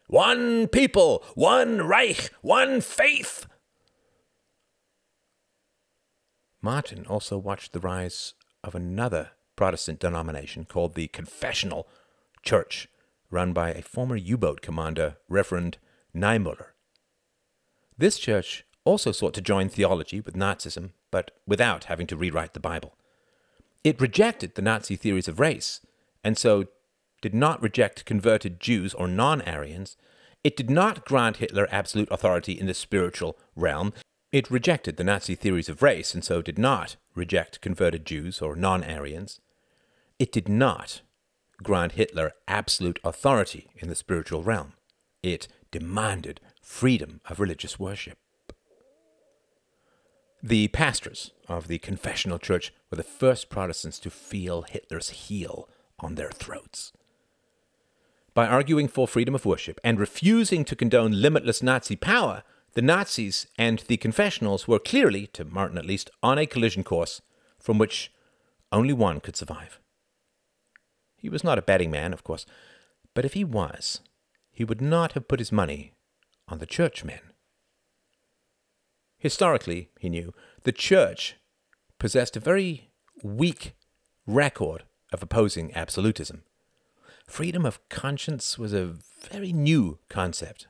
One 0.08 0.68
people, 0.68 1.24
one 1.36 1.82
Reich, 1.88 2.32
one 2.42 2.82
faith. 2.82 3.46
Martin 6.62 7.06
also 7.08 7.38
watched 7.38 7.74
the 7.74 7.80
rise 7.80 8.34
of 8.64 8.76
another 8.76 9.32
Protestant 9.56 10.00
denomination 10.00 10.66
called 10.66 10.96
the 10.96 11.08
Confessional 11.08 11.88
Church, 12.44 12.88
run 13.30 13.54
by 13.54 13.72
a 13.72 13.82
former 13.82 14.16
U 14.16 14.38
boat 14.38 14.62
commander, 14.62 15.18
Reverend 15.30 15.78
Niemöller. 16.16 16.68
This 17.98 18.20
church 18.20 18.66
also 18.84 19.12
sought 19.12 19.34
to 19.36 19.42
join 19.42 19.70
theology 19.70 20.20
with 20.20 20.36
Nazism, 20.36 20.92
but 21.12 21.32
without 21.46 21.86
having 21.86 22.08
to 22.08 22.16
rewrite 22.16 22.54
the 22.54 22.60
Bible. 22.60 22.96
It 23.84 24.00
rejected 24.00 24.56
the 24.56 24.62
Nazi 24.62 24.96
theories 24.96 25.28
of 25.28 25.40
race, 25.40 25.82
and 26.24 26.38
so 26.38 26.66
did 27.22 27.34
not 27.34 27.62
reject 27.62 28.06
converted 28.06 28.60
Jews 28.60 28.94
or 28.94 29.08
non 29.08 29.42
Aryans. 29.42 29.98
It 30.44 30.56
did 30.56 30.70
not 30.70 31.06
grant 31.06 31.38
Hitler 31.38 31.68
absolute 31.72 32.10
authority 32.12 32.54
in 32.54 32.68
the 32.68 32.74
spiritual 32.74 33.38
realm. 33.56 33.94
It 34.32 34.50
rejected 34.50 34.98
the 34.98 35.04
Nazi 35.04 35.36
theories 35.36 35.70
of 35.70 35.82
race, 35.82 36.14
and 36.14 36.24
so 36.24 36.42
did 36.42 36.58
not 36.58 36.96
reject 37.16 37.62
converted 37.62 38.06
Jews 38.06 38.42
or 38.42 38.56
non 38.56 38.84
Aryans. 38.84 39.40
It 40.20 40.32
did 40.32 40.48
not 40.48 41.02
grant 41.64 41.94
Hitler 41.94 42.34
absolute 42.48 43.00
authority 43.04 43.70
in 43.78 43.88
the 43.88 43.96
spiritual 43.96 44.44
realm. 44.44 44.74
It 45.24 45.48
demanded 45.72 46.40
freedom 46.62 47.22
of 47.30 47.40
religious 47.40 47.80
worship. 47.80 48.18
The 50.44 50.70
pastors 50.70 51.32
of 51.52 51.68
the 51.68 51.80
confessional 51.80 52.40
church 52.40 52.74
were 52.90 52.98
the 52.98 53.04
first 53.04 53.50
Protestants 53.50 54.00
to 54.00 54.10
feel 54.10 54.64
Hitler's 54.64 55.10
heel 55.10 55.70
on 56.00 56.16
their 56.16 56.32
throats. 56.32 56.92
By 58.34 58.48
arguing 58.48 58.88
for 58.88 59.08
freedom 59.08 59.36
of 59.36 59.46
worship 59.46 59.80
and 59.84 60.00
refusing 60.00 60.64
to 60.66 60.76
condone 60.76 61.22
limitless 61.22 61.62
Nazi 61.62 61.96
power, 61.96 62.44
the 62.74 62.82
Nazis 62.82 63.48
and 63.58 63.80
the 63.80 63.98
confessionals 63.98 64.68
were 64.68 64.80
clearly, 64.80 65.28
to 65.28 65.44
Martin 65.44 65.78
at 65.78 65.86
least, 65.86 66.10
on 66.24 66.38
a 66.38 66.46
collision 66.46 66.84
course 66.84 67.22
from 67.60 67.78
which 67.78 68.12
only 68.72 68.94
one 68.94 69.20
could 69.20 69.36
survive. 69.36 69.80
He 71.18 71.30
was 71.30 71.44
not 71.44 71.60
a 71.60 71.62
betting 71.62 71.92
man, 71.92 72.14
of 72.14 72.24
course, 72.24 72.46
but 73.14 73.26
if 73.26 73.34
he 73.34 73.44
was, 73.44 74.00
he 74.52 74.64
would 74.64 74.82
not 74.82 75.12
have 75.14 75.28
put 75.28 75.40
his 75.40 75.52
money 75.52 75.92
on 76.48 76.60
the 76.60 76.66
churchmen. 76.66 77.20
Historically, 79.18 79.90
he 80.00 80.10
knew, 80.10 80.34
the 80.64 80.72
church 80.72 81.36
possessed 82.02 82.36
a 82.36 82.40
very 82.40 82.90
weak 83.22 83.76
record 84.26 84.86
of 85.14 85.22
opposing 85.22 85.72
absolutism. 85.76 86.42
Freedom 87.28 87.64
of 87.64 87.80
conscience 87.90 88.58
was 88.58 88.74
a 88.74 88.96
very 89.30 89.54
new 89.54 90.00
concept. 90.10 90.66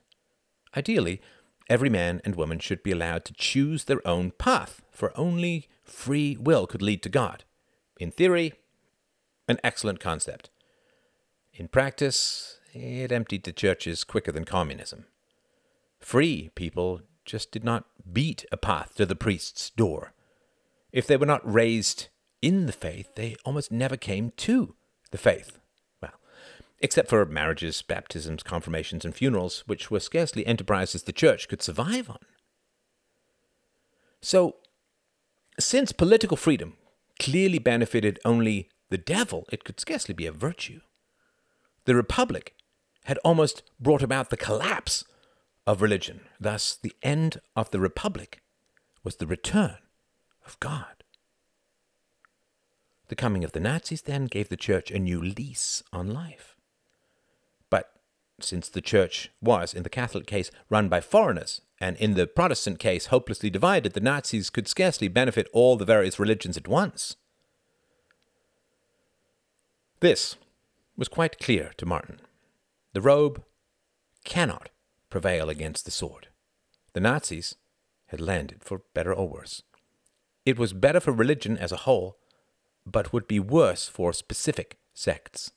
Ideally, 0.75 1.21
every 1.69 1.89
man 1.89 2.19
and 2.25 2.36
woman 2.36 2.59
should 2.59 2.84
be 2.84 2.91
allowed 2.91 3.23
to 3.23 3.34
choose 3.34 3.86
their 3.86 4.05
own 4.05 4.32
path, 4.32 4.82
for 4.91 5.17
only 5.17 5.69
free 5.86 6.36
will 6.38 6.67
could 6.67 6.82
lead 6.82 7.01
to 7.03 7.07
God. 7.07 7.45
In 7.97 8.11
theory, 8.11 8.55
an 9.47 9.57
excellent 9.63 10.01
concept. 10.01 10.49
In 11.53 11.69
practice, 11.69 12.59
it 12.73 13.09
emptied 13.09 13.45
the 13.45 13.53
churches 13.53 14.03
quicker 14.03 14.34
than 14.34 14.43
communism. 14.43 15.05
Free 15.97 16.51
people 16.55 16.99
just 17.23 17.53
did 17.53 17.63
not 17.63 17.86
beat 18.11 18.43
a 18.51 18.57
path 18.57 18.95
to 18.95 19.05
the 19.05 19.15
priest's 19.15 19.69
door. 19.69 20.11
If 20.92 21.08
they 21.08 21.18
were 21.18 21.26
not 21.26 21.42
raised 21.52 22.08
in 22.42 22.66
the 22.66 22.74
faith, 22.74 23.16
they 23.16 23.36
almost 23.46 23.72
never 23.72 23.98
came 23.98 24.32
to 24.38 24.76
the 25.12 25.18
faith. 25.18 25.60
Well, 26.02 26.14
except 26.80 27.10
for 27.10 27.26
marriages, 27.26 27.82
baptisms, 27.82 28.44
confirmations, 28.44 29.06
and 29.06 29.16
funerals, 29.16 29.64
which 29.68 29.89
were 29.89 30.00
scarcely 30.00 30.46
enterprises 30.46 31.04
the 31.04 31.14
church 31.14 31.48
could 31.48 31.62
survive 31.62 32.10
on. 32.10 32.20
So, 34.22 34.58
since 35.60 35.92
political 35.92 36.38
freedom 36.38 36.78
clearly 37.20 37.60
benefited 37.60 38.20
only 38.26 38.70
the 38.89 38.98
devil, 38.98 39.46
it 39.52 39.64
could 39.64 39.80
scarcely 39.80 40.14
be 40.14 40.26
a 40.26 40.32
virtue. 40.32 40.82
The 41.86 41.96
Republic 41.96 42.56
had 43.06 43.18
almost 43.20 43.64
brought 43.80 44.04
about 44.04 44.30
the 44.30 44.38
collapse 44.38 45.04
of 45.66 45.82
religion. 45.82 46.22
Thus, 46.39 46.78
the 46.82 46.94
end 47.02 47.42
of 47.56 47.72
the 47.72 47.80
Republic 47.80 48.42
was 49.04 49.16
the 49.16 49.28
return 49.28 49.78
of 50.46 50.60
God. 50.60 51.04
The 53.08 53.16
coming 53.16 53.44
of 53.44 53.52
the 53.52 53.60
Nazis 53.60 54.04
then 54.04 54.26
gave 54.26 54.50
the 54.50 54.56
church 54.58 54.89
a 54.89 55.00
new 55.00 55.22
lease 55.22 55.84
on 55.92 56.14
life. 56.14 56.56
But 57.70 57.92
since 58.39 58.70
the 58.70 58.82
church 58.82 59.32
was, 59.42 59.74
in 59.74 59.84
the 59.84 59.89
Catholic 59.89 60.26
case, 60.26 60.50
run 60.70 60.88
by 60.88 61.02
foreigners, 61.02 61.62
and 61.80 61.98
in 61.98 62.14
the 62.14 62.28
Protestant 62.28 62.80
case, 62.80 63.08
hopelessly 63.08 63.50
divided, 63.50 63.94
the 63.94 64.00
Nazis 64.00 64.50
could 64.50 64.68
scarcely 64.68 65.08
benefit 65.08 65.50
all 65.52 65.76
the 65.76 65.84
various 65.84 66.20
religions 66.20 66.56
at 66.56 66.68
once. 66.68 67.18
This 70.00 70.38
was 70.96 71.08
quite 71.08 71.39
clear 71.39 71.74
to 71.78 71.86
Martin. 71.86 72.22
The 72.94 73.02
robe 73.02 73.44
cannot 74.24 74.70
prevail 75.10 75.50
against 75.50 75.86
the 75.86 75.92
sword. 75.92 76.28
The 76.94 77.00
Nazis 77.00 77.56
had 78.08 78.22
landed, 78.22 78.64
for 78.64 78.84
better 78.94 79.14
or 79.14 79.28
worse. 79.28 79.64
It 80.46 80.58
was 80.58 80.74
better 80.74 81.00
for 81.00 81.12
religion 81.12 81.58
as 81.58 81.72
a 81.72 81.78
whole, 81.78 82.18
but 82.86 83.14
would 83.14 83.28
be 83.28 83.39
worse 83.39 83.88
for 83.88 84.12
specific 84.12 84.78
sects. 84.94 85.52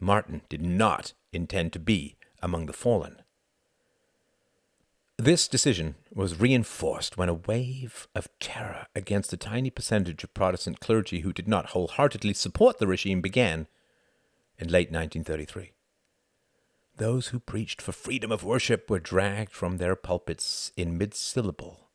Martin 0.00 0.42
did 0.48 0.62
not 0.62 1.12
intend 1.32 1.72
to 1.74 1.78
be 1.78 2.16
among 2.40 2.66
the 2.66 2.72
fallen. 2.72 3.22
This 5.18 5.48
decision 5.48 5.96
was 6.14 6.38
reinforced 6.38 7.18
when 7.18 7.28
a 7.28 7.34
wave 7.34 8.06
of 8.14 8.28
terror 8.38 8.86
against 8.94 9.30
the 9.30 9.36
tiny 9.36 9.68
percentage 9.68 10.22
of 10.22 10.32
Protestant 10.32 10.78
clergy 10.78 11.20
who 11.20 11.32
did 11.32 11.48
not 11.48 11.70
wholeheartedly 11.70 12.34
support 12.34 12.78
the 12.78 12.86
regime 12.86 13.20
began 13.20 13.66
in 14.58 14.68
late 14.68 14.92
1933. 14.92 15.72
Those 16.96 17.28
who 17.28 17.40
preached 17.40 17.82
for 17.82 17.92
freedom 17.92 18.30
of 18.30 18.44
worship 18.44 18.88
were 18.88 19.00
dragged 19.00 19.52
from 19.52 19.76
their 19.76 19.96
pulpits 19.96 20.70
in 20.76 20.96
mid 20.96 21.14
syllable 21.14 21.87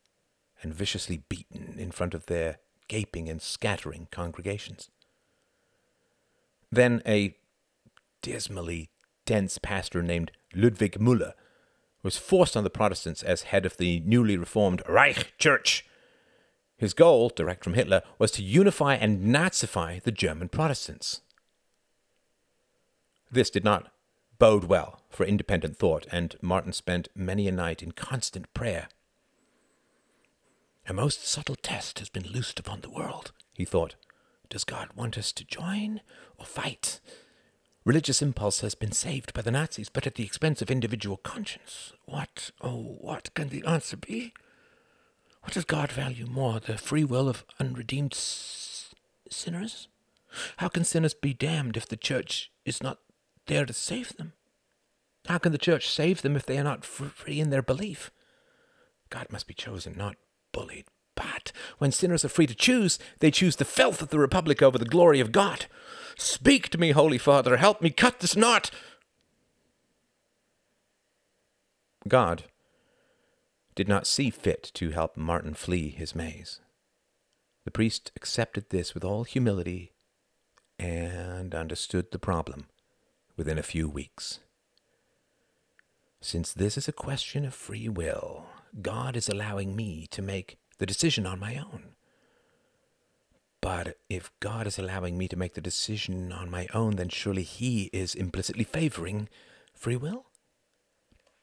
and 0.64 0.74
viciously 0.74 1.22
beaten 1.28 1.76
in 1.78 1.90
front 1.90 2.14
of 2.14 2.26
their 2.26 2.58
gaping 2.88 3.28
and 3.28 3.40
scattering 3.40 4.08
congregations. 4.10 4.90
Then 6.72 7.02
a 7.06 7.36
dismally 8.22 8.90
dense 9.26 9.58
pastor 9.58 10.02
named 10.02 10.32
Ludwig 10.54 10.98
Müller 10.98 11.32
was 12.02 12.16
forced 12.16 12.56
on 12.56 12.64
the 12.64 12.70
Protestants 12.70 13.22
as 13.22 13.44
head 13.44 13.64
of 13.64 13.76
the 13.76 14.00
newly 14.00 14.36
reformed 14.36 14.82
Reich 14.88 15.34
Church. 15.38 15.86
His 16.76 16.92
goal, 16.92 17.30
direct 17.30 17.64
from 17.64 17.74
Hitler, 17.74 18.02
was 18.18 18.30
to 18.32 18.42
unify 18.42 18.94
and 18.94 19.32
Nazify 19.34 20.02
the 20.02 20.12
German 20.12 20.48
Protestants. 20.48 21.22
This 23.30 23.50
did 23.50 23.64
not 23.64 23.90
bode 24.38 24.64
well 24.64 25.02
for 25.08 25.24
independent 25.24 25.76
thought, 25.76 26.06
and 26.10 26.36
Martin 26.42 26.72
spent 26.72 27.08
many 27.14 27.48
a 27.48 27.52
night 27.52 27.82
in 27.82 27.92
constant 27.92 28.52
prayer. 28.52 28.88
A 30.86 30.92
most 30.92 31.26
subtle 31.26 31.56
test 31.56 31.98
has 31.98 32.10
been 32.10 32.26
loosed 32.26 32.60
upon 32.60 32.82
the 32.82 32.90
world, 32.90 33.32
he 33.54 33.64
thought. 33.64 33.94
Does 34.50 34.64
God 34.64 34.90
want 34.94 35.16
us 35.16 35.32
to 35.32 35.44
join 35.44 36.02
or 36.38 36.44
fight? 36.44 37.00
Religious 37.84 38.20
impulse 38.20 38.60
has 38.60 38.74
been 38.74 38.92
saved 38.92 39.32
by 39.32 39.40
the 39.42 39.50
Nazis, 39.50 39.88
but 39.88 40.06
at 40.06 40.14
the 40.16 40.24
expense 40.24 40.60
of 40.60 40.70
individual 40.70 41.16
conscience. 41.16 41.92
What, 42.04 42.50
oh, 42.60 42.98
what 43.00 43.32
can 43.34 43.48
the 43.48 43.64
answer 43.64 43.96
be? 43.96 44.34
What 45.42 45.54
does 45.54 45.64
God 45.64 45.90
value 45.90 46.26
more, 46.26 46.60
the 46.60 46.78
free 46.78 47.04
will 47.04 47.28
of 47.28 47.44
unredeemed 47.58 48.14
s- 48.14 48.94
sinners? 49.30 49.88
How 50.58 50.68
can 50.68 50.84
sinners 50.84 51.14
be 51.14 51.34
damned 51.34 51.76
if 51.76 51.86
the 51.86 51.96
church 51.96 52.50
is 52.64 52.82
not 52.82 52.98
there 53.46 53.66
to 53.66 53.72
save 53.72 54.16
them? 54.16 54.32
How 55.26 55.38
can 55.38 55.52
the 55.52 55.58
church 55.58 55.88
save 55.88 56.22
them 56.22 56.36
if 56.36 56.44
they 56.44 56.58
are 56.58 56.64
not 56.64 56.84
free 56.84 57.40
in 57.40 57.50
their 57.50 57.62
belief? 57.62 58.10
God 59.10 59.26
must 59.30 59.46
be 59.46 59.54
chosen, 59.54 59.96
not 59.96 60.16
bullied. 60.54 60.86
But 61.14 61.52
when 61.78 61.92
sinners 61.92 62.24
are 62.24 62.30
free 62.30 62.46
to 62.46 62.54
choose, 62.54 62.98
they 63.18 63.30
choose 63.30 63.56
the 63.56 63.64
filth 63.66 64.00
of 64.00 64.08
the 64.08 64.18
republic 64.18 64.62
over 64.62 64.78
the 64.78 64.86
glory 64.86 65.20
of 65.20 65.32
God. 65.32 65.66
Speak 66.16 66.70
to 66.70 66.78
me, 66.78 66.92
Holy 66.92 67.18
Father. 67.18 67.58
Help 67.58 67.82
me 67.82 67.90
cut 67.90 68.20
this 68.20 68.36
knot. 68.36 68.70
God 72.08 72.44
did 73.74 73.88
not 73.88 74.06
see 74.06 74.30
fit 74.30 74.70
to 74.74 74.90
help 74.90 75.16
Martin 75.16 75.54
flee 75.54 75.90
his 75.90 76.14
maze. 76.14 76.60
The 77.64 77.70
priest 77.70 78.12
accepted 78.14 78.70
this 78.70 78.94
with 78.94 79.04
all 79.04 79.24
humility 79.24 79.92
and 80.78 81.54
understood 81.54 82.12
the 82.12 82.18
problem 82.18 82.66
within 83.36 83.58
a 83.58 83.62
few 83.62 83.88
weeks. 83.88 84.40
Since 86.20 86.52
this 86.52 86.76
is 86.78 86.88
a 86.88 86.92
question 86.92 87.44
of 87.44 87.54
free 87.54 87.88
will, 87.88 88.46
God 88.80 89.16
is 89.16 89.28
allowing 89.28 89.76
me 89.76 90.06
to 90.10 90.22
make 90.22 90.58
the 90.78 90.86
decision 90.86 91.26
on 91.26 91.38
my 91.38 91.56
own. 91.56 91.94
But 93.60 93.96
if 94.10 94.30
God 94.40 94.66
is 94.66 94.78
allowing 94.78 95.16
me 95.16 95.26
to 95.28 95.36
make 95.36 95.54
the 95.54 95.60
decision 95.60 96.32
on 96.32 96.50
my 96.50 96.66
own, 96.74 96.96
then 96.96 97.08
surely 97.08 97.42
He 97.42 97.84
is 97.92 98.14
implicitly 98.14 98.64
favoring 98.64 99.28
free 99.74 99.96
will? 99.96 100.26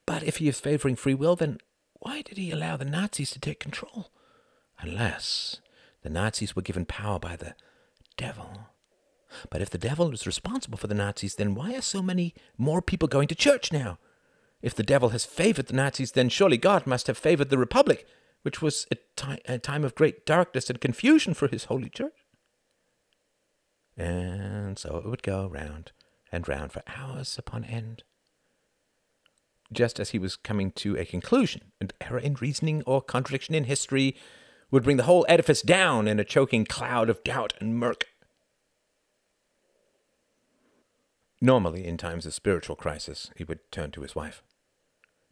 But 0.06 0.24
if 0.24 0.38
He 0.38 0.48
is 0.48 0.60
favoring 0.60 0.96
free 0.96 1.16
will, 1.16 1.36
then 1.36 1.58
why 1.94 2.22
did 2.22 2.38
He 2.38 2.52
allow 2.52 2.78
the 2.78 2.86
Nazis 2.86 3.32
to 3.32 3.40
take 3.40 3.60
control? 3.60 4.12
Unless 4.80 5.62
the 6.04 6.10
Nazis 6.10 6.56
were 6.56 6.62
given 6.62 6.86
power 6.86 7.18
by 7.18 7.36
the 7.36 7.56
devil. 8.18 8.68
But 9.50 9.62
if 9.62 9.70
the 9.70 9.78
devil 9.78 10.12
is 10.12 10.28
responsible 10.28 10.78
for 10.78 10.88
the 10.88 10.94
Nazis, 10.94 11.36
then 11.36 11.56
why 11.56 11.74
are 11.76 11.82
so 11.82 12.02
many 12.02 12.34
more 12.58 12.82
people 12.82 13.08
going 13.08 13.28
to 13.30 13.36
church 13.36 13.72
now? 13.72 13.98
If 14.62 14.76
the 14.76 14.84
devil 14.84 15.10
has 15.10 15.26
favored 15.26 15.68
the 15.68 15.76
Nazis, 15.76 16.12
then 16.12 16.30
surely 16.30 16.58
God 16.58 16.86
must 16.86 17.08
have 17.08 17.18
favored 17.18 17.50
the 17.50 17.58
Republic, 17.58 18.06
which 18.44 18.62
was 18.62 18.88
a, 18.92 18.96
ti- 19.16 19.42
a 19.46 19.58
time 19.58 19.84
of 19.84 19.96
great 19.96 20.26
darkness 20.26 20.70
and 20.70 20.80
confusion 20.80 21.34
for 21.34 21.48
his 21.48 21.66
holy 21.66 21.90
church. 21.90 22.26
And 23.98 24.78
so 24.78 24.98
it 24.98 25.06
would 25.06 25.24
go 25.24 25.48
round 25.48 25.92
and 26.32 26.48
round 26.48 26.72
for 26.72 26.84
hours 26.88 27.38
upon 27.38 27.66
end. 27.66 28.04
Just 29.74 30.00
as 30.00 30.10
he 30.10 30.20
was 30.20 30.36
coming 30.36 30.72
to 30.72 30.98
a 30.98 31.06
conclusion, 31.06 31.72
an 31.80 31.92
error 32.02 32.20
in 32.20 32.36
reasoning 32.36 32.84
or 32.86 33.02
contradiction 33.02 33.56
in 33.56 33.66
history 33.66 34.16
would 34.70 34.84
bring 34.84 34.98
the 34.98 35.04
whole 35.04 35.26
edifice 35.28 35.62
down 35.62 36.08
in 36.08 36.20
a 36.20 36.24
choking 36.24 36.66
cloud 36.66 37.10
of 37.10 37.24
doubt 37.24 37.54
and 37.60 37.76
murk. 37.76 38.06
Normally, 41.42 41.86
in 41.86 41.98
times 41.98 42.26
of 42.26 42.34
spiritual 42.34 42.76
crisis, 42.76 43.32
he 43.36 43.44
would 43.44 43.72
turn 43.72 43.92
to 43.92 44.02
his 44.02 44.16
wife. 44.16 44.44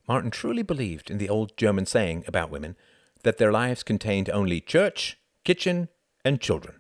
Martin 0.10 0.32
truly 0.32 0.64
believed 0.64 1.12
in 1.12 1.20
the 1.20 1.30
old 1.30 1.56
German 1.56 1.86
saying 1.86 2.24
about 2.28 2.50
women 2.50 2.76
that 3.22 3.38
their 3.38 3.52
lives 3.52 3.84
contained 3.84 4.28
only 4.32 4.60
church, 4.60 5.20
kitchen, 5.46 5.88
and 6.26 6.42
children. 6.42 6.78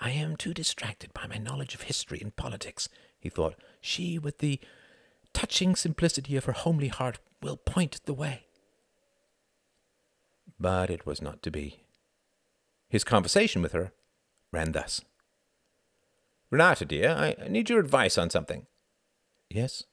I 0.00 0.10
am 0.10 0.34
too 0.34 0.52
distracted 0.52 1.14
by 1.14 1.28
my 1.28 1.38
knowledge 1.38 1.76
of 1.76 1.82
history 1.82 2.18
and 2.20 2.34
politics, 2.34 2.88
he 3.20 3.28
thought. 3.28 3.54
She, 3.80 4.18
with 4.18 4.38
the 4.38 4.58
touching 5.32 5.76
simplicity 5.76 6.36
of 6.36 6.46
her 6.46 6.52
homely 6.52 6.88
heart, 6.88 7.20
will 7.40 7.56
point 7.56 8.00
the 8.06 8.12
way. 8.12 8.46
But 10.58 10.90
it 10.90 11.06
was 11.06 11.22
not 11.22 11.42
to 11.44 11.50
be. 11.52 11.84
His 12.88 13.04
conversation 13.04 13.62
with 13.62 13.72
her 13.72 13.92
ran 14.50 14.72
thus 14.72 15.00
Renata, 16.50 16.84
dear, 16.84 17.10
I 17.10 17.48
need 17.48 17.70
your 17.70 17.78
advice 17.78 18.18
on 18.18 18.30
something. 18.30 18.66
Yes? 19.48 19.84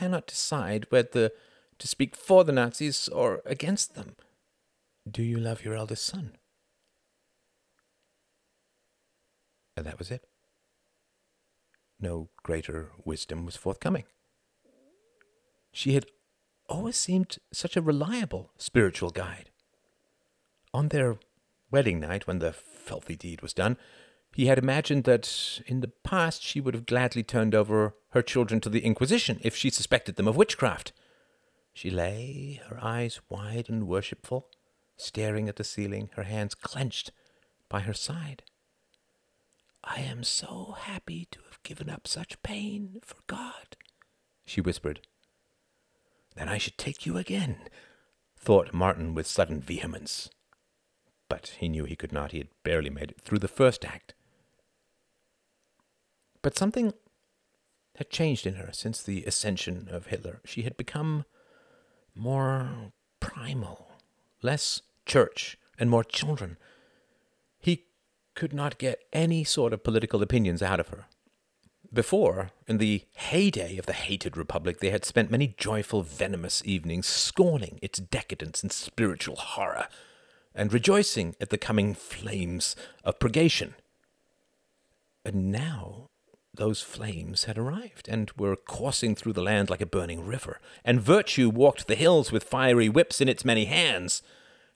Cannot 0.00 0.26
decide 0.26 0.86
whether 0.88 1.30
to 1.78 1.86
speak 1.86 2.16
for 2.16 2.42
the 2.42 2.52
Nazis 2.52 3.06
or 3.08 3.42
against 3.44 3.94
them. 3.94 4.16
Do 5.06 5.22
you 5.22 5.36
love 5.36 5.62
your 5.62 5.74
eldest 5.74 6.06
son? 6.06 6.38
And 9.76 9.84
that 9.84 9.98
was 9.98 10.10
it. 10.10 10.24
No 12.00 12.30
greater 12.42 12.92
wisdom 13.04 13.44
was 13.44 13.56
forthcoming. 13.56 14.04
She 15.70 15.92
had 15.92 16.06
always 16.66 16.96
seemed 16.96 17.36
such 17.52 17.76
a 17.76 17.82
reliable 17.82 18.52
spiritual 18.56 19.10
guide. 19.10 19.50
On 20.72 20.88
their 20.88 21.18
wedding 21.70 22.00
night, 22.00 22.26
when 22.26 22.38
the 22.38 22.54
filthy 22.54 23.16
deed 23.16 23.42
was 23.42 23.52
done, 23.52 23.76
he 24.34 24.46
had 24.46 24.58
imagined 24.58 25.04
that 25.04 25.60
in 25.66 25.80
the 25.80 25.88
past 25.88 26.42
she 26.42 26.60
would 26.60 26.74
have 26.74 26.86
gladly 26.86 27.22
turned 27.22 27.54
over 27.54 27.94
her 28.10 28.22
children 28.22 28.60
to 28.60 28.68
the 28.68 28.84
Inquisition 28.84 29.40
if 29.42 29.56
she 29.56 29.70
suspected 29.70 30.16
them 30.16 30.28
of 30.28 30.36
witchcraft. 30.36 30.92
She 31.72 31.90
lay, 31.90 32.60
her 32.68 32.78
eyes 32.82 33.20
wide 33.28 33.68
and 33.68 33.86
worshipful, 33.86 34.48
staring 34.96 35.48
at 35.48 35.56
the 35.56 35.64
ceiling, 35.64 36.10
her 36.14 36.24
hands 36.24 36.54
clenched 36.54 37.10
by 37.68 37.80
her 37.80 37.94
side. 37.94 38.42
I 39.82 40.00
am 40.00 40.24
so 40.24 40.76
happy 40.78 41.26
to 41.30 41.40
have 41.48 41.62
given 41.62 41.88
up 41.88 42.06
such 42.06 42.42
pain 42.42 43.00
for 43.02 43.16
God, 43.26 43.76
she 44.44 44.60
whispered. 44.60 45.00
Then 46.36 46.48
I 46.48 46.58
should 46.58 46.78
take 46.78 47.06
you 47.06 47.16
again, 47.16 47.56
thought 48.36 48.74
Martin 48.74 49.14
with 49.14 49.26
sudden 49.26 49.60
vehemence. 49.60 50.28
But 51.28 51.56
he 51.58 51.68
knew 51.68 51.84
he 51.84 51.96
could 51.96 52.12
not. 52.12 52.32
He 52.32 52.38
had 52.38 52.48
barely 52.62 52.90
made 52.90 53.12
it 53.12 53.20
through 53.20 53.38
the 53.38 53.48
first 53.48 53.84
act. 53.84 54.14
But 56.42 56.56
something 56.56 56.94
had 57.96 58.10
changed 58.10 58.46
in 58.46 58.54
her 58.54 58.70
since 58.72 59.02
the 59.02 59.24
ascension 59.24 59.88
of 59.90 60.06
Hitler. 60.06 60.40
She 60.44 60.62
had 60.62 60.76
become 60.76 61.24
more 62.14 62.92
primal, 63.20 63.88
less 64.42 64.80
church, 65.04 65.58
and 65.78 65.90
more 65.90 66.04
children. 66.04 66.56
He 67.58 67.84
could 68.34 68.52
not 68.54 68.78
get 68.78 69.00
any 69.12 69.44
sort 69.44 69.72
of 69.72 69.84
political 69.84 70.22
opinions 70.22 70.62
out 70.62 70.80
of 70.80 70.88
her. 70.88 71.06
Before, 71.92 72.52
in 72.68 72.78
the 72.78 73.04
heyday 73.14 73.76
of 73.76 73.86
the 73.86 73.92
hated 73.92 74.36
republic, 74.36 74.78
they 74.78 74.90
had 74.90 75.04
spent 75.04 75.30
many 75.30 75.54
joyful, 75.58 76.02
venomous 76.02 76.62
evenings 76.64 77.06
scorning 77.06 77.80
its 77.82 77.98
decadence 77.98 78.62
and 78.62 78.70
spiritual 78.70 79.36
horror, 79.36 79.88
and 80.54 80.72
rejoicing 80.72 81.34
at 81.40 81.50
the 81.50 81.58
coming 81.58 81.94
flames 81.94 82.76
of 83.02 83.18
purgation. 83.18 83.74
And 85.24 85.50
now 85.50 86.06
those 86.52 86.82
flames 86.82 87.44
had 87.44 87.56
arrived 87.56 88.08
and 88.08 88.30
were 88.36 88.56
coursing 88.56 89.14
through 89.14 89.32
the 89.32 89.42
land 89.42 89.70
like 89.70 89.80
a 89.80 89.86
burning 89.86 90.26
river, 90.26 90.60
and 90.84 91.00
virtue 91.00 91.48
walked 91.48 91.86
the 91.86 91.94
hills 91.94 92.32
with 92.32 92.44
fiery 92.44 92.88
whips 92.88 93.20
in 93.20 93.28
its 93.28 93.44
many 93.44 93.66
hands, 93.66 94.22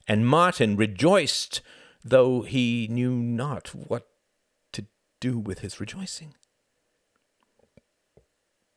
and 0.07 0.27
Martin 0.27 0.77
rejoiced, 0.77 1.61
though 2.05 2.43
he 2.43 2.87
knew 2.91 3.15
not 3.15 3.75
what 3.75 4.07
to 4.73 4.87
do 5.21 5.39
with 5.39 5.61
his 5.61 5.81
rejoicing. 5.81 6.35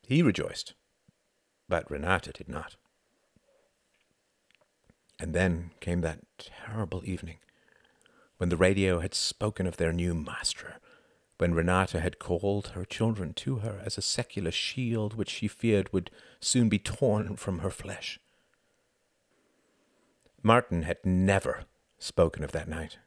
He 0.02 0.22
rejoiced, 0.22 0.74
but 1.68 1.90
Renata 1.90 2.32
did 2.32 2.48
not. 2.48 2.76
And 5.20 5.34
then 5.34 5.72
came 5.80 6.00
that 6.00 6.20
terrible 6.38 7.02
evening 7.04 7.38
when 8.38 8.48
the 8.48 8.56
radio 8.56 9.00
had 9.00 9.14
spoken 9.14 9.66
of 9.66 9.76
their 9.76 9.92
new 9.92 10.14
master, 10.14 10.76
when 11.38 11.54
Renata 11.54 12.00
had 12.00 12.18
called 12.18 12.68
her 12.68 12.84
children 12.84 13.32
to 13.34 13.56
her 13.56 13.80
as 13.84 13.96
a 13.96 14.02
secular 14.02 14.50
shield 14.50 15.14
which 15.14 15.30
she 15.30 15.48
feared 15.48 15.92
would 15.92 16.10
soon 16.40 16.68
be 16.68 16.78
torn 16.78 17.36
from 17.36 17.60
her 17.60 17.70
flesh. 17.70 18.18
Martin 20.42 20.82
had 20.82 20.98
never 21.04 21.64
spoken 21.98 22.44
of 22.44 22.52
that 22.52 22.68
night. 22.68 22.98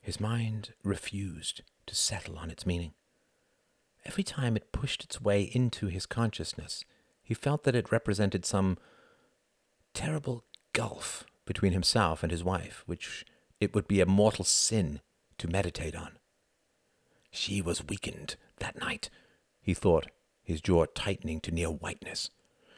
His 0.00 0.20
mind 0.20 0.72
refused 0.84 1.62
to 1.86 1.94
settle 1.94 2.38
on 2.38 2.50
its 2.50 2.66
meaning. 2.66 2.92
Every 4.04 4.24
time 4.24 4.56
it 4.56 4.72
pushed 4.72 5.04
its 5.04 5.20
way 5.20 5.42
into 5.42 5.88
his 5.88 6.06
consciousness, 6.06 6.84
he 7.22 7.34
felt 7.34 7.64
that 7.64 7.74
it 7.74 7.92
represented 7.92 8.46
some 8.46 8.78
terrible 9.92 10.44
gulf 10.72 11.24
between 11.44 11.72
himself 11.72 12.22
and 12.22 12.30
his 12.30 12.44
wife, 12.44 12.82
which 12.86 13.26
it 13.60 13.74
would 13.74 13.88
be 13.88 14.00
a 14.00 14.06
mortal 14.06 14.44
sin 14.44 15.00
to 15.38 15.48
meditate 15.48 15.96
on. 15.96 16.18
She 17.40 17.62
was 17.62 17.86
weakened 17.86 18.34
that 18.56 18.80
night, 18.80 19.10
he 19.62 19.72
thought, 19.72 20.08
his 20.42 20.60
jaw 20.60 20.86
tightening 20.86 21.40
to 21.42 21.52
near 21.52 21.70
whiteness. 21.70 22.30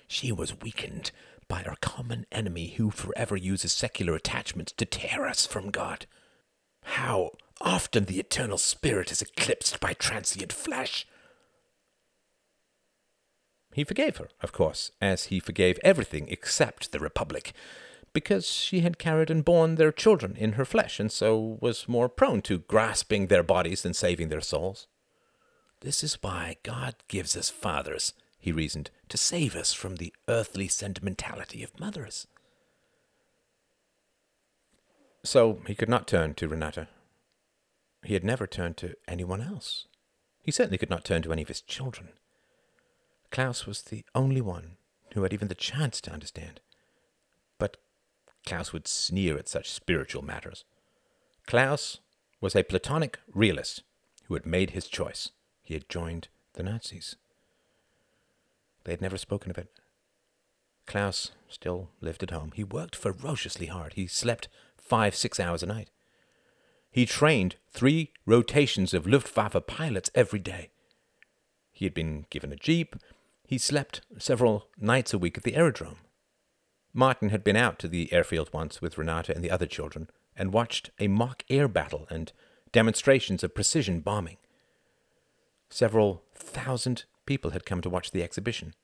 She 0.07 0.33
was 0.33 0.61
weakened 0.61 1.13
by 1.49 1.65
our 1.65 1.77
common 1.81 2.27
enemy 2.31 2.75
who 2.77 2.91
forever 2.91 3.39
uses 3.39 3.73
secular 3.73 4.15
attachments 4.15 4.73
to 4.73 4.85
tear 4.85 5.27
us 5.27 5.47
from 5.47 5.71
God. 5.71 6.05
How 6.83 7.31
often 7.63 8.05
the 8.05 8.21
eternal 8.21 8.59
spirit 8.59 9.11
is 9.11 9.23
eclipsed 9.23 9.81
by 9.81 9.95
transient 9.95 10.53
flesh! 10.53 11.07
He 13.73 13.83
forgave 13.83 14.19
her, 14.19 14.29
of 14.43 14.53
course, 14.53 14.93
as 15.01 15.25
he 15.25 15.41
forgave 15.41 15.79
everything 15.83 16.29
except 16.29 16.93
the 16.93 17.01
Republic, 17.01 17.55
because 18.13 18.47
she 18.47 18.81
had 18.81 18.99
carried 18.99 19.31
and 19.31 19.45
borne 19.45 19.77
their 19.77 19.93
children 19.93 20.37
in 20.37 20.53
her 20.53 20.65
flesh, 20.65 20.99
and 20.99 21.11
so 21.13 21.59
was 21.61 21.89
more 21.89 22.09
prone 22.09 22.43
to 22.43 22.59
grasping 22.59 23.27
their 23.27 23.43
bodies 23.43 23.83
than 23.83 23.95
saving 23.95 24.29
their 24.29 24.41
souls. 24.41 24.87
This 25.81 26.03
is 26.03 26.19
why 26.21 26.57
God 26.63 26.97
gives 27.09 27.37
us 27.37 27.49
fathers, 27.51 28.13
he 28.39 28.53
reasoned, 28.53 28.91
to 29.09 29.17
save 29.17 29.57
us 29.57 29.73
from 29.73 29.97
the 29.97 30.13
earthly 30.29 30.69
sentimentality 30.69 31.63
of 31.63 31.79
mothers. 31.79 32.27
So 35.23 35.61
he 35.67 35.75
could 35.75 35.89
not 35.89 36.07
turn 36.07 36.35
to 36.35 36.49
Renata. 36.49 36.89
He 38.03 38.15
had 38.15 38.25
never 38.25 38.47
turned 38.47 38.77
to 38.79 38.95
anyone 39.07 39.43
else. 39.43 39.87
He 40.43 40.51
certainly 40.51 40.79
could 40.79 40.91
not 40.91 41.05
turn 41.05 41.23
to 41.23 41.33
any 41.33 41.43
of 41.43 41.49
his 41.49 41.61
children. 41.61 42.11
Klaus 43.31 43.67
was 43.67 43.83
the 43.83 44.05
only 44.15 44.41
one 44.41 44.77
who 45.15 45.23
had 45.23 45.33
even 45.33 45.49
the 45.49 45.55
chance 45.55 46.01
to 46.01 46.11
understand. 46.11 46.61
Klaus 48.47 48.73
would 48.73 48.89
sneer 48.89 49.39
at 49.39 49.49
such 49.49 49.71
spiritual 49.71 50.23
matters. 50.23 50.65
Klaus 51.47 52.01
was 52.41 52.57
a 52.57 52.63
Platonic 52.63 53.19
realist 53.33 53.83
who 54.25 54.35
had 54.35 54.47
made 54.47 54.71
his 54.71 54.89
choice. 54.89 55.31
He 55.63 55.75
had 55.75 55.89
joined 55.89 56.29
the 56.55 56.63
Nazis. 56.63 57.17
They 58.85 58.93
had 58.93 59.01
never 59.01 59.19
spoken 59.19 59.51
of 59.51 59.59
it. 59.59 59.69
Klaus 60.87 61.33
still 61.49 61.91
lived 62.01 62.23
at 62.23 62.31
home. 62.31 62.53
He 62.55 62.65
worked 62.65 62.97
ferociously 62.97 63.67
hard. 63.67 63.93
He 63.95 64.07
slept 64.07 64.49
five, 64.77 65.15
six 65.15 65.39
hours 65.39 65.63
a 65.63 65.67
night. 65.67 65.91
He 66.91 67.07
trained 67.07 67.57
three 67.71 68.13
rotations 68.27 68.95
of 68.95 69.07
Luftwaffe 69.07 69.67
pilots 69.67 70.11
every 70.15 70.41
day. 70.41 70.71
He 71.71 71.85
had 71.85 71.95
been 71.95 72.27
given 72.31 72.53
a 72.53 72.57
jeep 72.57 72.97
he 73.51 73.59
slept 73.59 74.03
several 74.17 74.69
nights 74.79 75.13
a 75.13 75.19
week 75.19 75.37
at 75.37 75.43
the 75.43 75.57
aerodrome. 75.57 75.97
Martin 76.93 77.29
had 77.29 77.45
been 77.45 77.57
out 77.57 77.79
to 77.79 77.89
the 77.89 78.13
airfield 78.13 78.51
once 78.53 78.83
with 78.83 78.99
Renata 78.99 79.35
and 79.35 79.45
the 79.45 79.51
other 79.51 79.67
children 79.67 80.09
and 80.37 80.53
watched 80.53 80.91
a 80.99 81.09
mock 81.09 81.45
air 81.49 81.69
battle 81.69 82.07
and 82.11 82.33
demonstrations 82.73 83.45
of 83.45 83.55
precision 83.55 84.01
bombing. 84.01 84.39
Several 85.69 86.25
thousand 86.35 87.05
people 87.27 87.53
had 87.53 87.65
come 87.65 87.81
to 87.81 87.91
watch 87.91 88.11
the 88.11 88.23
exhibition. 88.23 88.75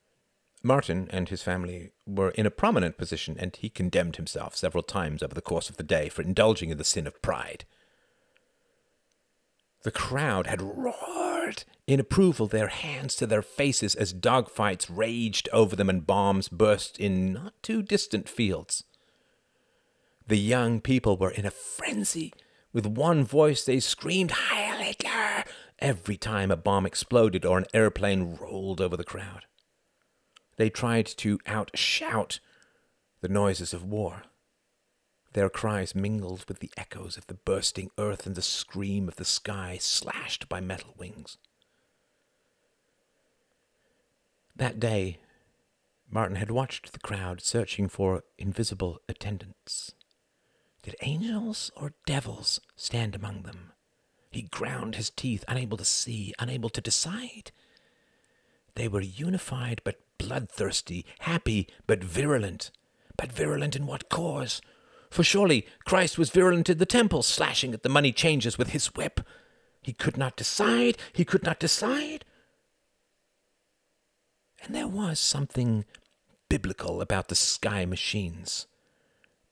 Martin 0.62 1.08
and 1.10 1.28
his 1.28 1.42
family 1.42 1.92
were 2.06 2.30
in 2.30 2.46
a 2.46 2.50
prominent 2.50 2.96
position, 2.96 3.36
and 3.38 3.54
he 3.56 3.68
condemned 3.68 4.16
himself 4.16 4.56
several 4.56 4.82
times 4.82 5.22
over 5.22 5.34
the 5.34 5.40
course 5.40 5.70
of 5.70 5.76
the 5.76 5.82
day 5.82 6.08
for 6.08 6.22
indulging 6.22 6.70
in 6.70 6.78
the 6.78 6.84
sin 6.84 7.06
of 7.06 7.20
pride. 7.22 7.64
The 9.86 9.92
crowd 9.92 10.48
had 10.48 10.62
roared 10.62 11.62
in 11.86 12.00
approval, 12.00 12.48
their 12.48 12.66
hands 12.66 13.14
to 13.14 13.24
their 13.24 13.40
faces 13.40 13.94
as 13.94 14.12
dogfights 14.12 14.90
raged 14.90 15.48
over 15.52 15.76
them 15.76 15.88
and 15.88 16.04
bombs 16.04 16.48
burst 16.48 16.98
in 16.98 17.32
not 17.32 17.54
too 17.62 17.84
distant 17.84 18.28
fields. 18.28 18.82
The 20.26 20.38
young 20.38 20.80
people 20.80 21.16
were 21.16 21.30
in 21.30 21.46
a 21.46 21.52
frenzy. 21.52 22.32
With 22.72 22.84
one 22.84 23.22
voice, 23.22 23.64
they 23.64 23.78
screamed, 23.78 24.32
Heil 24.32 24.78
Hitler! 24.78 25.44
every 25.78 26.16
time 26.16 26.50
a 26.50 26.56
bomb 26.56 26.84
exploded 26.84 27.44
or 27.44 27.56
an 27.56 27.66
airplane 27.72 28.34
rolled 28.40 28.80
over 28.80 28.96
the 28.96 29.04
crowd. 29.04 29.44
They 30.56 30.68
tried 30.68 31.06
to 31.18 31.38
outshout 31.46 32.40
the 33.20 33.28
noises 33.28 33.72
of 33.72 33.84
war. 33.84 34.24
Their 35.36 35.50
cries 35.50 35.94
mingled 35.94 36.46
with 36.48 36.60
the 36.60 36.70
echoes 36.78 37.18
of 37.18 37.26
the 37.26 37.34
bursting 37.34 37.90
earth 37.98 38.24
and 38.24 38.34
the 38.34 38.40
scream 38.40 39.06
of 39.06 39.16
the 39.16 39.24
sky 39.26 39.76
slashed 39.78 40.48
by 40.48 40.62
metal 40.62 40.94
wings. 40.96 41.36
That 44.56 44.80
day, 44.80 45.18
Martin 46.10 46.36
had 46.36 46.50
watched 46.50 46.94
the 46.94 47.00
crowd 47.00 47.42
searching 47.42 47.86
for 47.86 48.24
invisible 48.38 49.02
attendants. 49.10 49.92
Did 50.82 50.96
angels 51.02 51.70
or 51.76 51.92
devils 52.06 52.62
stand 52.74 53.14
among 53.14 53.42
them? 53.42 53.72
He 54.30 54.40
ground 54.40 54.94
his 54.94 55.10
teeth, 55.10 55.44
unable 55.46 55.76
to 55.76 55.84
see, 55.84 56.32
unable 56.38 56.70
to 56.70 56.80
decide. 56.80 57.52
They 58.74 58.88
were 58.88 59.02
unified 59.02 59.82
but 59.84 60.00
bloodthirsty, 60.16 61.04
happy 61.18 61.68
but 61.86 62.02
virulent. 62.02 62.70
But 63.18 63.32
virulent 63.32 63.76
in 63.76 63.84
what 63.84 64.08
cause? 64.08 64.62
For 65.10 65.22
surely 65.22 65.66
Christ 65.84 66.18
was 66.18 66.30
virulent 66.30 66.68
in 66.68 66.78
the 66.78 66.86
temple, 66.86 67.22
slashing 67.22 67.72
at 67.74 67.82
the 67.82 67.88
money 67.88 68.12
changers 68.12 68.58
with 68.58 68.70
his 68.70 68.94
whip. 68.94 69.20
He 69.82 69.92
could 69.92 70.16
not 70.16 70.36
decide, 70.36 70.98
he 71.12 71.24
could 71.24 71.42
not 71.42 71.60
decide. 71.60 72.24
And 74.62 74.74
there 74.74 74.88
was 74.88 75.20
something 75.20 75.84
biblical 76.48 77.00
about 77.00 77.28
the 77.28 77.34
sky 77.34 77.84
machines. 77.84 78.66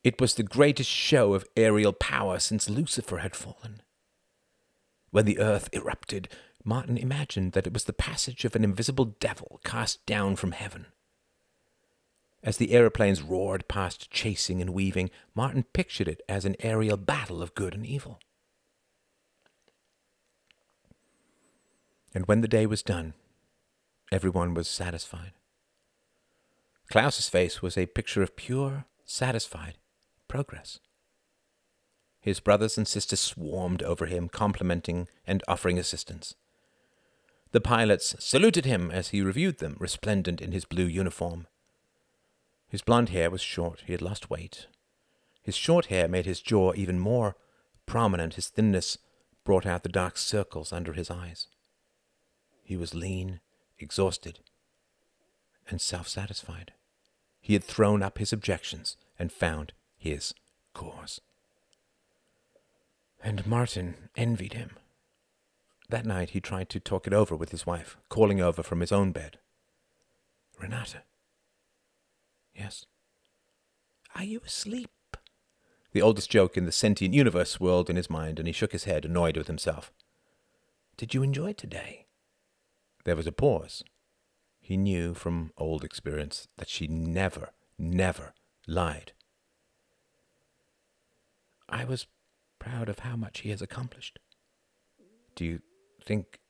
It 0.02 0.20
was 0.20 0.34
the 0.34 0.42
greatest 0.42 0.90
show 0.90 1.34
of 1.34 1.46
aerial 1.56 1.92
power 1.92 2.38
since 2.38 2.68
Lucifer 2.68 3.18
had 3.18 3.36
fallen. 3.36 3.80
When 5.10 5.24
the 5.24 5.38
earth 5.38 5.68
erupted, 5.72 6.28
Martin 6.64 6.98
imagined 6.98 7.52
that 7.52 7.66
it 7.66 7.72
was 7.72 7.84
the 7.84 7.92
passage 7.92 8.44
of 8.44 8.56
an 8.56 8.64
invisible 8.64 9.04
devil 9.04 9.60
cast 9.64 10.04
down 10.06 10.36
from 10.36 10.52
heaven. 10.52 10.86
As 12.44 12.58
the 12.58 12.72
aeroplanes 12.72 13.22
roared 13.22 13.66
past, 13.68 14.10
chasing 14.10 14.60
and 14.60 14.70
weaving, 14.70 15.10
Martin 15.34 15.64
pictured 15.72 16.06
it 16.06 16.20
as 16.28 16.44
an 16.44 16.56
aerial 16.60 16.98
battle 16.98 17.42
of 17.42 17.54
good 17.54 17.74
and 17.74 17.86
evil. 17.86 18.20
And 22.14 22.26
when 22.26 22.42
the 22.42 22.48
day 22.48 22.66
was 22.66 22.82
done, 22.82 23.14
everyone 24.12 24.52
was 24.52 24.68
satisfied. 24.68 25.32
Klaus's 26.90 27.30
face 27.30 27.62
was 27.62 27.78
a 27.78 27.86
picture 27.86 28.22
of 28.22 28.36
pure, 28.36 28.84
satisfied 29.06 29.78
progress. 30.28 30.80
His 32.20 32.40
brothers 32.40 32.76
and 32.76 32.86
sisters 32.86 33.20
swarmed 33.20 33.82
over 33.82 34.04
him, 34.04 34.28
complimenting 34.28 35.08
and 35.26 35.42
offering 35.48 35.78
assistance. 35.78 36.34
The 37.52 37.60
pilots 37.60 38.14
saluted 38.18 38.66
him 38.66 38.90
as 38.90 39.08
he 39.08 39.22
reviewed 39.22 39.58
them, 39.60 39.76
resplendent 39.80 40.42
in 40.42 40.52
his 40.52 40.66
blue 40.66 40.86
uniform. 40.86 41.46
His 42.74 42.82
blond 42.82 43.10
hair 43.10 43.30
was 43.30 43.40
short, 43.40 43.84
he 43.86 43.92
had 43.92 44.02
lost 44.02 44.30
weight. 44.30 44.66
His 45.44 45.54
short 45.54 45.86
hair 45.86 46.08
made 46.08 46.26
his 46.26 46.40
jaw 46.40 46.72
even 46.74 46.98
more 46.98 47.36
prominent, 47.86 48.34
his 48.34 48.48
thinness 48.48 48.98
brought 49.44 49.64
out 49.64 49.84
the 49.84 49.88
dark 49.88 50.18
circles 50.18 50.72
under 50.72 50.92
his 50.92 51.08
eyes. 51.08 51.46
He 52.64 52.76
was 52.76 52.92
lean, 52.92 53.38
exhausted, 53.78 54.40
and 55.68 55.80
self 55.80 56.08
satisfied. 56.08 56.72
He 57.40 57.52
had 57.52 57.62
thrown 57.62 58.02
up 58.02 58.18
his 58.18 58.32
objections 58.32 58.96
and 59.20 59.30
found 59.30 59.72
his 59.96 60.34
cause. 60.72 61.20
And 63.22 63.46
Martin 63.46 64.08
envied 64.16 64.54
him. 64.54 64.78
That 65.90 66.06
night 66.06 66.30
he 66.30 66.40
tried 66.40 66.70
to 66.70 66.80
talk 66.80 67.06
it 67.06 67.12
over 67.12 67.36
with 67.36 67.52
his 67.52 67.66
wife, 67.66 67.96
calling 68.08 68.40
over 68.40 68.64
from 68.64 68.80
his 68.80 68.90
own 68.90 69.12
bed. 69.12 69.38
Renata. 70.58 71.02
Yes. 72.54 72.86
Are 74.14 74.24
you 74.24 74.40
asleep? 74.44 74.90
The 75.92 76.02
oldest 76.02 76.30
joke 76.30 76.56
in 76.56 76.66
the 76.66 76.72
sentient 76.72 77.14
universe 77.14 77.50
swirled 77.50 77.90
in 77.90 77.96
his 77.96 78.10
mind, 78.10 78.38
and 78.38 78.48
he 78.48 78.52
shook 78.52 78.72
his 78.72 78.84
head, 78.84 79.04
annoyed 79.04 79.36
with 79.36 79.46
himself. 79.46 79.92
Did 80.96 81.14
you 81.14 81.22
enjoy 81.22 81.52
today? 81.52 82.06
There 83.04 83.16
was 83.16 83.26
a 83.26 83.32
pause. 83.32 83.84
He 84.60 84.76
knew 84.76 85.14
from 85.14 85.52
old 85.58 85.84
experience 85.84 86.48
that 86.56 86.68
she 86.68 86.86
never, 86.86 87.50
never 87.78 88.32
lied. 88.66 89.12
I 91.68 91.84
was 91.84 92.06
proud 92.58 92.88
of 92.88 93.00
how 93.00 93.16
much 93.16 93.40
he 93.40 93.50
has 93.50 93.60
accomplished. 93.60 94.18
Do 95.34 95.44
you 95.44 95.60
think 96.02 96.40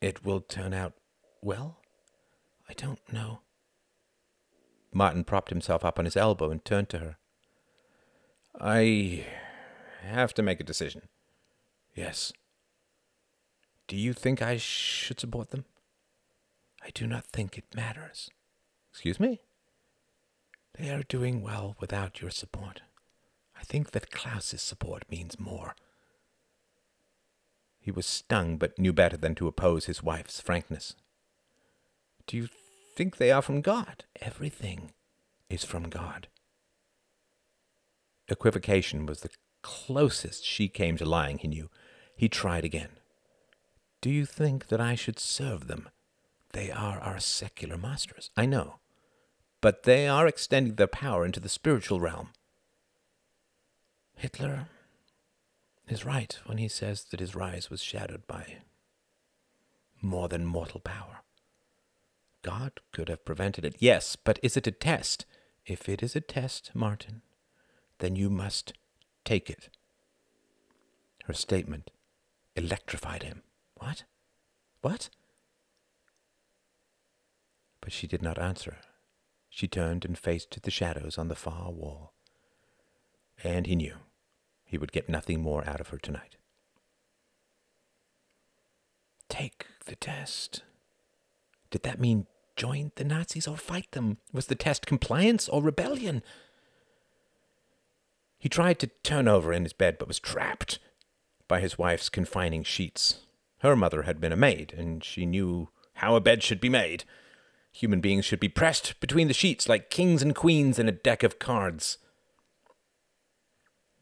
it 0.00 0.24
will 0.24 0.40
turn 0.40 0.74
out 0.74 0.94
well? 1.40 1.78
I 2.68 2.74
don't 2.74 3.00
know. 3.12 3.40
Martin 4.92 5.24
propped 5.24 5.50
himself 5.50 5.84
up 5.84 5.98
on 5.98 6.04
his 6.04 6.16
elbow 6.16 6.50
and 6.50 6.64
turned 6.64 6.88
to 6.90 6.98
her. 6.98 7.16
I 8.60 9.26
have 10.02 10.34
to 10.34 10.42
make 10.42 10.60
a 10.60 10.64
decision. 10.64 11.02
Yes. 11.94 12.32
Do 13.88 13.96
you 13.96 14.12
think 14.12 14.42
I 14.42 14.56
should 14.56 15.20
support 15.20 15.50
them? 15.50 15.64
I 16.84 16.90
do 16.92 17.06
not 17.06 17.24
think 17.24 17.56
it 17.56 17.74
matters. 17.74 18.30
Excuse 18.90 19.18
me? 19.18 19.40
They 20.78 20.90
are 20.90 21.02
doing 21.02 21.42
well 21.42 21.76
without 21.80 22.20
your 22.20 22.30
support. 22.30 22.82
I 23.58 23.64
think 23.64 23.92
that 23.92 24.10
Klaus's 24.10 24.62
support 24.62 25.04
means 25.10 25.38
more. 25.38 25.74
He 27.78 27.90
was 27.90 28.06
stung, 28.06 28.58
but 28.58 28.78
knew 28.78 28.92
better 28.92 29.16
than 29.16 29.34
to 29.36 29.48
oppose 29.48 29.86
his 29.86 30.02
wife's 30.02 30.40
frankness. 30.40 30.94
Do 32.26 32.36
you 32.36 32.48
think 32.94 33.16
they 33.16 33.30
are 33.30 33.42
from 33.42 33.60
God? 33.60 34.04
Everything 34.20 34.92
is 35.48 35.64
from 35.64 35.88
God. 35.88 36.28
Equivocation 38.28 39.06
was 39.06 39.20
the 39.20 39.30
closest 39.62 40.44
she 40.44 40.68
came 40.68 40.96
to 40.96 41.04
lying, 41.04 41.38
he 41.38 41.48
knew. 41.48 41.70
He 42.16 42.28
tried 42.28 42.64
again. 42.64 42.90
Do 44.00 44.10
you 44.10 44.26
think 44.26 44.68
that 44.68 44.80
I 44.80 44.94
should 44.94 45.18
serve 45.18 45.68
them? 45.68 45.88
They 46.52 46.70
are 46.70 46.98
our 47.00 47.20
secular 47.20 47.78
masters, 47.78 48.30
I 48.36 48.46
know. 48.46 48.76
But 49.60 49.84
they 49.84 50.08
are 50.08 50.26
extending 50.26 50.74
their 50.74 50.86
power 50.86 51.24
into 51.24 51.40
the 51.40 51.48
spiritual 51.48 52.00
realm. 52.00 52.30
Hitler 54.16 54.68
is 55.88 56.04
right 56.04 56.38
when 56.46 56.58
he 56.58 56.68
says 56.68 57.04
that 57.04 57.20
his 57.20 57.34
rise 57.34 57.70
was 57.70 57.82
shadowed 57.82 58.26
by 58.26 58.58
more 60.00 60.28
than 60.28 60.44
mortal 60.44 60.80
power. 60.80 61.21
God 62.42 62.80
could 62.92 63.08
have 63.08 63.24
prevented 63.24 63.64
it, 63.64 63.76
yes, 63.78 64.16
but 64.16 64.38
is 64.42 64.56
it 64.56 64.66
a 64.66 64.72
test? 64.72 65.24
If 65.64 65.88
it 65.88 66.02
is 66.02 66.16
a 66.16 66.20
test, 66.20 66.72
Martin, 66.74 67.22
then 67.98 68.16
you 68.16 68.28
must 68.28 68.72
take 69.24 69.48
it. 69.48 69.68
Her 71.24 71.32
statement 71.32 71.90
electrified 72.56 73.22
him. 73.22 73.42
What? 73.76 74.04
What? 74.80 75.08
But 77.80 77.92
she 77.92 78.06
did 78.06 78.22
not 78.22 78.38
answer. 78.38 78.78
She 79.48 79.68
turned 79.68 80.04
and 80.04 80.18
faced 80.18 80.60
the 80.62 80.70
shadows 80.70 81.18
on 81.18 81.28
the 81.28 81.36
far 81.36 81.70
wall. 81.70 82.12
And 83.44 83.66
he 83.66 83.76
knew 83.76 83.96
he 84.64 84.78
would 84.78 84.92
get 84.92 85.08
nothing 85.08 85.40
more 85.40 85.68
out 85.68 85.80
of 85.80 85.88
her 85.88 85.98
tonight. 85.98 86.36
Take 89.28 89.66
the 89.86 89.96
test. 89.96 90.62
Did 91.70 91.82
that 91.84 92.00
mean 92.00 92.26
join 92.56 92.92
the 92.96 93.04
Nazis 93.04 93.48
or 93.48 93.56
fight 93.56 93.90
them? 93.92 94.18
Was 94.32 94.46
the 94.46 94.54
test 94.54 94.86
compliance 94.86 95.48
or 95.48 95.62
rebellion? 95.62 96.22
He 98.38 98.48
tried 98.48 98.78
to 98.80 98.90
turn 99.02 99.28
over 99.28 99.52
in 99.52 99.62
his 99.62 99.72
bed, 99.72 99.98
but 99.98 100.08
was 100.08 100.18
trapped 100.18 100.78
by 101.46 101.60
his 101.60 101.78
wife's 101.78 102.08
confining 102.08 102.64
sheets. 102.64 103.20
Her 103.60 103.76
mother 103.76 104.02
had 104.02 104.20
been 104.20 104.32
a 104.32 104.36
maid, 104.36 104.74
and 104.76 105.04
she 105.04 105.24
knew 105.26 105.68
how 105.94 106.16
a 106.16 106.20
bed 106.20 106.42
should 106.42 106.60
be 106.60 106.68
made. 106.68 107.04
Human 107.70 108.00
beings 108.00 108.24
should 108.24 108.40
be 108.40 108.48
pressed 108.48 108.98
between 109.00 109.28
the 109.28 109.34
sheets 109.34 109.68
like 109.68 109.90
kings 109.90 110.22
and 110.22 110.34
queens 110.34 110.78
in 110.78 110.88
a 110.88 110.92
deck 110.92 111.22
of 111.22 111.38
cards. 111.38 111.98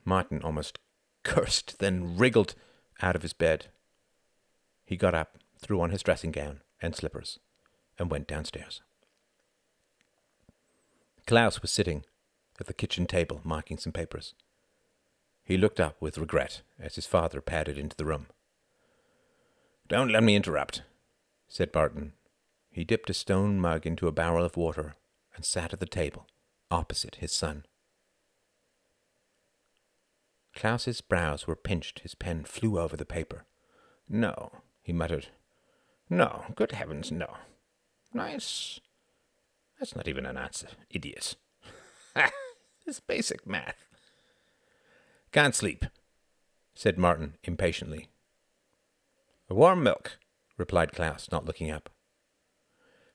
Martin 0.05 0.43
almost 0.43 0.79
cursed, 1.23 1.79
then 1.79 2.17
wriggled 2.17 2.55
out 3.03 3.15
of 3.15 3.23
his 3.23 3.33
bed. 3.33 3.67
He 4.87 4.97
got 4.97 5.15
up, 5.15 5.39
threw 5.59 5.81
on 5.81 5.91
his 5.91 6.03
dressing 6.03 6.33
gown 6.33 6.63
and 6.81 6.97
slippers, 6.97 7.39
and 8.01 8.11
went 8.11 8.27
downstairs. 8.27 8.81
Klaus 11.27 11.63
was 11.63 11.71
sitting 11.71 12.05
at 12.59 12.67
the 12.67 12.75
kitchen 12.75 13.07
table, 13.07 13.41
marking 13.45 13.79
some 13.79 13.93
papers. 13.93 14.35
He 15.45 15.57
looked 15.57 15.79
up 15.79 15.97
with 16.01 16.19
regret 16.19 16.63
as 16.79 16.97
his 16.97 17.07
father 17.07 17.41
padded 17.41 17.79
into 17.79 17.97
the 17.97 18.07
room. 18.07 18.27
Don't 19.87 20.11
let 20.11 20.25
me 20.25 20.35
interrupt, 20.35 20.83
said 21.47 21.75
Martin. 21.75 22.15
He 22.71 22.85
dipped 22.85 23.11
a 23.11 23.15
stone 23.15 23.61
mug 23.61 23.87
into 23.87 24.09
a 24.09 24.13
barrel 24.13 24.45
of 24.45 24.57
water 24.57 24.95
and 25.37 25.45
sat 25.45 25.73
at 25.73 25.81
the 25.81 25.87
table, 25.87 26.27
opposite 26.71 27.17
his 27.17 27.33
son. 27.33 27.65
Klaus's 30.55 31.01
brows 31.01 31.47
were 31.47 31.57
pinched. 31.57 32.01
His 32.01 32.15
pen 32.15 32.45
flew 32.45 32.79
over 32.79 32.97
the 32.97 33.05
paper. 33.05 33.45
No, 34.09 34.51
he 34.83 34.93
muttered. 34.93 35.29
No, 36.09 36.47
good 36.55 36.73
heavens, 36.73 37.13
no. 37.13 37.37
Nice. 38.13 38.81
That's 39.79 39.97
not 39.97 40.09
even 40.09 40.27
an 40.27 40.37
answer, 40.37 40.69
idiot. 40.91 41.37
It's 42.87 42.99
basic 42.99 43.47
math. 43.47 43.87
Can't 45.31 45.55
sleep, 45.55 45.85
said 46.75 46.99
Martin 46.99 47.37
impatiently. 47.45 48.09
Warm 49.49 49.85
milk, 49.85 50.19
replied 50.57 50.93
Klaus, 50.93 51.29
not 51.31 51.45
looking 51.45 51.71
up. 51.71 51.89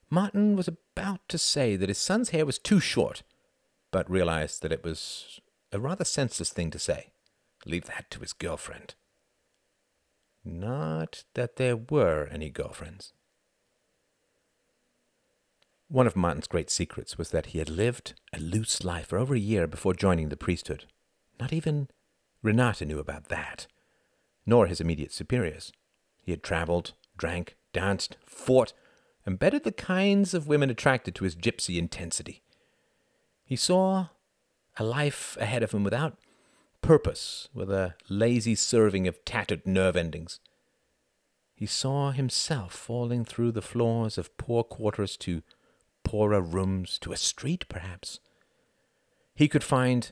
Martin 0.09 0.55
was 0.55 0.69
about 0.69 1.19
to 1.27 1.37
say 1.37 1.75
that 1.75 1.89
his 1.89 1.97
son's 1.97 2.29
hair 2.29 2.45
was 2.45 2.57
too 2.57 2.79
short, 2.79 3.23
but 3.91 4.09
realized 4.09 4.61
that 4.61 4.71
it 4.71 4.83
was 4.83 5.41
a 5.73 5.79
rather 5.79 6.05
senseless 6.05 6.51
thing 6.51 6.71
to 6.71 6.79
say. 6.79 7.11
Leave 7.65 7.85
that 7.85 8.09
to 8.11 8.21
his 8.21 8.31
girlfriend. 8.31 8.95
Not 10.43 11.25
that 11.33 11.57
there 11.57 11.75
were 11.75 12.29
any 12.31 12.49
girlfriends. 12.49 13.11
One 15.87 16.07
of 16.07 16.15
Martin's 16.15 16.47
great 16.47 16.71
secrets 16.71 17.17
was 17.17 17.29
that 17.29 17.47
he 17.47 17.59
had 17.59 17.69
lived 17.69 18.15
a 18.33 18.39
loose 18.39 18.83
life 18.83 19.07
for 19.07 19.19
over 19.19 19.35
a 19.35 19.39
year 19.39 19.67
before 19.67 19.93
joining 19.93 20.29
the 20.29 20.37
priesthood. 20.37 20.85
Not 21.39 21.53
even 21.53 21.89
Renata 22.41 22.85
knew 22.85 22.97
about 22.97 23.25
that, 23.25 23.67
nor 24.45 24.65
his 24.65 24.81
immediate 24.81 25.13
superiors. 25.13 25.71
He 26.23 26.31
had 26.31 26.41
traveled, 26.41 26.93
drank, 27.17 27.55
danced, 27.71 28.17
fought, 28.25 28.73
and 29.25 29.37
betted 29.37 29.63
the 29.63 29.71
kinds 29.71 30.33
of 30.33 30.47
women 30.47 30.71
attracted 30.71 31.13
to 31.15 31.23
his 31.23 31.35
gypsy 31.35 31.77
intensity. 31.77 32.41
He 33.43 33.55
saw 33.55 34.07
a 34.77 34.83
life 34.83 35.37
ahead 35.39 35.61
of 35.61 35.71
him 35.71 35.83
without 35.83 36.17
purpose, 36.81 37.47
with 37.53 37.71
a 37.71 37.95
lazy 38.09 38.55
serving 38.55 39.07
of 39.07 39.23
tattered 39.23 39.65
nerve 39.67 39.95
endings. 39.95 40.39
He 41.53 41.65
saw 41.65 42.11
himself 42.11 42.73
falling 42.73 43.23
through 43.23 43.51
the 43.53 43.61
floors 43.61 44.17
of 44.17 44.35
poor 44.37 44.63
quarters 44.63 45.15
to 45.17 45.41
poorer 46.05 46.39
rooms, 46.39 46.97
to 46.99 47.11
a 47.11 47.17
street 47.17 47.67
perhaps. 47.67 48.21
He 49.35 49.49
could 49.49 49.63
find 49.63 50.11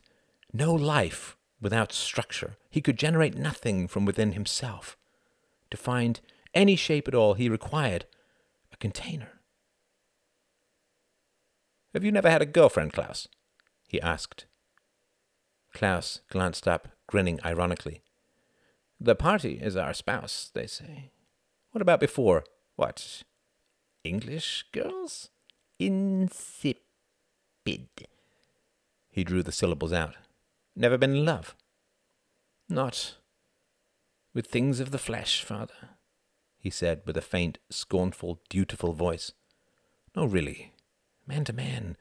no 0.51 0.73
life 0.73 1.37
without 1.61 1.93
structure. 1.93 2.57
He 2.69 2.81
could 2.81 2.97
generate 2.97 3.37
nothing 3.37 3.87
from 3.87 4.03
within 4.03 4.33
himself. 4.33 4.97
To 5.71 5.77
find 5.77 6.19
any 6.53 6.75
shape 6.75 7.07
at 7.07 7.15
all, 7.15 7.35
he 7.35 7.47
required 7.47 8.05
a 8.73 8.77
container. 8.77 9.29
Have 11.93 12.03
you 12.03 12.11
never 12.11 12.29
had 12.29 12.41
a 12.41 12.45
girlfriend, 12.45 12.91
Klaus? 12.91 13.27
he 13.87 14.01
asked. 14.01 14.45
Klaus 15.73 16.21
glanced 16.29 16.67
up, 16.67 16.89
grinning 17.07 17.39
ironically. 17.45 18.01
The 18.99 19.15
party 19.15 19.59
is 19.61 19.75
our 19.75 19.93
spouse, 19.93 20.51
they 20.53 20.67
say. 20.67 21.11
What 21.71 21.81
about 21.81 21.99
before? 21.99 22.43
What? 22.75 23.23
English 24.03 24.65
girls? 24.71 25.29
Insipid. 25.79 26.77
He 29.09 29.23
drew 29.23 29.43
the 29.43 29.51
syllables 29.51 29.93
out. 29.93 30.15
Never 30.75 30.97
been 30.97 31.15
in 31.15 31.25
love? 31.25 31.55
Not 32.67 33.17
with 34.33 34.47
things 34.47 34.79
of 34.79 34.91
the 34.91 34.97
flesh, 34.97 35.43
father, 35.43 35.91
he 36.57 36.69
said 36.69 37.01
with 37.05 37.15
a 37.17 37.21
faint, 37.21 37.59
scornful, 37.69 38.41
dutiful 38.49 38.93
voice. 38.93 39.31
No, 40.15 40.25
really. 40.25 40.73
Man 41.27 41.45
to 41.45 41.53
man. 41.53 41.97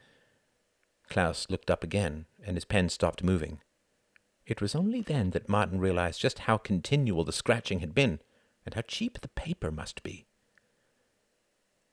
Klaus 1.09 1.47
looked 1.51 1.71
up 1.71 1.85
again, 1.85 2.27
and 2.45 2.57
his 2.57 2.65
pen 2.65 2.89
stopped 2.89 3.23
moving. 3.23 3.61
It 4.47 4.61
was 4.61 4.75
only 4.75 5.03
then 5.03 5.31
that 5.31 5.49
Martin 5.49 5.79
realized 5.79 6.21
just 6.21 6.41
how 6.41 6.57
continual 6.57 7.25
the 7.25 7.33
scratching 7.33 7.81
had 7.81 7.95
been, 7.95 8.21
and 8.65 8.75
how 8.75 8.83
cheap 8.83 9.21
the 9.21 9.29
paper 9.29 9.71
must 9.71 10.03
be. 10.03 10.27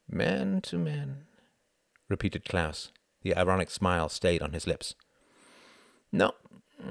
Man 0.08 0.62
to 0.62 0.78
man, 0.78 1.26
repeated 2.10 2.46
Klaus. 2.46 2.92
The 3.22 3.36
ironic 3.36 3.70
smile 3.70 4.10
stayed 4.10 4.42
on 4.42 4.54
his 4.54 4.68
lips. 4.68 4.96
No, 6.12 6.34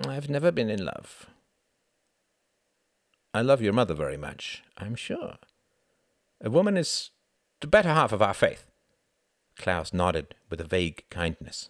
I've 0.07 0.31
never 0.31 0.53
been 0.53 0.71
in 0.71 0.85
love. 0.85 1.27
I 3.35 3.43
love 3.43 3.61
your 3.61 3.73
mother 3.73 3.95
very 3.95 4.17
much, 4.17 4.63
I'm 4.77 4.95
sure. 4.95 5.37
A 6.41 6.51
woman 6.51 6.77
is 6.77 7.11
the 7.61 7.67
better 7.67 7.89
half 7.89 8.13
of 8.13 8.23
our 8.23 8.35
faith. 8.35 8.67
Klaus 9.57 9.93
nodded 9.93 10.35
with 10.49 10.61
a 10.61 10.65
vague 10.65 11.03
kindness. 11.11 11.69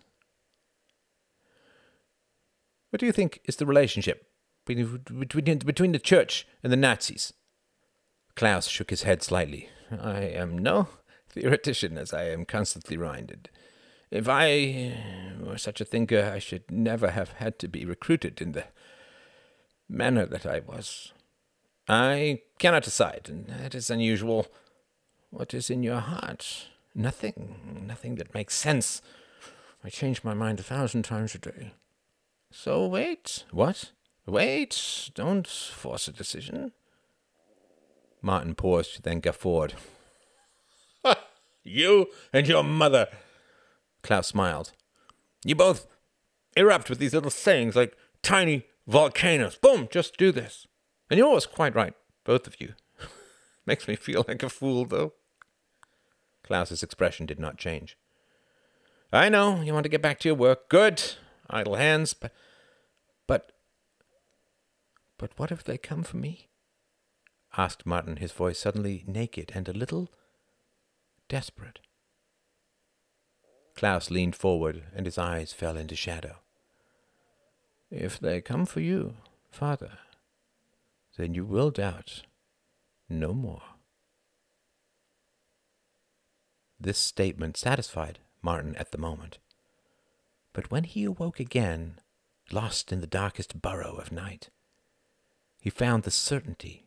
What 2.91 3.01
do 3.01 3.07
you 3.07 3.13
think 3.13 3.41
is 3.45 3.57
the 3.57 3.67
relationship 3.67 4.27
between, 4.67 5.61
between 5.65 5.93
the 5.93 5.99
church 5.99 6.47
and 6.63 6.73
the 6.73 6.77
Nazis? 6.77 7.33
Klaus 8.35 8.69
shook 8.69 8.91
his 8.91 9.03
head 9.03 9.23
slightly. 9.23 9.69
I 9.91 10.21
am 10.21 10.59
no 10.59 10.89
theoretician, 11.41 11.99
as 11.99 12.13
I 12.13 12.25
am 12.25 12.45
constantly 12.45 12.97
reminded. 12.97 13.51
If 14.11 14.29
I 14.29 14.95
were 15.41 15.59
such 15.59 15.81
a 15.81 15.85
thinker, 15.85 16.31
I 16.35 16.39
should 16.39 16.71
never 16.71 17.11
have 17.11 17.33
had 17.33 17.59
to 17.61 17.69
be 17.69 17.85
recruited 17.85 18.41
in 18.41 18.53
the 18.53 18.65
manner 19.89 20.27
that 20.27 20.47
I 20.47 20.61
was. 20.61 21.13
I 21.89 22.43
cannot 22.59 22.85
decide, 22.85 23.27
and 23.29 23.47
that 23.47 23.75
is 23.75 23.91
unusual. 23.91 24.47
What 25.31 25.55
is 25.55 25.71
in 25.71 25.83
your 25.83 26.01
heart? 26.01 26.69
Nothing. 26.95 27.85
Nothing 27.87 28.17
that 28.17 28.35
makes 28.35 28.55
sense. 28.55 29.03
I 29.85 29.91
change 29.91 30.25
my 30.25 30.35
mind 30.35 30.59
a 30.61 30.63
thousand 30.63 31.05
times 31.05 31.35
a 31.35 31.39
day. 31.39 31.73
So 32.51 32.87
wait. 32.87 33.45
What? 33.51 33.93
Wait. 34.27 35.11
Don't 35.15 35.47
force 35.47 36.09
a 36.09 36.13
decision. 36.13 36.73
Martin 38.21 38.55
paused, 38.55 39.05
then 39.05 39.21
guffawed. 39.21 39.75
You 41.69 42.07
and 42.33 42.47
your 42.47 42.65
mother. 42.65 43.09
Klaus 44.03 44.29
smiled. 44.29 44.73
You 45.45 45.55
both 45.55 45.87
erupt 46.57 46.91
with 46.91 46.99
these 46.99 47.15
little 47.15 47.31
sayings 47.31 47.77
like 47.77 47.97
tiny 48.23 48.67
volcanoes. 48.87 49.57
Boom, 49.57 49.89
just 49.91 50.17
do 50.17 50.33
this. 50.33 50.67
And 51.11 51.19
you're 51.19 51.29
always 51.29 51.47
quite 51.47 51.75
right, 51.75 51.95
both 52.25 52.47
of 52.47 52.61
you. 52.61 52.75
Makes 53.67 53.89
me 53.89 53.97
feel 53.97 54.25
like 54.27 54.43
a 54.43 54.49
fool, 54.49 54.85
though. 54.85 55.15
Klaus's 56.43 56.83
expression 56.83 57.27
did 57.27 57.39
not 57.39 57.59
change. 57.59 57.97
I 59.13 59.29
know 59.29 59.63
you 59.63 59.73
want 59.73 59.85
to 59.85 59.91
get 59.91 60.03
back 60.03 60.19
to 60.21 60.29
your 60.29 60.35
work. 60.35 60.69
Good 60.69 61.03
idle 61.49 61.77
hands, 61.77 62.15
but, 62.15 62.33
but, 63.27 63.53
but 65.17 65.33
what 65.37 65.51
if 65.51 65.65
they 65.65 65.79
come 65.79 66.03
for 66.03 66.17
me? 66.17 66.49
asked 67.57 67.87
Martin, 67.87 68.17
his 68.17 68.33
voice 68.33 68.59
suddenly 68.59 69.05
naked 69.07 69.53
and 69.55 69.69
a 69.69 69.73
little 69.73 70.11
desperate. 71.29 71.81
Klaus 73.77 74.11
leaned 74.11 74.35
forward, 74.35 74.83
and 74.95 75.07
his 75.07 75.19
eyes 75.19 75.53
fell 75.53 75.77
into 75.77 75.95
shadow. 75.95 76.39
If 77.91 78.19
they 78.19 78.41
come 78.41 78.67
for 78.67 78.81
you, 78.81 79.15
father, 79.51 79.99
then 81.17 81.35
you 81.35 81.45
will 81.45 81.71
doubt 81.71 82.23
no 83.09 83.33
more. 83.33 83.63
This 86.81 86.99
statement 86.99 87.57
satisfied 87.57 88.19
Martin 88.43 88.77
at 88.77 88.93
the 88.93 88.99
moment. 88.99 89.39
But 90.53 90.71
when 90.71 90.85
he 90.85 91.05
awoke 91.05 91.41
again, 91.41 91.99
lost 92.51 92.93
in 92.93 93.01
the 93.01 93.07
darkest 93.07 93.61
burrow 93.61 93.97
of 93.97 94.13
night, 94.13 94.51
he 95.61 95.71
found 95.71 96.03
the 96.03 96.11
certainty 96.11 96.87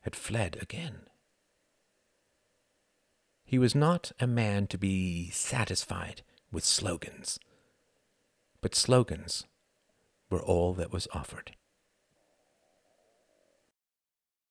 had 0.00 0.16
fled 0.16 0.56
again. 0.60 1.09
He 3.50 3.58
was 3.58 3.74
not 3.74 4.12
a 4.20 4.28
man 4.28 4.68
to 4.68 4.78
be 4.78 5.28
satisfied 5.30 6.22
with 6.52 6.64
slogans, 6.64 7.36
but 8.60 8.76
slogans 8.76 9.44
were 10.30 10.40
all 10.40 10.72
that 10.74 10.92
was 10.92 11.08
offered. 11.12 11.56